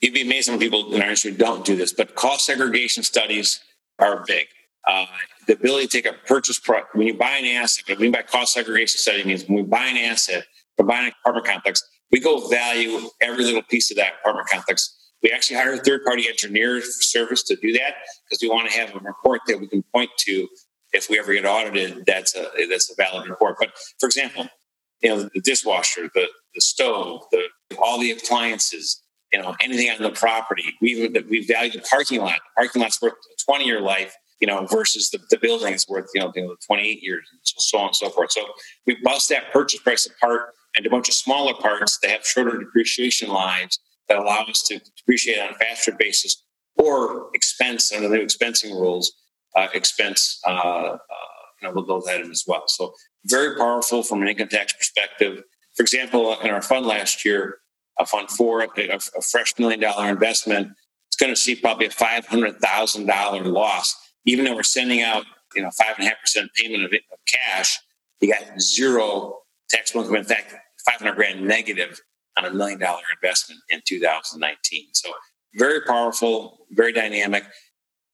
you'd 0.00 0.14
be 0.14 0.22
amazed 0.22 0.48
when 0.48 0.58
people 0.58 0.92
in 0.92 1.00
our 1.00 1.08
industry 1.08 1.30
don't 1.30 1.64
do 1.64 1.76
this, 1.76 1.92
but 1.92 2.16
cost 2.16 2.46
segregation 2.46 3.04
studies 3.04 3.60
are 4.00 4.24
big. 4.26 4.46
Uh, 4.88 5.06
the 5.46 5.52
ability 5.52 5.86
to 5.86 6.02
take 6.02 6.06
a 6.06 6.16
purchase 6.26 6.58
price 6.58 6.84
when 6.92 7.06
you 7.06 7.14
buy 7.14 7.36
an 7.36 7.44
asset. 7.44 7.84
What 7.88 7.98
I 7.98 8.00
mean 8.00 8.12
by 8.12 8.22
cost 8.22 8.54
segregation 8.54 8.98
study 8.98 9.22
means 9.22 9.44
when 9.44 9.56
we 9.58 9.62
buy 9.62 9.86
an 9.86 9.96
asset, 9.96 10.44
we're 10.76 10.86
buying 10.86 11.06
an 11.06 11.12
apartment 11.20 11.46
complex 11.46 11.82
we 12.10 12.20
go 12.20 12.46
value 12.48 13.08
every 13.20 13.44
little 13.44 13.62
piece 13.62 13.90
of 13.90 13.96
that 13.96 14.14
apartment 14.20 14.48
complex. 14.48 14.94
We 15.22 15.30
actually 15.30 15.56
hire 15.56 15.72
a 15.72 15.78
third 15.78 16.04
party 16.04 16.28
engineer 16.28 16.80
service 16.82 17.42
to 17.44 17.56
do 17.56 17.72
that 17.72 17.94
because 18.24 18.40
we 18.40 18.48
want 18.48 18.70
to 18.70 18.78
have 18.78 18.94
a 18.94 18.98
report 19.00 19.40
that 19.48 19.58
we 19.60 19.66
can 19.66 19.82
point 19.94 20.10
to 20.18 20.48
if 20.92 21.10
we 21.10 21.18
ever 21.18 21.34
get 21.34 21.44
audited. 21.44 22.04
That's 22.06 22.36
a 22.36 22.46
that's 22.70 22.90
a 22.90 22.94
valid 22.96 23.28
report. 23.28 23.56
But 23.58 23.70
for 23.98 24.06
example, 24.06 24.48
you 25.02 25.10
know 25.10 25.28
the 25.34 25.40
dishwasher, 25.40 26.08
the 26.14 26.28
the 26.54 26.60
stove, 26.60 27.22
the 27.32 27.42
all 27.82 27.98
the 27.98 28.12
appliances, 28.12 29.02
you 29.32 29.42
know 29.42 29.56
anything 29.60 29.90
on 29.90 30.02
the 30.02 30.10
property. 30.10 30.64
We 30.80 31.08
we 31.28 31.44
value 31.46 31.72
the 31.72 31.86
parking 31.90 32.20
lot. 32.20 32.36
The 32.36 32.62
parking 32.62 32.82
lot's 32.82 33.02
worth 33.02 33.12
a 33.12 33.44
twenty 33.44 33.64
year 33.64 33.80
life. 33.80 34.14
you 34.40 34.46
know, 34.46 34.64
versus 34.66 35.10
the, 35.10 35.18
the 35.30 35.36
building 35.36 35.74
is 35.74 35.84
worth, 35.88 36.08
you 36.14 36.20
know, 36.20 36.32
you 36.32 36.42
know, 36.42 36.54
28 36.64 37.02
years 37.02 37.26
so 37.42 37.78
on 37.78 37.86
and 37.88 37.96
so 37.96 38.08
forth. 38.08 38.30
So 38.30 38.44
we 38.86 38.96
bust 39.02 39.28
that 39.30 39.52
purchase 39.52 39.80
price 39.80 40.06
apart 40.06 40.50
into 40.76 40.88
a 40.88 40.92
bunch 40.92 41.08
of 41.08 41.14
smaller 41.14 41.54
parts 41.54 41.98
that 42.02 42.10
have 42.10 42.24
shorter 42.26 42.58
depreciation 42.58 43.28
lives 43.28 43.78
that 44.08 44.18
allow 44.18 44.44
us 44.44 44.62
to 44.62 44.80
depreciate 44.96 45.38
on 45.38 45.50
a 45.50 45.54
faster 45.54 45.92
basis 45.98 46.42
or 46.76 47.30
expense 47.34 47.92
under 47.92 48.08
the 48.08 48.16
new 48.16 48.24
expensing 48.24 48.70
rules, 48.70 49.12
uh, 49.56 49.68
expense, 49.74 50.40
uh, 50.46 50.50
uh, 50.50 50.98
you 51.60 51.68
know, 51.68 51.82
those 51.82 52.06
items 52.06 52.30
as 52.30 52.44
well. 52.46 52.64
So 52.68 52.94
very 53.26 53.56
powerful 53.56 54.02
from 54.02 54.22
an 54.22 54.28
income 54.28 54.48
tax 54.48 54.72
perspective. 54.72 55.42
For 55.76 55.82
example, 55.82 56.38
in 56.40 56.50
our 56.50 56.62
fund 56.62 56.86
last 56.86 57.24
year, 57.24 57.58
a 57.98 58.06
fund 58.06 58.30
four, 58.30 58.62
a, 58.62 58.68
a 58.76 59.22
fresh 59.22 59.54
million 59.58 59.80
dollar 59.80 60.08
investment, 60.08 60.68
it's 61.08 61.16
going 61.16 61.32
to 61.32 61.40
see 61.40 61.56
probably 61.56 61.86
a 61.86 61.90
five 61.90 62.26
hundred 62.26 62.58
thousand 62.60 63.06
dollar 63.06 63.42
loss, 63.42 63.94
even 64.24 64.44
though 64.44 64.54
we're 64.54 64.62
sending 64.62 65.02
out 65.02 65.24
you 65.54 65.62
know 65.62 65.70
five 65.70 65.94
and 65.98 66.06
a 66.06 66.10
half 66.10 66.20
percent 66.20 66.50
payment 66.54 66.84
of, 66.84 66.92
of 66.92 67.18
cash. 67.26 67.78
You 68.20 68.32
got 68.32 68.60
zero 68.60 69.38
taxable 69.68 70.02
income. 70.02 70.16
In 70.16 70.24
fact, 70.24 70.54
five 70.84 71.00
hundred 71.00 71.16
grand 71.16 71.46
negative 71.46 72.00
on 72.38 72.44
a 72.44 72.54
million 72.54 72.78
dollar 72.78 73.02
investment 73.20 73.60
in 73.70 73.80
2019. 73.86 74.88
So 74.92 75.10
very 75.54 75.80
powerful, 75.82 76.66
very 76.70 76.92
dynamic. 76.92 77.44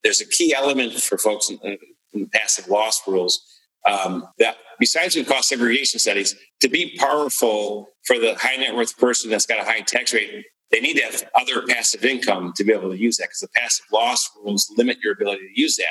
There's 0.02 0.20
a 0.20 0.26
key 0.26 0.54
element 0.54 0.94
for 0.94 1.18
folks 1.18 1.50
in, 1.50 1.58
in 1.62 2.20
the 2.22 2.26
passive 2.26 2.68
loss 2.68 3.06
rules 3.06 3.40
um, 3.86 4.26
that 4.38 4.56
besides 4.78 5.14
the 5.14 5.24
cost 5.24 5.48
segregation 5.48 5.98
studies, 5.98 6.34
to 6.60 6.68
be 6.68 6.96
powerful 6.98 7.88
for 8.06 8.18
the 8.18 8.34
high 8.34 8.56
net 8.56 8.74
worth 8.74 8.96
person 8.98 9.30
that's 9.30 9.46
got 9.46 9.60
a 9.60 9.64
high 9.64 9.80
tax 9.80 10.12
rate, 10.14 10.44
they 10.70 10.80
need 10.80 10.96
to 10.96 11.04
have 11.04 11.22
other 11.34 11.62
passive 11.66 12.04
income 12.04 12.52
to 12.56 12.64
be 12.64 12.72
able 12.72 12.90
to 12.90 12.98
use 12.98 13.16
that 13.18 13.24
because 13.24 13.40
the 13.40 13.48
passive 13.54 13.86
loss 13.92 14.28
rules 14.42 14.72
limit 14.76 14.98
your 15.02 15.12
ability 15.12 15.48
to 15.54 15.60
use 15.60 15.76
that. 15.76 15.84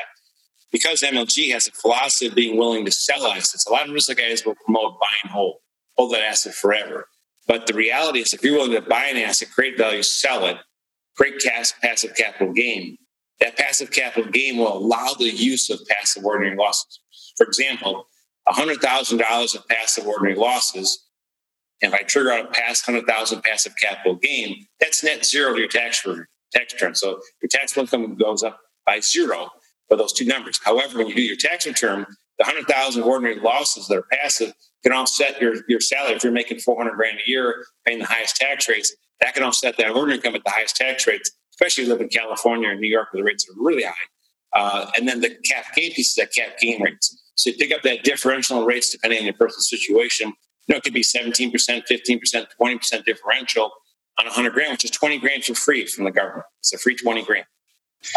Because 0.73 1.01
MLG 1.01 1.51
has 1.51 1.67
a 1.67 1.71
philosophy 1.71 2.25
of 2.25 2.35
being 2.35 2.57
willing 2.57 2.83
to 2.83 2.91
sell 2.91 3.27
assets, 3.27 3.65
a 3.67 3.71
lot 3.71 3.87
of 3.87 3.93
risk 3.93 4.13
guys 4.17 4.43
will 4.43 4.55
promote 4.55 4.99
buy 4.99 5.07
and 5.23 5.31
hold, 5.31 5.57
hold 5.95 6.11
that 6.13 6.23
asset 6.23 6.55
forever. 6.55 7.07
But 7.47 7.67
the 7.67 7.75
reality 7.75 8.19
is, 8.19 8.33
if 8.33 8.43
you're 8.43 8.55
willing 8.55 8.71
to 8.71 8.81
buy 8.81 9.05
an 9.05 9.17
asset, 9.17 9.51
create 9.53 9.77
value, 9.77 10.01
sell 10.01 10.47
it, 10.47 10.57
create 11.15 11.39
cash, 11.39 11.73
passive 11.79 12.15
capital 12.15 12.51
gain, 12.51 12.97
that 13.39 13.55
passive 13.55 13.91
capital 13.91 14.31
gain 14.31 14.57
will 14.57 14.75
allow 14.75 15.13
the 15.13 15.29
use 15.29 15.69
of 15.69 15.79
passive 15.87 16.25
ordinary 16.25 16.57
losses. 16.57 16.99
For 17.37 17.45
example, 17.45 18.07
$100,000 18.49 19.55
of 19.55 19.67
passive 19.67 20.07
ordinary 20.07 20.35
losses, 20.35 21.05
and 21.83 21.93
if 21.93 21.99
I 21.99 22.03
trigger 22.03 22.31
out 22.31 22.45
a 22.45 22.51
past 22.51 22.87
100000 22.87 23.43
passive 23.43 23.73
capital 23.79 24.15
gain, 24.15 24.65
that's 24.79 25.03
net 25.03 25.23
zero 25.23 25.53
to 25.53 25.59
your 25.59 25.67
tax 25.67 26.03
return. 26.03 26.25
Tax 26.51 26.73
return. 26.73 26.95
So 26.95 27.19
your 27.41 27.49
taxable 27.49 27.83
income 27.83 28.15
goes 28.15 28.41
up 28.41 28.59
by 28.87 29.01
zero 29.01 29.51
for 29.87 29.97
those 29.97 30.13
two 30.13 30.25
numbers. 30.25 30.59
However, 30.63 30.97
when 30.97 31.07
you 31.07 31.15
do 31.15 31.21
your 31.21 31.35
tax 31.35 31.65
return, 31.65 32.05
the 32.39 32.45
100000 32.45 33.03
ordinary 33.03 33.39
losses 33.39 33.87
that 33.87 33.97
are 33.97 34.05
passive 34.11 34.53
can 34.83 34.91
offset 34.91 35.41
your, 35.41 35.55
your 35.67 35.79
salary. 35.79 36.15
If 36.15 36.23
you're 36.23 36.33
making 36.33 36.59
400 36.59 36.95
grand 36.95 37.19
a 37.25 37.29
year, 37.29 37.65
paying 37.85 37.99
the 37.99 38.05
highest 38.05 38.35
tax 38.35 38.67
rates, 38.67 38.93
that 39.21 39.33
can 39.33 39.43
offset 39.43 39.77
that 39.77 39.89
ordinary 39.89 40.15
income 40.15 40.35
at 40.35 40.43
the 40.43 40.49
highest 40.49 40.75
tax 40.75 41.07
rates, 41.07 41.31
especially 41.53 41.83
if 41.83 41.87
you 41.87 41.93
live 41.93 42.01
in 42.01 42.09
California 42.09 42.69
or 42.69 42.75
New 42.75 42.89
York 42.89 43.09
where 43.11 43.21
the 43.21 43.25
rates 43.25 43.47
are 43.49 43.53
really 43.63 43.83
high. 43.83 43.93
Uh, 44.55 44.91
and 44.97 45.07
then 45.07 45.21
the 45.21 45.29
cap 45.49 45.65
gain 45.75 45.93
piece 45.93 46.09
is 46.09 46.15
that 46.15 46.33
cap 46.33 46.57
gain 46.59 46.81
rates. 46.81 47.19
So 47.35 47.49
you 47.49 47.55
pick 47.55 47.71
up 47.71 47.81
that 47.83 48.03
differential 48.03 48.59
in 48.59 48.65
rates 48.65 48.91
depending 48.91 49.19
on 49.19 49.25
your 49.25 49.33
personal 49.33 49.61
situation. 49.61 50.33
You 50.67 50.73
know, 50.73 50.77
it 50.77 50.83
could 50.83 50.93
be 50.93 51.01
17%, 51.01 51.51
15%, 51.51 52.45
20% 52.61 53.05
differential 53.05 53.71
on 54.19 54.25
100 54.25 54.53
grand, 54.53 54.71
which 54.73 54.85
is 54.85 54.91
20 54.91 55.17
grand 55.19 55.43
for 55.43 55.55
free 55.55 55.85
from 55.85 56.05
the 56.05 56.11
government. 56.11 56.45
It's 56.59 56.73
a 56.73 56.77
free 56.77 56.95
20 56.95 57.23
grand 57.23 57.45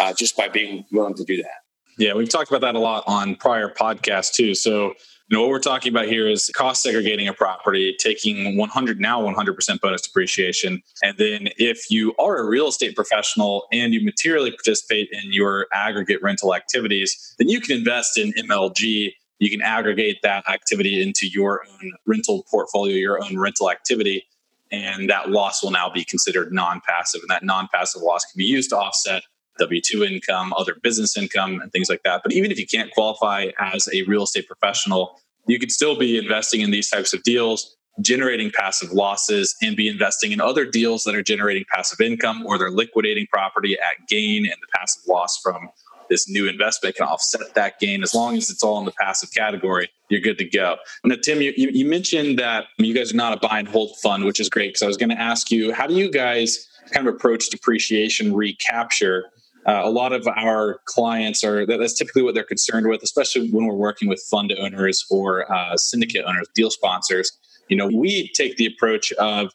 uh, 0.00 0.12
just 0.12 0.36
by 0.36 0.48
being 0.48 0.84
willing 0.92 1.14
to 1.14 1.24
do 1.24 1.36
that. 1.42 1.60
Yeah, 1.98 2.14
we've 2.14 2.28
talked 2.28 2.50
about 2.50 2.60
that 2.60 2.74
a 2.74 2.78
lot 2.78 3.04
on 3.06 3.36
prior 3.36 3.70
podcasts 3.70 4.32
too. 4.32 4.54
So 4.54 4.94
you 5.28 5.36
know, 5.36 5.42
what 5.42 5.50
we're 5.50 5.58
talking 5.58 5.92
about 5.92 6.06
here 6.06 6.28
is 6.28 6.48
cost 6.54 6.84
segregating 6.84 7.26
a 7.26 7.32
property, 7.32 7.96
taking 7.98 8.56
100 8.56 9.00
now 9.00 9.20
100% 9.20 9.80
bonus 9.80 10.02
depreciation. 10.02 10.80
And 11.02 11.18
then 11.18 11.48
if 11.56 11.90
you 11.90 12.14
are 12.16 12.36
a 12.38 12.46
real 12.46 12.68
estate 12.68 12.94
professional 12.94 13.66
and 13.72 13.92
you 13.92 14.04
materially 14.04 14.52
participate 14.52 15.08
in 15.10 15.32
your 15.32 15.66
aggregate 15.72 16.22
rental 16.22 16.54
activities, 16.54 17.34
then 17.40 17.48
you 17.48 17.60
can 17.60 17.76
invest 17.76 18.16
in 18.16 18.32
MLG. 18.34 19.14
You 19.40 19.50
can 19.50 19.62
aggregate 19.62 20.18
that 20.22 20.48
activity 20.48 21.02
into 21.02 21.26
your 21.26 21.62
own 21.72 21.92
rental 22.06 22.46
portfolio, 22.48 22.94
your 22.94 23.20
own 23.20 23.36
rental 23.36 23.68
activity. 23.68 24.24
And 24.70 25.10
that 25.10 25.30
loss 25.30 25.60
will 25.60 25.72
now 25.72 25.90
be 25.90 26.04
considered 26.04 26.52
non 26.52 26.80
passive. 26.86 27.22
And 27.22 27.30
that 27.30 27.42
non 27.42 27.68
passive 27.74 28.00
loss 28.00 28.24
can 28.24 28.38
be 28.38 28.44
used 28.44 28.70
to 28.70 28.76
offset 28.76 29.24
W 29.58 29.80
2 29.80 30.04
income, 30.04 30.52
other 30.56 30.76
business 30.82 31.16
income, 31.16 31.60
and 31.60 31.72
things 31.72 31.88
like 31.88 32.02
that. 32.04 32.22
But 32.22 32.32
even 32.32 32.50
if 32.50 32.58
you 32.58 32.66
can't 32.66 32.90
qualify 32.92 33.48
as 33.58 33.88
a 33.92 34.02
real 34.02 34.24
estate 34.24 34.46
professional, 34.46 35.20
you 35.46 35.58
could 35.58 35.72
still 35.72 35.96
be 35.96 36.18
investing 36.18 36.60
in 36.60 36.70
these 36.70 36.90
types 36.90 37.12
of 37.12 37.22
deals, 37.22 37.76
generating 38.00 38.50
passive 38.50 38.92
losses, 38.92 39.54
and 39.62 39.76
be 39.76 39.88
investing 39.88 40.32
in 40.32 40.40
other 40.40 40.64
deals 40.64 41.04
that 41.04 41.14
are 41.14 41.22
generating 41.22 41.64
passive 41.72 42.00
income 42.00 42.44
or 42.46 42.58
they're 42.58 42.70
liquidating 42.70 43.26
property 43.32 43.74
at 43.74 44.06
gain 44.08 44.44
and 44.44 44.54
the 44.60 44.66
passive 44.74 45.02
loss 45.08 45.40
from 45.40 45.68
this 46.08 46.28
new 46.28 46.48
investment 46.48 46.96
can 46.96 47.06
offset 47.06 47.54
that 47.54 47.78
gain 47.78 48.02
as 48.02 48.14
long 48.14 48.36
as 48.36 48.50
it's 48.50 48.62
all 48.62 48.78
in 48.78 48.84
the 48.84 48.92
passive 48.92 49.32
category 49.32 49.88
you're 50.08 50.20
good 50.20 50.38
to 50.38 50.44
go 50.44 50.76
now 51.04 51.16
tim 51.22 51.40
you, 51.40 51.52
you 51.56 51.84
mentioned 51.84 52.38
that 52.38 52.66
you 52.78 52.94
guys 52.94 53.12
are 53.12 53.16
not 53.16 53.32
a 53.32 53.48
buy 53.48 53.58
and 53.58 53.68
hold 53.68 53.96
fund 53.98 54.24
which 54.24 54.40
is 54.40 54.48
great 54.48 54.68
because 54.68 54.82
i 54.82 54.86
was 54.86 54.96
going 54.96 55.08
to 55.08 55.20
ask 55.20 55.50
you 55.50 55.72
how 55.72 55.86
do 55.86 55.94
you 55.94 56.10
guys 56.10 56.68
kind 56.92 57.06
of 57.06 57.14
approach 57.14 57.48
depreciation 57.50 58.34
recapture 58.34 59.24
uh, 59.66 59.82
a 59.84 59.90
lot 59.90 60.12
of 60.12 60.26
our 60.28 60.80
clients 60.84 61.42
are 61.42 61.66
that's 61.66 61.94
typically 61.94 62.22
what 62.22 62.34
they're 62.34 62.44
concerned 62.44 62.86
with, 62.86 63.02
especially 63.02 63.50
when 63.50 63.66
we're 63.66 63.74
working 63.74 64.08
with 64.08 64.22
fund 64.30 64.54
owners 64.58 65.04
or 65.10 65.50
uh, 65.52 65.76
syndicate 65.76 66.24
owners, 66.26 66.46
deal 66.54 66.70
sponsors. 66.70 67.32
You 67.68 67.76
know, 67.76 67.88
we 67.88 68.30
take 68.34 68.56
the 68.56 68.66
approach 68.66 69.12
of 69.14 69.52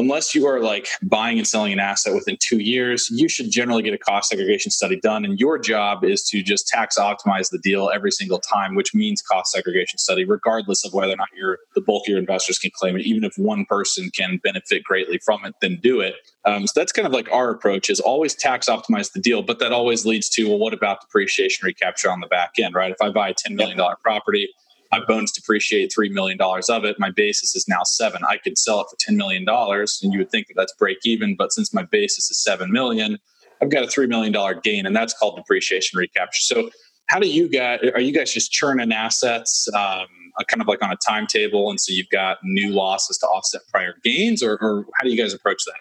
unless 0.00 0.34
you 0.34 0.46
are 0.46 0.60
like 0.60 0.88
buying 1.02 1.38
and 1.38 1.46
selling 1.46 1.72
an 1.72 1.78
asset 1.78 2.14
within 2.14 2.36
two 2.40 2.58
years, 2.58 3.08
you 3.10 3.28
should 3.28 3.50
generally 3.50 3.82
get 3.82 3.92
a 3.92 3.98
cost 3.98 4.30
segregation 4.30 4.70
study 4.70 4.98
done. 4.98 5.24
And 5.24 5.38
your 5.38 5.58
job 5.58 6.04
is 6.04 6.22
to 6.30 6.42
just 6.42 6.66
tax 6.66 6.98
optimize 6.98 7.50
the 7.50 7.58
deal 7.58 7.90
every 7.94 8.10
single 8.10 8.38
time, 8.38 8.74
which 8.74 8.94
means 8.94 9.20
cost 9.20 9.52
segregation 9.52 9.98
study, 9.98 10.24
regardless 10.24 10.84
of 10.84 10.94
whether 10.94 11.12
or 11.12 11.16
not 11.16 11.28
you're 11.36 11.58
the 11.74 11.82
bulk 11.82 12.04
of 12.06 12.10
your 12.10 12.18
investors 12.18 12.58
can 12.58 12.70
claim 12.74 12.96
it. 12.96 13.02
Even 13.02 13.24
if 13.24 13.34
one 13.36 13.66
person 13.66 14.10
can 14.10 14.40
benefit 14.42 14.82
greatly 14.84 15.18
from 15.18 15.44
it, 15.44 15.54
then 15.60 15.78
do 15.82 16.00
it. 16.00 16.14
Um, 16.46 16.66
so 16.66 16.72
that's 16.80 16.92
kind 16.92 17.06
of 17.06 17.12
like 17.12 17.30
our 17.30 17.50
approach 17.50 17.90
is 17.90 18.00
always 18.00 18.34
tax 18.34 18.68
optimize 18.68 19.12
the 19.12 19.20
deal, 19.20 19.42
but 19.42 19.58
that 19.58 19.72
always 19.72 20.06
leads 20.06 20.30
to, 20.30 20.48
well, 20.48 20.58
what 20.58 20.72
about 20.72 21.02
depreciation 21.02 21.66
recapture 21.66 22.10
on 22.10 22.20
the 22.20 22.26
back 22.26 22.52
end, 22.58 22.74
right? 22.74 22.90
If 22.90 23.02
I 23.02 23.10
buy 23.10 23.28
a 23.28 23.34
$10 23.34 23.54
million 23.54 23.78
property, 24.02 24.48
my 24.90 25.00
bonus 25.04 25.30
depreciate 25.30 25.92
$3 25.96 26.10
million 26.10 26.38
of 26.40 26.84
it. 26.84 26.98
My 26.98 27.10
basis 27.10 27.54
is 27.54 27.68
now 27.68 27.82
seven. 27.84 28.22
I 28.28 28.38
could 28.38 28.58
sell 28.58 28.80
it 28.80 28.86
for 28.90 28.96
$10 28.96 29.16
million 29.16 29.44
and 29.48 30.12
you 30.12 30.18
would 30.18 30.30
think 30.30 30.48
that 30.48 30.54
that's 30.56 30.74
break 30.74 30.98
even. 31.04 31.36
But 31.36 31.52
since 31.52 31.72
my 31.72 31.84
basis 31.84 32.30
is 32.30 32.42
7 32.42 32.72
million, 32.72 33.18
I've 33.62 33.70
got 33.70 33.84
a 33.84 33.86
$3 33.86 34.08
million 34.08 34.34
gain 34.62 34.86
and 34.86 34.96
that's 34.96 35.14
called 35.14 35.36
depreciation 35.36 35.98
recapture. 35.98 36.40
So 36.40 36.70
how 37.06 37.18
do 37.18 37.28
you 37.28 37.48
guys, 37.48 37.80
are 37.94 38.00
you 38.00 38.12
guys 38.12 38.32
just 38.32 38.50
churning 38.50 38.92
assets 38.92 39.68
um, 39.74 40.06
kind 40.48 40.60
of 40.60 40.66
like 40.66 40.82
on 40.82 40.90
a 40.90 40.96
timetable? 40.96 41.70
And 41.70 41.80
so 41.80 41.92
you've 41.92 42.08
got 42.10 42.38
new 42.42 42.70
losses 42.70 43.18
to 43.18 43.26
offset 43.26 43.62
prior 43.70 43.94
gains 44.02 44.42
or, 44.42 44.58
or 44.60 44.86
how 44.94 45.04
do 45.04 45.10
you 45.10 45.16
guys 45.16 45.34
approach 45.34 45.62
that? 45.66 45.80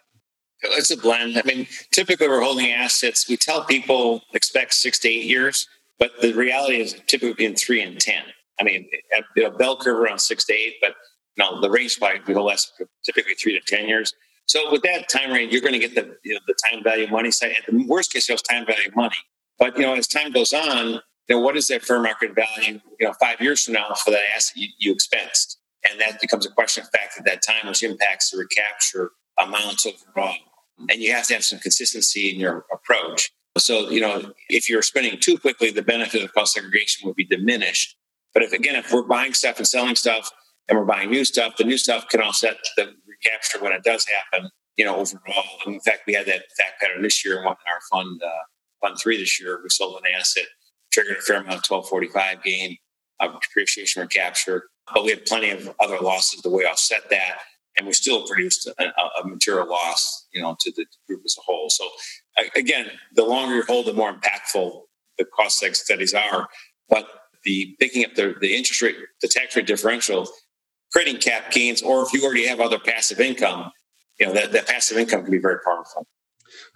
It's 0.62 0.92
a 0.92 0.98
blend. 0.98 1.38
I 1.38 1.42
mean, 1.46 1.68
typically 1.92 2.28
we're 2.28 2.42
holding 2.42 2.70
assets. 2.70 3.30
We 3.30 3.38
tell 3.38 3.64
people 3.64 4.22
expect 4.34 4.74
six 4.74 5.00
to 5.00 5.10
eight 5.10 5.24
years, 5.24 5.68
but 5.98 6.12
the 6.22 6.34
reality 6.34 6.82
is 6.82 7.00
typically 7.08 7.46
in 7.46 7.56
three 7.56 7.82
and 7.82 8.00
10. 8.00 8.24
I 8.60 8.64
mean, 8.64 8.90
you 9.36 9.44
know, 9.44 9.52
bell 9.52 9.78
curve 9.78 9.98
around 9.98 10.20
six 10.20 10.46
to 10.46 10.54
eight, 10.54 10.76
but 10.82 10.96
you 11.38 11.44
know, 11.44 11.62
the 11.62 11.70
range 11.70 11.98
probably 11.98 12.34
will 12.34 12.46
last 12.46 12.74
typically 13.06 13.34
three 13.36 13.60
to 13.60 13.66
10 13.66 13.88
years. 13.88 14.14
So 14.46 14.72
with 14.72 14.82
that 14.82 15.08
time 15.10 15.32
range, 15.32 15.54
you're 15.54 15.62
going 15.62 15.74
to 15.74 15.80
get 15.80 15.96
the, 15.96 16.18
you 16.24 16.34
know, 16.34 16.40
the 16.48 16.56
time 16.70 16.84
value 16.84 17.08
money 17.08 17.32
side. 17.32 17.52
At 17.58 17.72
the 17.72 17.86
worst 17.88 18.12
case, 18.12 18.30
it's 18.30 18.42
time 18.42 18.66
value 18.66 18.90
money. 18.96 19.16
But, 19.60 19.78
you 19.78 19.84
know, 19.84 19.94
as 19.94 20.08
time 20.08 20.32
goes 20.32 20.54
on, 20.54 21.02
you 21.28 21.36
know, 21.36 21.40
what 21.40 21.56
is 21.56 21.68
that 21.68 21.84
fair 21.84 22.02
market 22.02 22.34
value, 22.34 22.80
you 23.00 23.08
know, 23.08 23.14
five 23.20 23.40
years 23.40 23.64
from 23.64 23.76
now 23.76 23.94
for 24.04 24.12
that 24.12 24.24
asset 24.36 24.58
you, 24.58 24.68
you 24.80 24.92
expensed? 24.94 25.58
And 25.90 26.02
that 26.02 26.20
becomes 26.20 26.46
a 26.46 26.50
question 26.50 26.84
of 26.84 26.90
fact 26.90 27.18
at 27.18 27.26
that 27.26 27.42
time, 27.42 27.68
which 27.68 27.84
impacts 27.84 28.32
the 28.32 28.38
recapture 28.38 29.12
amounts 29.38 29.86
overall. 29.86 30.36
And 30.90 31.02
you 31.02 31.12
have 31.14 31.28
to 31.28 31.34
have 31.36 31.44
some 31.44 31.60
consistency 31.60 32.34
in 32.34 32.40
your 32.40 32.66
approach. 32.74 33.32
So, 33.58 33.90
you 33.90 34.02
know, 34.02 34.34
if 34.50 34.70
you're 34.70 34.82
spending 34.82 35.20
too 35.20 35.38
quickly, 35.38 35.72
the 35.72 35.82
benefit 35.82 36.24
of 36.24 36.34
cost 36.34 36.54
segregation 36.54 37.08
would 37.08 37.16
be 37.16 37.26
diminished. 37.26 37.96
But 38.34 38.44
if 38.44 38.54
again, 38.54 38.76
if 38.76 38.92
we're 38.92 39.04
buying 39.04 39.34
stuff 39.34 39.58
and 39.58 39.68
selling 39.68 39.96
stuff 39.96 40.30
and 40.68 40.78
we're 40.78 40.86
buying 40.86 41.10
new 41.10 41.26
stuff, 41.26 41.58
the 41.58 41.64
new 41.64 41.78
stuff 41.78 42.08
can 42.10 42.22
offset 42.22 42.58
the 42.78 42.94
recapture 43.08 43.64
when 43.64 43.74
it 43.74 43.84
does 43.84 44.06
happen, 44.08 44.50
you 44.78 44.86
know, 44.86 44.98
overall. 44.98 45.46
And 45.66 45.76
in 45.76 45.82
fact, 45.82 46.02
we 46.08 46.14
had 46.14 46.26
that 46.28 46.44
fact 46.58 46.82
pattern 46.82 47.02
this 47.02 47.26
year 47.26 47.40
in 47.40 47.46
our 47.46 47.58
fund, 47.92 48.22
uh, 48.24 48.30
fund 48.82 48.98
three 49.02 49.18
this 49.18 49.40
year. 49.40 49.60
We 49.64 49.70
sold 49.70 50.02
an 50.04 50.14
asset, 50.16 50.46
triggered 50.92 51.18
a 51.18 51.22
fair 51.22 51.38
amount 51.38 51.66
of 51.66 51.70
1245 51.70 52.44
gain 52.44 52.78
of 53.20 53.42
depreciation 53.42 54.02
recapture. 54.02 54.66
But 54.94 55.04
we 55.04 55.10
had 55.12 55.26
plenty 55.26 55.50
of 55.50 55.74
other 55.80 56.00
losses 56.00 56.42
the 56.42 56.50
way 56.50 56.64
offset 56.64 57.10
that. 57.10 57.40
And 57.78 57.88
we 57.88 57.94
still 57.94 58.28
produced 58.28 58.68
a, 58.68 58.84
a 59.24 59.28
material 59.28 59.70
loss, 59.70 60.28
you 60.34 60.42
know, 60.42 60.56
to 60.60 60.72
the 60.76 60.86
group 61.08 61.22
as 61.24 61.36
a 61.38 61.42
whole. 61.42 61.70
So 61.70 61.88
again, 62.56 62.88
the 63.16 63.24
longer 63.24 63.56
you 63.56 63.64
hold, 63.64 63.86
the 63.86 63.94
more 63.94 64.14
impactful 64.14 64.82
the 65.18 65.26
cost 65.26 65.62
seg 65.62 65.76
studies 65.76 66.14
are. 66.14 66.48
But 66.90 67.08
the 67.44 67.76
picking 67.80 68.06
up 68.06 68.16
the, 68.16 68.36
the 68.40 68.56
interest 68.56 68.82
rate, 68.82 68.96
the 69.22 69.28
tax 69.28 69.56
rate 69.56 69.68
differential, 69.68 70.28
creating 70.92 71.18
cap 71.18 71.52
gains, 71.52 71.82
or 71.82 72.04
if 72.04 72.14
you 72.14 72.24
already 72.24 72.48
have 72.48 72.60
other 72.60 72.80
passive 72.80 73.20
income, 73.20 73.72
you 74.20 74.28
know, 74.28 74.34
that, 74.34 74.52
that 74.52 74.68
passive 74.68 74.98
income 74.98 75.22
can 75.22 75.32
be 75.32 75.40
very 75.40 75.60
powerful. 75.64 76.08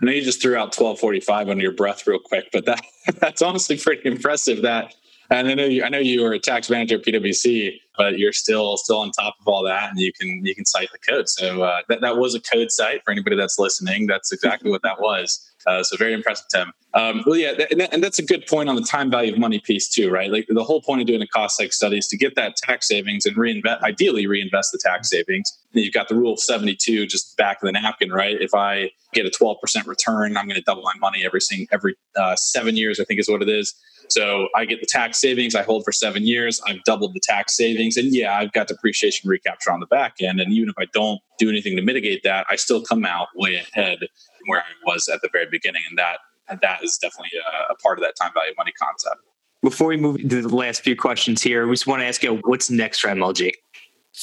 I 0.01 0.05
know 0.05 0.11
you 0.11 0.21
just 0.21 0.41
threw 0.41 0.53
out 0.53 0.75
1245 0.77 1.49
under 1.49 1.61
your 1.61 1.73
breath 1.73 2.05
real 2.07 2.19
quick, 2.19 2.45
but 2.51 2.65
that 2.65 2.81
that's 3.19 3.41
honestly 3.41 3.77
pretty 3.77 4.07
impressive 4.07 4.61
that 4.61 4.93
and 5.29 5.47
I 5.47 5.53
know 5.53 5.65
you 5.65 5.83
I 5.83 5.89
know 5.89 5.99
you 5.99 6.21
were 6.21 6.33
a 6.33 6.39
tax 6.39 6.69
manager 6.69 6.95
at 6.95 7.03
PwC, 7.03 7.79
but 7.97 8.19
you're 8.19 8.33
still 8.33 8.77
still 8.77 8.99
on 8.99 9.11
top 9.11 9.35
of 9.39 9.47
all 9.47 9.63
that 9.63 9.89
and 9.89 9.99
you 9.99 10.11
can 10.13 10.45
you 10.45 10.53
can 10.53 10.65
cite 10.65 10.89
the 10.91 10.99
code. 10.99 11.29
So 11.29 11.63
uh, 11.63 11.81
that, 11.89 12.01
that 12.01 12.17
was 12.17 12.35
a 12.35 12.41
code 12.41 12.71
cite 12.71 13.01
for 13.03 13.11
anybody 13.11 13.35
that's 13.35 13.57
listening. 13.57 14.07
That's 14.07 14.31
exactly 14.31 14.69
what 14.69 14.83
that 14.83 14.99
was. 14.99 15.52
Uh, 15.65 15.83
so 15.83 15.97
very 15.97 16.13
impressive, 16.13 16.45
Tim. 16.53 16.73
Um, 16.95 17.23
well, 17.25 17.37
yeah, 17.37 17.53
and, 17.71 17.79
that, 17.79 17.93
and, 17.93 18.03
that's 18.03 18.19
a 18.19 18.25
good 18.25 18.45
point 18.45 18.69
on 18.69 18.75
the 18.75 18.83
time 18.83 19.09
value 19.09 19.33
of 19.33 19.39
money 19.39 19.59
piece 19.59 19.89
too, 19.89 20.11
right? 20.11 20.29
Like 20.29 20.45
the 20.47 20.63
whole 20.63 20.81
point 20.81 21.01
of 21.01 21.07
doing 21.07 21.23
a 21.23 21.27
cost 21.27 21.59
seg 21.59 21.73
study 21.73 21.97
is 21.97 22.07
to 22.09 22.17
get 22.17 22.35
that 22.35 22.55
tax 22.57 22.87
savings 22.87 23.25
and 23.25 23.35
reinvest, 23.35 23.81
ideally 23.81 24.27
reinvest 24.27 24.71
the 24.71 24.77
tax 24.77 25.09
savings. 25.09 25.57
And 25.73 25.83
you've 25.83 25.93
got 25.93 26.07
the 26.07 26.15
rule 26.15 26.33
of 26.33 26.39
72 26.39 27.07
just 27.07 27.35
back 27.35 27.63
of 27.63 27.65
the 27.65 27.71
napkin, 27.71 28.11
right? 28.11 28.39
If 28.39 28.53
I 28.53 28.91
get 29.13 29.25
a 29.25 29.29
12% 29.29 29.87
return, 29.87 30.37
I'm 30.37 30.45
going 30.45 30.55
to 30.55 30.61
double 30.61 30.83
my 30.83 30.93
money 30.99 31.25
every 31.25 31.41
single, 31.41 31.67
every 31.71 31.95
uh, 32.15 32.35
seven 32.35 32.77
years, 32.77 32.99
I 32.99 33.05
think 33.05 33.19
is 33.19 33.27
what 33.27 33.41
it 33.41 33.49
is. 33.49 33.73
So 34.09 34.49
I 34.55 34.65
get 34.65 34.79
the 34.79 34.85
tax 34.85 35.19
savings, 35.19 35.55
I 35.55 35.63
hold 35.63 35.83
for 35.83 35.91
seven 35.91 36.27
years, 36.27 36.61
I've 36.67 36.83
doubled 36.83 37.15
the 37.15 37.21
tax 37.23 37.57
savings. 37.57 37.97
And 37.97 38.13
yeah, 38.13 38.37
I've 38.37 38.51
got 38.51 38.67
depreciation 38.67 39.29
recapture 39.29 39.71
on 39.71 39.79
the 39.79 39.87
back 39.87 40.17
end. 40.21 40.39
And 40.39 40.53
even 40.53 40.69
if 40.69 40.75
I 40.77 40.85
don't 40.93 41.19
do 41.39 41.49
anything 41.49 41.75
to 41.77 41.81
mitigate 41.81 42.21
that, 42.23 42.45
I 42.49 42.55
still 42.55 42.83
come 42.83 43.05
out 43.05 43.29
way 43.35 43.55
ahead 43.55 43.99
from 44.43 44.51
where 44.51 44.61
I 44.61 44.91
was 44.91 45.07
at 45.07 45.21
the 45.21 45.29
very 45.31 45.47
beginning. 45.49 45.81
And 45.89 45.97
that 45.97 46.17
and 46.49 46.59
that 46.61 46.83
is 46.83 46.97
definitely 46.97 47.31
a, 47.39 47.73
a 47.73 47.75
part 47.77 47.97
of 47.97 48.03
that 48.03 48.15
time 48.21 48.31
value 48.33 48.53
money 48.57 48.73
concept. 48.79 49.21
Before 49.61 49.87
we 49.87 49.97
move 49.97 50.17
to 50.17 50.41
the 50.41 50.55
last 50.55 50.83
few 50.83 50.95
questions 50.95 51.41
here, 51.41 51.65
we 51.67 51.73
just 51.73 51.87
want 51.87 52.01
to 52.01 52.05
ask 52.05 52.21
you 52.21 52.35
what's 52.43 52.69
next 52.69 52.99
for 52.99 53.07
MLG? 53.07 53.51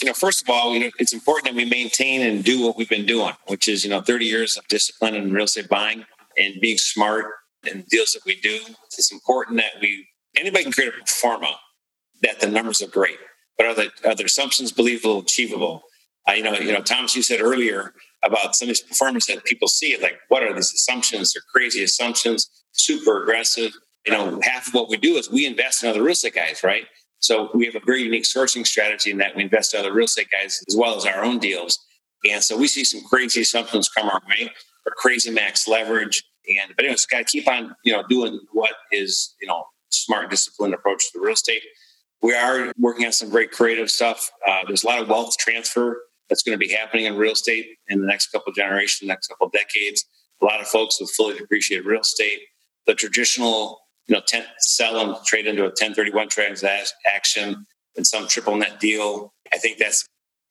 You 0.03 0.07
know, 0.07 0.13
first 0.13 0.43
of 0.43 0.51
all, 0.51 0.75
you 0.75 0.81
know, 0.81 0.91
it's 0.99 1.13
important 1.13 1.47
that 1.47 1.55
we 1.55 1.65
maintain 1.65 2.21
and 2.21 2.45
do 2.45 2.65
what 2.65 2.77
we've 2.77 2.89
been 2.89 3.07
doing, 3.07 3.33
which 3.47 3.67
is, 3.67 3.83
you 3.83 3.91
know, 3.91 4.01
30 4.01 4.25
years 4.25 4.57
of 4.57 4.69
discipline 4.69 5.15
in 5.15 5.33
real 5.33 5.45
estate 5.45 5.69
buying 5.69 6.05
and 6.39 6.61
being 6.61 6.79
smart 6.79 7.27
in 7.67 7.85
deals 7.89 8.13
that 8.13 8.23
we 8.25 8.41
do. 8.41 8.61
It's 8.85 9.11
important 9.11 9.57
that 9.57 9.73
we 9.81 10.07
anybody 10.37 10.65
can 10.65 10.73
create 10.73 10.93
a 10.93 11.07
forma 11.07 11.57
that 12.23 12.41
the 12.41 12.47
numbers 12.47 12.83
are 12.83 12.89
great, 12.89 13.19
but 13.57 13.67
are 13.67 13.75
the 13.75 13.91
are 14.05 14.15
the 14.15 14.25
assumptions 14.25 14.73
believable, 14.73 15.21
achievable? 15.21 15.83
Uh, 16.29 16.33
you 16.33 16.43
know, 16.43 16.53
you 16.53 16.73
know, 16.73 16.83
Thomas, 16.83 17.17
you 17.17 17.23
said 17.23 17.41
earlier 17.41 17.95
about 18.25 18.55
some 18.55 18.67
of 18.67 18.71
these 18.71 18.81
pro 18.81 18.95
formas 18.95 19.27
that 19.27 19.45
people 19.45 19.69
see 19.69 19.97
like, 20.01 20.19
what 20.29 20.43
are 20.43 20.53
these 20.53 20.73
assumptions? 20.73 21.33
They're 21.33 21.43
crazy 21.55 21.83
assumptions, 21.83 22.49
super 22.73 23.23
aggressive. 23.23 23.73
You 24.07 24.13
know, 24.13 24.41
half 24.43 24.69
of 24.69 24.75
what 24.75 24.89
we 24.89 24.97
do 24.97 25.17
is 25.17 25.31
we 25.31 25.47
invest 25.47 25.83
in 25.83 25.91
other 25.91 26.03
real 26.03 26.13
estate 26.13 26.35
guys, 26.35 26.63
right? 26.63 26.87
So 27.19 27.51
we 27.55 27.67
have 27.67 27.75
a 27.75 27.85
very 27.85 28.03
unique 28.03 28.25
sourcing 28.25 28.67
strategy 28.67 29.11
in 29.11 29.19
that 29.19 29.37
we 29.37 29.43
invest 29.43 29.75
in 29.75 29.81
other 29.81 29.93
real 29.93 30.07
estate 30.07 30.29
guys 30.31 30.63
as 30.69 30.77
well 30.77 30.97
as 30.97 31.05
our 31.05 31.23
own 31.23 31.39
deals. 31.39 31.79
And 32.31 32.43
so 32.43 32.57
we 32.57 32.67
see 32.67 32.85
some 32.85 33.03
crazy 33.09 33.43
assumptions 33.43 33.89
come 33.89 34.09
our 34.09 34.21
way 34.29 34.51
or 34.87 34.93
crazy 34.97 35.31
max 35.31 35.69
leverage. 35.69 36.23
And 36.49 36.75
but 36.77 36.85
anyways, 36.85 37.07
got 37.07 37.19
to 37.19 37.25
keep 37.25 37.47
on, 37.49 37.75
you 37.85 37.93
know, 37.93 38.03
doing 38.09 38.41
what 38.53 38.73
is, 38.91 39.35
you 39.41 39.47
know, 39.47 39.65
smart, 39.91 40.31
disciplined 40.31 40.75
approach 40.75 41.13
to 41.13 41.21
real 41.21 41.35
estate. 41.35 41.63
We 42.23 42.35
are 42.35 42.73
working 42.79 43.07
on 43.07 43.13
some 43.13 43.31
very 43.31 43.49
creative 43.49 43.91
stuff. 43.91 44.31
Uh, 44.47 44.61
there's 44.67 44.85
a 44.85 44.87
lot 44.87 45.01
of 45.01 45.09
wealth 45.09 45.37
transfer 45.39 46.03
that's 46.31 46.43
going 46.43 46.59
to 46.59 46.67
be 46.67 46.73
happening 46.73 47.05
in 47.05 47.17
real 47.17 47.33
estate 47.33 47.77
in 47.89 48.01
the 48.01 48.07
next 48.07 48.29
couple 48.29 48.53
generations, 48.53 49.07
next 49.07 49.27
couple 49.27 49.51
decades. 49.51 50.07
A 50.41 50.45
lot 50.45 50.61
of 50.61 50.69
folks 50.69 50.99
with 50.99 51.11
fully 51.11 51.37
depreciated 51.37 51.85
real 51.85 52.01
estate. 52.01 52.39
The 52.87 52.95
traditional, 52.95 53.81
you 54.07 54.15
know, 54.15 54.23
ten, 54.27 54.45
sell 54.59 54.99
and 54.99 55.23
trade 55.27 55.47
into 55.47 55.63
a 55.63 55.67
1031 55.67 56.29
transaction 56.29 57.67
and 57.97 58.07
some 58.07 58.29
triple 58.29 58.57
net 58.57 58.81
deal. 58.81 59.35
I 59.53 59.59
think 59.59 59.79
that's 59.79 60.07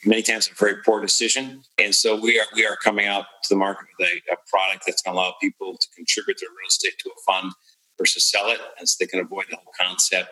many 0.06 0.22
times 0.22 0.48
a 0.48 0.54
very 0.54 0.76
poor 0.86 1.02
decision. 1.02 1.64
And 1.78 1.96
so 1.96 2.20
we 2.20 2.40
are 2.40 2.46
we 2.54 2.66
are 2.66 2.76
coming 2.84 3.08
out 3.08 3.26
to 3.44 3.54
the 3.54 3.58
market 3.58 3.88
with 3.98 4.10
a, 4.10 4.34
a 4.34 4.38
product 4.48 4.84
that's 4.86 5.02
going 5.02 5.16
to 5.16 5.22
allow 5.22 5.34
people 5.42 5.78
to 5.78 5.88
contribute 5.96 6.38
their 6.40 6.50
real 6.50 6.68
estate 6.68 6.94
to 7.00 7.10
a 7.10 7.32
fund 7.32 7.52
versus 7.98 8.30
sell 8.30 8.50
it, 8.50 8.60
and 8.78 8.88
so 8.88 8.96
they 9.00 9.08
can 9.08 9.20
avoid 9.20 9.46
the 9.50 9.58
whole 9.58 9.74
concept 9.80 10.30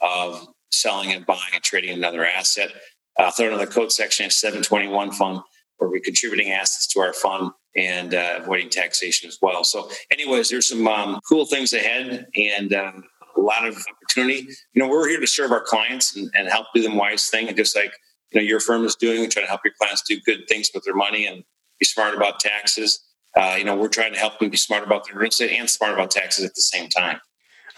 of 0.00 0.46
selling 0.70 1.12
and 1.12 1.26
buying 1.26 1.40
and 1.54 1.62
trading 1.62 1.90
another 1.90 2.24
asset. 2.24 2.70
Uh, 3.18 3.30
third 3.30 3.52
on 3.52 3.58
the 3.58 3.66
code 3.66 3.92
section 3.92 4.26
is 4.26 4.38
721 4.40 5.12
fund, 5.12 5.40
where 5.78 5.90
we're 5.90 6.00
contributing 6.00 6.50
assets 6.50 6.86
to 6.88 7.00
our 7.00 7.12
fund 7.12 7.50
and 7.76 8.14
uh, 8.14 8.38
avoiding 8.38 8.70
taxation 8.70 9.28
as 9.28 9.38
well. 9.42 9.64
So, 9.64 9.90
anyways, 10.10 10.48
there's 10.48 10.68
some 10.68 10.86
um, 10.86 11.20
cool 11.28 11.46
things 11.46 11.72
ahead 11.72 12.26
and 12.36 12.72
um, 12.74 13.04
a 13.36 13.40
lot 13.40 13.66
of 13.66 13.76
opportunity. 13.90 14.46
You 14.74 14.82
know, 14.82 14.88
we're 14.88 15.08
here 15.08 15.20
to 15.20 15.26
serve 15.26 15.52
our 15.52 15.62
clients 15.62 16.16
and, 16.16 16.30
and 16.34 16.48
help 16.48 16.66
do 16.74 16.82
them 16.82 16.96
wise 16.96 17.28
thing, 17.28 17.48
and 17.48 17.56
just 17.56 17.76
like 17.76 17.92
you 18.32 18.40
know 18.40 18.46
your 18.46 18.60
firm 18.60 18.84
is 18.84 18.96
doing, 18.96 19.28
trying 19.28 19.46
to 19.46 19.50
help 19.50 19.62
your 19.64 19.74
clients 19.78 20.02
do 20.02 20.20
good 20.24 20.48
things 20.48 20.70
with 20.74 20.84
their 20.84 20.94
money 20.94 21.26
and 21.26 21.44
be 21.78 21.84
smart 21.84 22.14
about 22.14 22.40
taxes. 22.40 23.00
Uh, 23.36 23.56
you 23.58 23.64
know, 23.64 23.74
we're 23.74 23.88
trying 23.88 24.12
to 24.12 24.18
help 24.18 24.38
them 24.38 24.50
be 24.50 24.56
smart 24.56 24.84
about 24.84 25.06
their 25.06 25.16
real 25.16 25.28
estate 25.28 25.58
and 25.58 25.68
smart 25.68 25.94
about 25.94 26.10
taxes 26.10 26.44
at 26.44 26.54
the 26.54 26.60
same 26.60 26.88
time. 26.88 27.18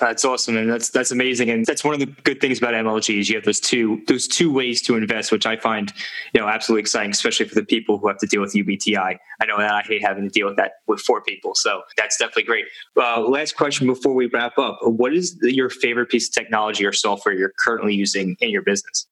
That's 0.05 0.25
awesome, 0.27 0.59
and 0.59 0.71
that's 0.71 0.91
that's 0.91 1.13
amazing, 1.13 1.49
and 1.49 1.65
that's 1.65 1.83
one 1.83 1.95
of 1.95 2.01
the 2.01 2.05
good 2.25 2.39
things 2.39 2.59
about 2.59 2.75
MLG 2.75 3.21
is 3.21 3.31
you 3.31 3.37
have 3.37 3.45
those 3.47 3.59
two 3.59 4.03
those 4.07 4.29
two 4.29 4.53
ways 4.53 4.83
to 4.83 4.97
invest, 4.97 5.33
which 5.33 5.47
I 5.47 5.57
find 5.57 5.91
you 6.35 6.43
know 6.43 6.47
absolutely 6.47 6.81
exciting, 6.81 7.11
especially 7.11 7.49
for 7.49 7.55
the 7.55 7.65
people 7.65 7.97
who 7.97 8.09
have 8.09 8.19
to 8.19 8.27
deal 8.27 8.43
with 8.43 8.53
UBTI. 8.53 8.99
I 9.41 9.47
know 9.47 9.57
that 9.57 9.73
I 9.73 9.81
hate 9.81 10.03
having 10.03 10.25
to 10.25 10.29
deal 10.29 10.47
with 10.47 10.57
that 10.57 10.73
with 10.87 11.01
four 11.01 11.23
people, 11.23 11.55
so 11.55 11.85
that's 11.97 12.19
definitely 12.19 12.43
great. 12.43 12.67
Uh, 13.01 13.23
last 13.23 13.57
question 13.57 13.87
before 13.87 14.13
we 14.13 14.27
wrap 14.27 14.59
up: 14.59 14.79
What 14.83 15.15
is 15.15 15.39
your 15.41 15.71
favorite 15.71 16.11
piece 16.11 16.29
of 16.29 16.35
technology 16.35 16.85
or 16.85 16.93
software 16.93 17.35
you're 17.35 17.55
currently 17.59 17.95
using 17.95 18.37
in 18.41 18.51
your 18.51 18.63
business? 18.63 19.07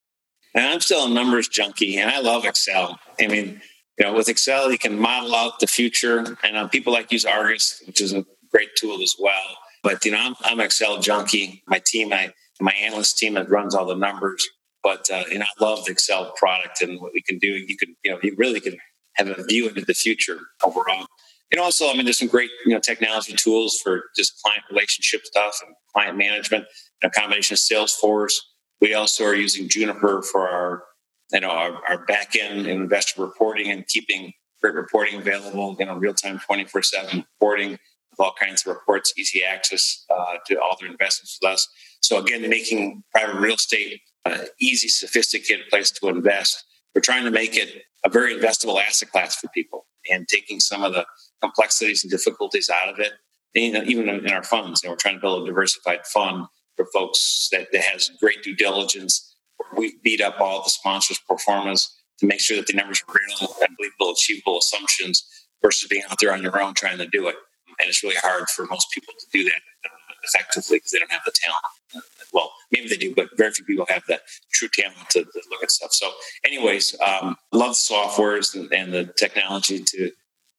And 0.55 0.67
I'm 0.67 0.81
still 0.81 1.07
a 1.07 1.09
numbers 1.09 1.49
junkie, 1.49 1.97
and 1.97 2.11
I 2.11 2.21
love 2.21 2.45
Excel. 2.45 3.01
I 3.19 3.29
mean, 3.29 3.63
you 3.99 4.05
know, 4.05 4.13
with 4.13 4.29
Excel, 4.29 4.71
you 4.71 4.77
can 4.77 4.99
model 4.99 5.35
out 5.35 5.59
the 5.59 5.67
future, 5.67 6.37
and 6.45 6.55
uh, 6.55 6.69
people 6.69 6.93
like 6.93 7.11
use 7.11 7.25
Argus, 7.25 7.83
which 7.87 8.03
is 8.03 8.13
a 8.13 8.27
great 8.51 8.69
tool 8.77 9.01
as 9.01 9.17
well 9.19 9.57
but 9.83 10.05
you 10.05 10.13
know, 10.13 10.19
I'm, 10.21 10.35
I'm 10.45 10.61
Excel 10.61 11.01
junkie. 11.01 11.63
My 11.67 11.81
team, 11.85 12.11
my 12.11 12.33
my 12.61 12.73
analyst 12.73 13.19
team 13.19 13.35
that 13.35 13.51
runs 13.51 13.75
all 13.75 13.87
the 13.87 13.97
numbers. 13.97 14.47
But 14.83 15.09
uh, 15.13 15.25
you 15.31 15.39
know, 15.39 15.45
I 15.45 15.65
love 15.65 15.85
the 15.85 15.93
Excel 15.93 16.33
product 16.37 16.83
and 16.83 17.01
what 17.01 17.13
we 17.13 17.23
can 17.23 17.39
do. 17.39 17.49
You 17.49 17.77
can, 17.77 17.95
you 18.05 18.11
know, 18.11 18.19
you 18.23 18.35
really 18.37 18.61
can 18.61 18.77
have 19.15 19.29
a 19.29 19.43
view 19.45 19.69
into 19.69 19.83
the 19.85 19.95
future 19.95 20.41
overall. 20.65 21.07
And 21.51 21.61
also, 21.61 21.91
I 21.91 21.95
mean, 21.95 22.05
there's 22.05 22.19
some 22.19 22.29
great, 22.29 22.51
you 22.65 22.73
know, 22.73 22.81
technology 22.81 23.35
tools 23.35 23.79
for 23.83 24.05
just 24.17 24.41
client 24.43 24.65
relationship 24.71 25.21
stuff 25.25 25.61
and 25.65 25.75
client 25.95 26.17
management. 26.17 26.65
A 27.05 27.11
combination 27.11 27.55
of 27.55 27.59
Salesforce. 27.59 28.35
We 28.81 28.95
also 28.95 29.25
are 29.25 29.35
using 29.35 29.69
Juniper 29.69 30.23
for 30.23 30.49
our, 30.49 30.85
you 31.31 31.41
know, 31.41 31.51
our, 31.51 31.79
our 31.89 32.07
back 32.07 32.35
end 32.35 32.61
and 32.61 32.83
investor 32.83 33.23
reporting 33.23 33.71
and 33.71 33.87
keeping 33.87 34.33
great 34.63 34.75
reporting 34.75 35.21
available. 35.21 35.77
You 35.79 35.87
know, 35.87 35.97
real 35.97 36.15
time, 36.15 36.39
twenty 36.39 36.65
four 36.65 36.83
seven 36.83 37.27
reporting 37.39 37.79
with 38.13 38.25
all 38.25 38.35
kinds 38.41 38.63
of 38.63 38.75
reports, 38.75 39.13
easy 39.17 39.43
access 39.43 40.05
uh, 40.11 40.37
to 40.47 40.61
all 40.61 40.77
their 40.81 40.91
investments 40.91 41.39
with 41.41 41.51
us. 41.51 41.69
So 42.01 42.19
again, 42.19 42.49
making 42.49 43.03
private 43.15 43.39
real 43.39 43.55
estate 43.55 44.01
an 44.25 44.47
easy, 44.61 44.89
sophisticated 44.89 45.69
place 45.69 45.91
to 45.91 46.09
invest. 46.09 46.65
We're 46.95 47.01
trying 47.01 47.25
to 47.25 47.31
make 47.31 47.57
it 47.57 47.83
a 48.05 48.09
very 48.09 48.35
investable 48.35 48.81
asset 48.81 49.11
class 49.11 49.37
for 49.37 49.49
people 49.49 49.87
and 50.11 50.29
taking 50.29 50.61
some 50.61 50.83
of 50.83 50.93
the 50.93 51.07
complexities 51.41 52.05
and 52.05 52.11
difficulties 52.11 52.71
out 52.71 52.93
of 52.93 52.99
it. 52.99 53.13
Even 53.55 54.09
in 54.09 54.31
our 54.31 54.43
funds, 54.43 54.83
we're 54.87 54.97
trying 54.97 55.17
to 55.17 55.21
build 55.21 55.43
a 55.43 55.47
diversified 55.47 56.07
fund 56.07 56.47
for 56.77 56.87
folks 56.87 57.49
that, 57.53 57.69
that 57.73 57.83
has 57.83 58.11
great 58.21 58.43
due 58.43 58.57
diligence. 58.57 59.37
We've 59.77 60.03
beat 60.03 60.21
up 60.21 60.41
all 60.41 60.63
the 60.63 60.71
sponsors' 60.71 61.21
performance 61.29 61.95
to 62.19 62.27
make 62.27 62.41
sure 62.41 62.57
that 62.57 62.67
the 62.67 62.73
numbers 62.73 63.03
are 63.07 63.15
real 63.15 63.55
and 63.61 63.77
believable, 63.77 64.13
achievable 64.13 64.59
assumptions 64.59 65.25
versus 65.63 65.89
being 65.89 66.03
out 66.11 66.19
there 66.21 66.33
on 66.33 66.43
your 66.43 66.61
own 66.61 66.75
trying 66.75 66.99
to 66.99 67.07
do 67.07 67.29
it 67.29 67.37
and 67.83 67.89
it's 67.89 68.03
really 68.03 68.17
hard 68.17 68.49
for 68.49 68.65
most 68.67 68.89
people 68.93 69.13
to 69.19 69.27
do 69.33 69.45
that 69.45 69.61
uh, 69.85 70.15
effectively 70.23 70.77
because 70.77 70.93
they 70.93 70.99
don't 70.99 71.11
have 71.11 71.23
the 71.27 71.33
talent. 71.33 71.65
Uh, 71.95 72.01
well, 72.33 72.53
maybe 72.71 72.89
they 72.89 72.97
do, 72.97 73.15
but 73.15 73.29
very 73.37 73.51
few 73.51 73.65
people 73.65 73.87
have 73.89 74.05
that 74.09 74.23
true 74.53 74.69
talent 74.73 75.11
to, 75.11 75.25
to 75.25 75.43
look 75.51 75.63
at 75.63 75.71
stuff. 75.71 75.93
So, 75.93 76.11
anyways, 76.47 76.97
um, 77.01 77.37
love 77.53 77.71
the 77.71 77.95
softwares 77.95 78.55
and, 78.55 78.73
and, 78.73 78.95
the 78.95 79.13
technology 79.19 79.83
to 79.83 80.11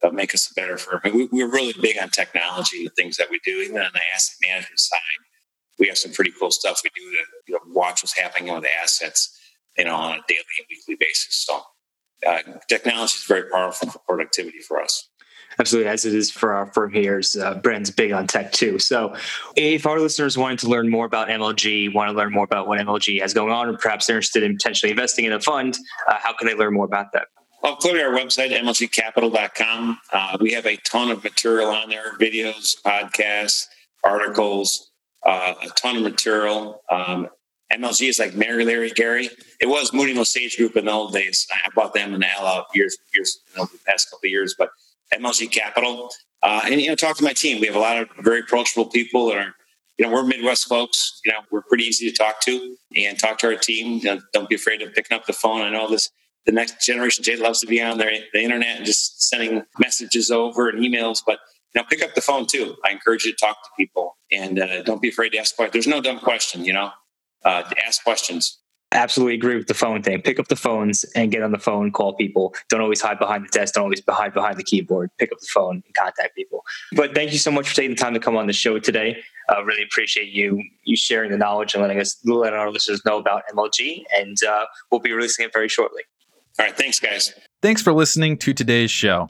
uh, 0.04 0.10
make 0.12 0.34
us 0.34 0.52
a 0.52 0.54
better 0.54 0.78
firm. 0.78 1.00
We, 1.32 1.42
are 1.42 1.48
really 1.48 1.74
big 1.82 1.98
on 2.02 2.10
technology, 2.10 2.84
the 2.84 2.92
things 2.92 3.18
that 3.18 3.30
we 3.32 3.40
do, 3.44 3.62
even 3.62 3.78
on 3.78 3.92
the 3.94 4.02
asset 4.14 4.36
management 4.46 4.80
side. 4.80 5.00
We 5.80 5.88
have 5.88 5.98
some 5.98 6.12
pretty 6.12 6.32
cool 6.40 6.52
stuff 6.52 6.82
we 6.84 6.92
do 6.96 7.12
to 7.12 7.18
you 7.48 7.54
know, 7.56 7.60
watch 7.74 8.04
what's 8.04 8.18
happening 8.18 8.54
with 8.54 8.64
the 8.64 8.70
assets, 8.82 9.36
you 9.78 9.86
know, 9.86 9.96
on 9.96 10.12
a 10.12 10.22
daily 10.28 10.44
and 10.60 10.68
weekly 10.70 10.96
basis. 11.00 11.46
So, 11.48 11.62
uh, 12.28 12.40
technology 12.70 13.16
is 13.16 13.26
very 13.28 13.50
powerful 13.50 13.90
for 13.90 14.00
productivity 14.08 14.60
for 14.60 14.82
us. 14.82 15.10
Absolutely, 15.60 15.90
as 15.90 16.06
it 16.06 16.14
is 16.14 16.32
for 16.32 16.54
our 16.54 16.68
firm 16.68 16.92
here. 16.94 17.22
Uh, 17.42 17.56
Brand's 17.56 17.92
big 17.92 18.12
on 18.12 18.28
tech 18.28 18.52
too. 18.52 18.80
So, 18.80 19.16
if 19.56 19.86
our 19.86 20.00
listeners 20.00 20.38
wanted 20.38 20.60
to 20.60 20.68
learn 20.68 20.90
more 20.90 21.06
about 21.06 21.30
MLG, 21.30 21.94
want 21.94 22.10
to 22.10 22.18
learn 22.18 22.32
more 22.32 22.44
about 22.44 22.68
what 22.68 22.80
MLG 22.80 23.22
has 23.22 23.34
going 23.34 23.52
on, 23.52 23.68
or 23.68 23.78
perhaps 23.78 24.06
they're 24.06 24.18
interested 24.18 24.44
in 24.44 24.56
potentially 24.56 24.92
investing 24.92 25.26
in 25.26 25.34
a 25.34 25.40
fund, 25.40 25.78
uh, 26.08 26.16
how 26.22 26.34
can 26.34 26.48
they 26.48 26.56
learn 26.56 26.74
more 26.74 26.86
about 26.86 27.12
that? 27.14 27.28
Well, 27.62 27.78
clearly 27.78 28.02
our 28.02 28.12
website, 28.12 28.52
mlgcapital.com. 28.52 30.00
Uh, 30.12 30.38
we 30.42 30.52
have 30.52 30.66
a 30.66 30.76
ton 30.78 31.10
of 31.10 31.24
material 31.24 31.70
on 31.70 31.90
there 31.90 32.18
videos, 32.20 32.76
podcasts, 32.82 33.68
articles, 34.04 34.92
uh, 35.26 35.54
a 35.64 35.70
ton 35.70 35.96
of 35.96 36.04
material. 36.04 36.82
Um, 36.92 37.30
MLG 37.72 38.10
is 38.10 38.20
like 38.20 38.36
Mary 38.36 38.66
Larry 38.66 38.92
Gary. 38.92 39.30
It 39.60 39.68
was 39.68 39.94
Moody 39.94 40.18
Osage 40.18 40.58
Group 40.58 40.76
in 40.76 40.86
the 40.86 40.92
old 40.92 41.14
days. 41.14 41.48
I 41.52 41.70
bought 41.74 41.94
them 41.94 42.14
in 42.14 42.20
the 42.20 42.28
L 42.38 42.68
years, 42.74 42.98
years, 43.16 43.40
you 43.52 43.62
know, 43.62 43.66
the 43.66 43.80
past 43.88 44.10
couple 44.10 44.28
of 44.28 44.32
years. 44.32 44.56
But 44.58 44.70
MLG 45.20 45.52
Capital, 45.52 46.10
uh, 46.42 46.62
and 46.66 46.82
you 46.82 46.88
know, 46.88 46.96
talk 46.96 47.18
to 47.18 47.24
my 47.24 47.34
team. 47.34 47.60
We 47.60 47.68
have 47.68 47.76
a 47.76 47.80
lot 47.80 47.98
of 47.98 48.10
very 48.20 48.42
approachable 48.42 48.86
people 48.86 49.28
that 49.28 49.38
are, 49.38 49.56
you 49.98 50.06
know, 50.06 50.12
we're 50.12 50.24
Midwest 50.24 50.68
folks. 50.68 51.22
You 51.26 51.32
know, 51.32 51.40
we're 51.52 51.62
pretty 51.62 51.86
easy 51.86 52.10
to 52.10 52.16
talk 52.16 52.42
to 52.42 52.76
and 52.96 53.18
talk 53.18 53.40
to 53.40 53.48
our 53.48 53.56
team. 53.56 54.00
You 54.00 54.16
know, 54.16 54.22
don't 54.34 54.50
be 54.50 54.56
afraid 54.56 54.82
of 54.82 54.94
picking 54.94 55.16
up 55.16 55.26
the 55.26 55.34
phone. 55.34 55.62
I 55.62 55.70
know 55.70 55.90
this. 55.90 56.10
The 56.46 56.52
next 56.52 56.86
generation, 56.86 57.24
Jay 57.24 57.38
loves 57.38 57.62
to 57.62 57.68
be 57.68 57.82
on 57.82 57.98
their, 57.98 58.12
the 58.34 58.42
internet 58.42 58.76
and 58.76 58.86
just 58.86 59.30
sending 59.30 59.64
messages 59.80 60.30
over 60.30 60.68
and 60.68 60.78
emails, 60.80 61.22
but 61.26 61.40
you 61.74 61.82
know, 61.82 61.88
pick 61.90 62.04
up 62.04 62.16
the 62.16 62.22
phone 62.22 62.46
too. 62.46 62.76
I 62.86 62.92
encourage 62.92 63.24
you 63.24 63.32
to 63.32 63.38
talk 63.38 63.64
to 63.64 63.70
people 63.78 64.18
and 64.30 64.60
uh, 64.60 64.84
don't 64.84 65.02
be 65.02 65.08
afraid 65.08 65.30
to 65.30 65.38
ask 65.38 65.56
questions. 65.56 65.72
There's 65.72 65.88
no 65.88 66.02
dumb 66.02 66.20
question, 66.20 66.66
you 66.66 66.74
know 66.74 66.92
uh, 67.46 67.64
ask 67.86 68.04
questions. 68.04 68.60
Absolutely 68.94 69.34
agree 69.34 69.56
with 69.56 69.68
the 69.68 69.74
phone 69.74 70.04
thing. 70.04 70.22
Pick 70.22 70.40
up 70.40 70.48
the 70.48 70.56
phones 70.56 71.04
and 71.16 71.32
get 71.32 71.42
on 71.42 71.52
the 71.52 71.58
phone, 71.58 71.92
call 71.92 72.14
people. 72.14 72.54
Don't 72.70 72.80
always 72.80 73.02
hide 73.02 73.18
behind 73.18 73.44
the 73.44 73.50
desk. 73.50 73.74
Don't 73.74 73.86
always 73.86 74.04
hide 74.08 74.34
behind 74.34 74.58
the 74.58 74.64
keyboard. 74.64 75.10
Pick 75.18 75.32
up 75.32 75.40
the 75.40 75.48
phone 75.48 75.82
and 75.86 75.96
contact 75.96 76.36
people. 76.36 76.64
But 76.94 77.16
thank 77.16 77.32
you 77.32 77.40
so 77.40 77.50
much 77.50 77.68
for 77.68 77.76
taking 77.76 77.92
the 77.92 77.98
time 77.98 78.14
to 78.14 78.20
come 78.20 78.38
on 78.38 78.46
the 78.46 78.54
show 78.54 78.78
today. 78.78 79.18
Uh, 79.50 79.64
really 79.64 79.84
appreciate 79.84 80.30
you 80.30 80.64
you 80.84 80.96
sharing 80.96 81.32
the 81.32 81.38
knowledge 81.38 81.74
and 81.74 81.82
letting 81.82 82.00
us 82.00 82.18
let 82.24 82.54
our 82.54 82.72
listeners 82.72 83.04
know 83.04 83.18
about 83.18 83.44
MLG. 83.54 84.04
And 84.16 84.38
uh, 84.48 84.66
we'll 84.92 85.02
be 85.02 85.12
releasing 85.12 85.46
it 85.46 85.52
very 85.52 85.68
shortly. 85.68 86.04
All 86.60 86.66
right. 86.66 86.78
Thanks, 86.78 87.00
guys. 87.00 87.34
Thanks 87.64 87.82
for 87.82 87.94
listening 87.94 88.38
to 88.38 88.54
today's 88.54 88.92
show. 88.92 89.30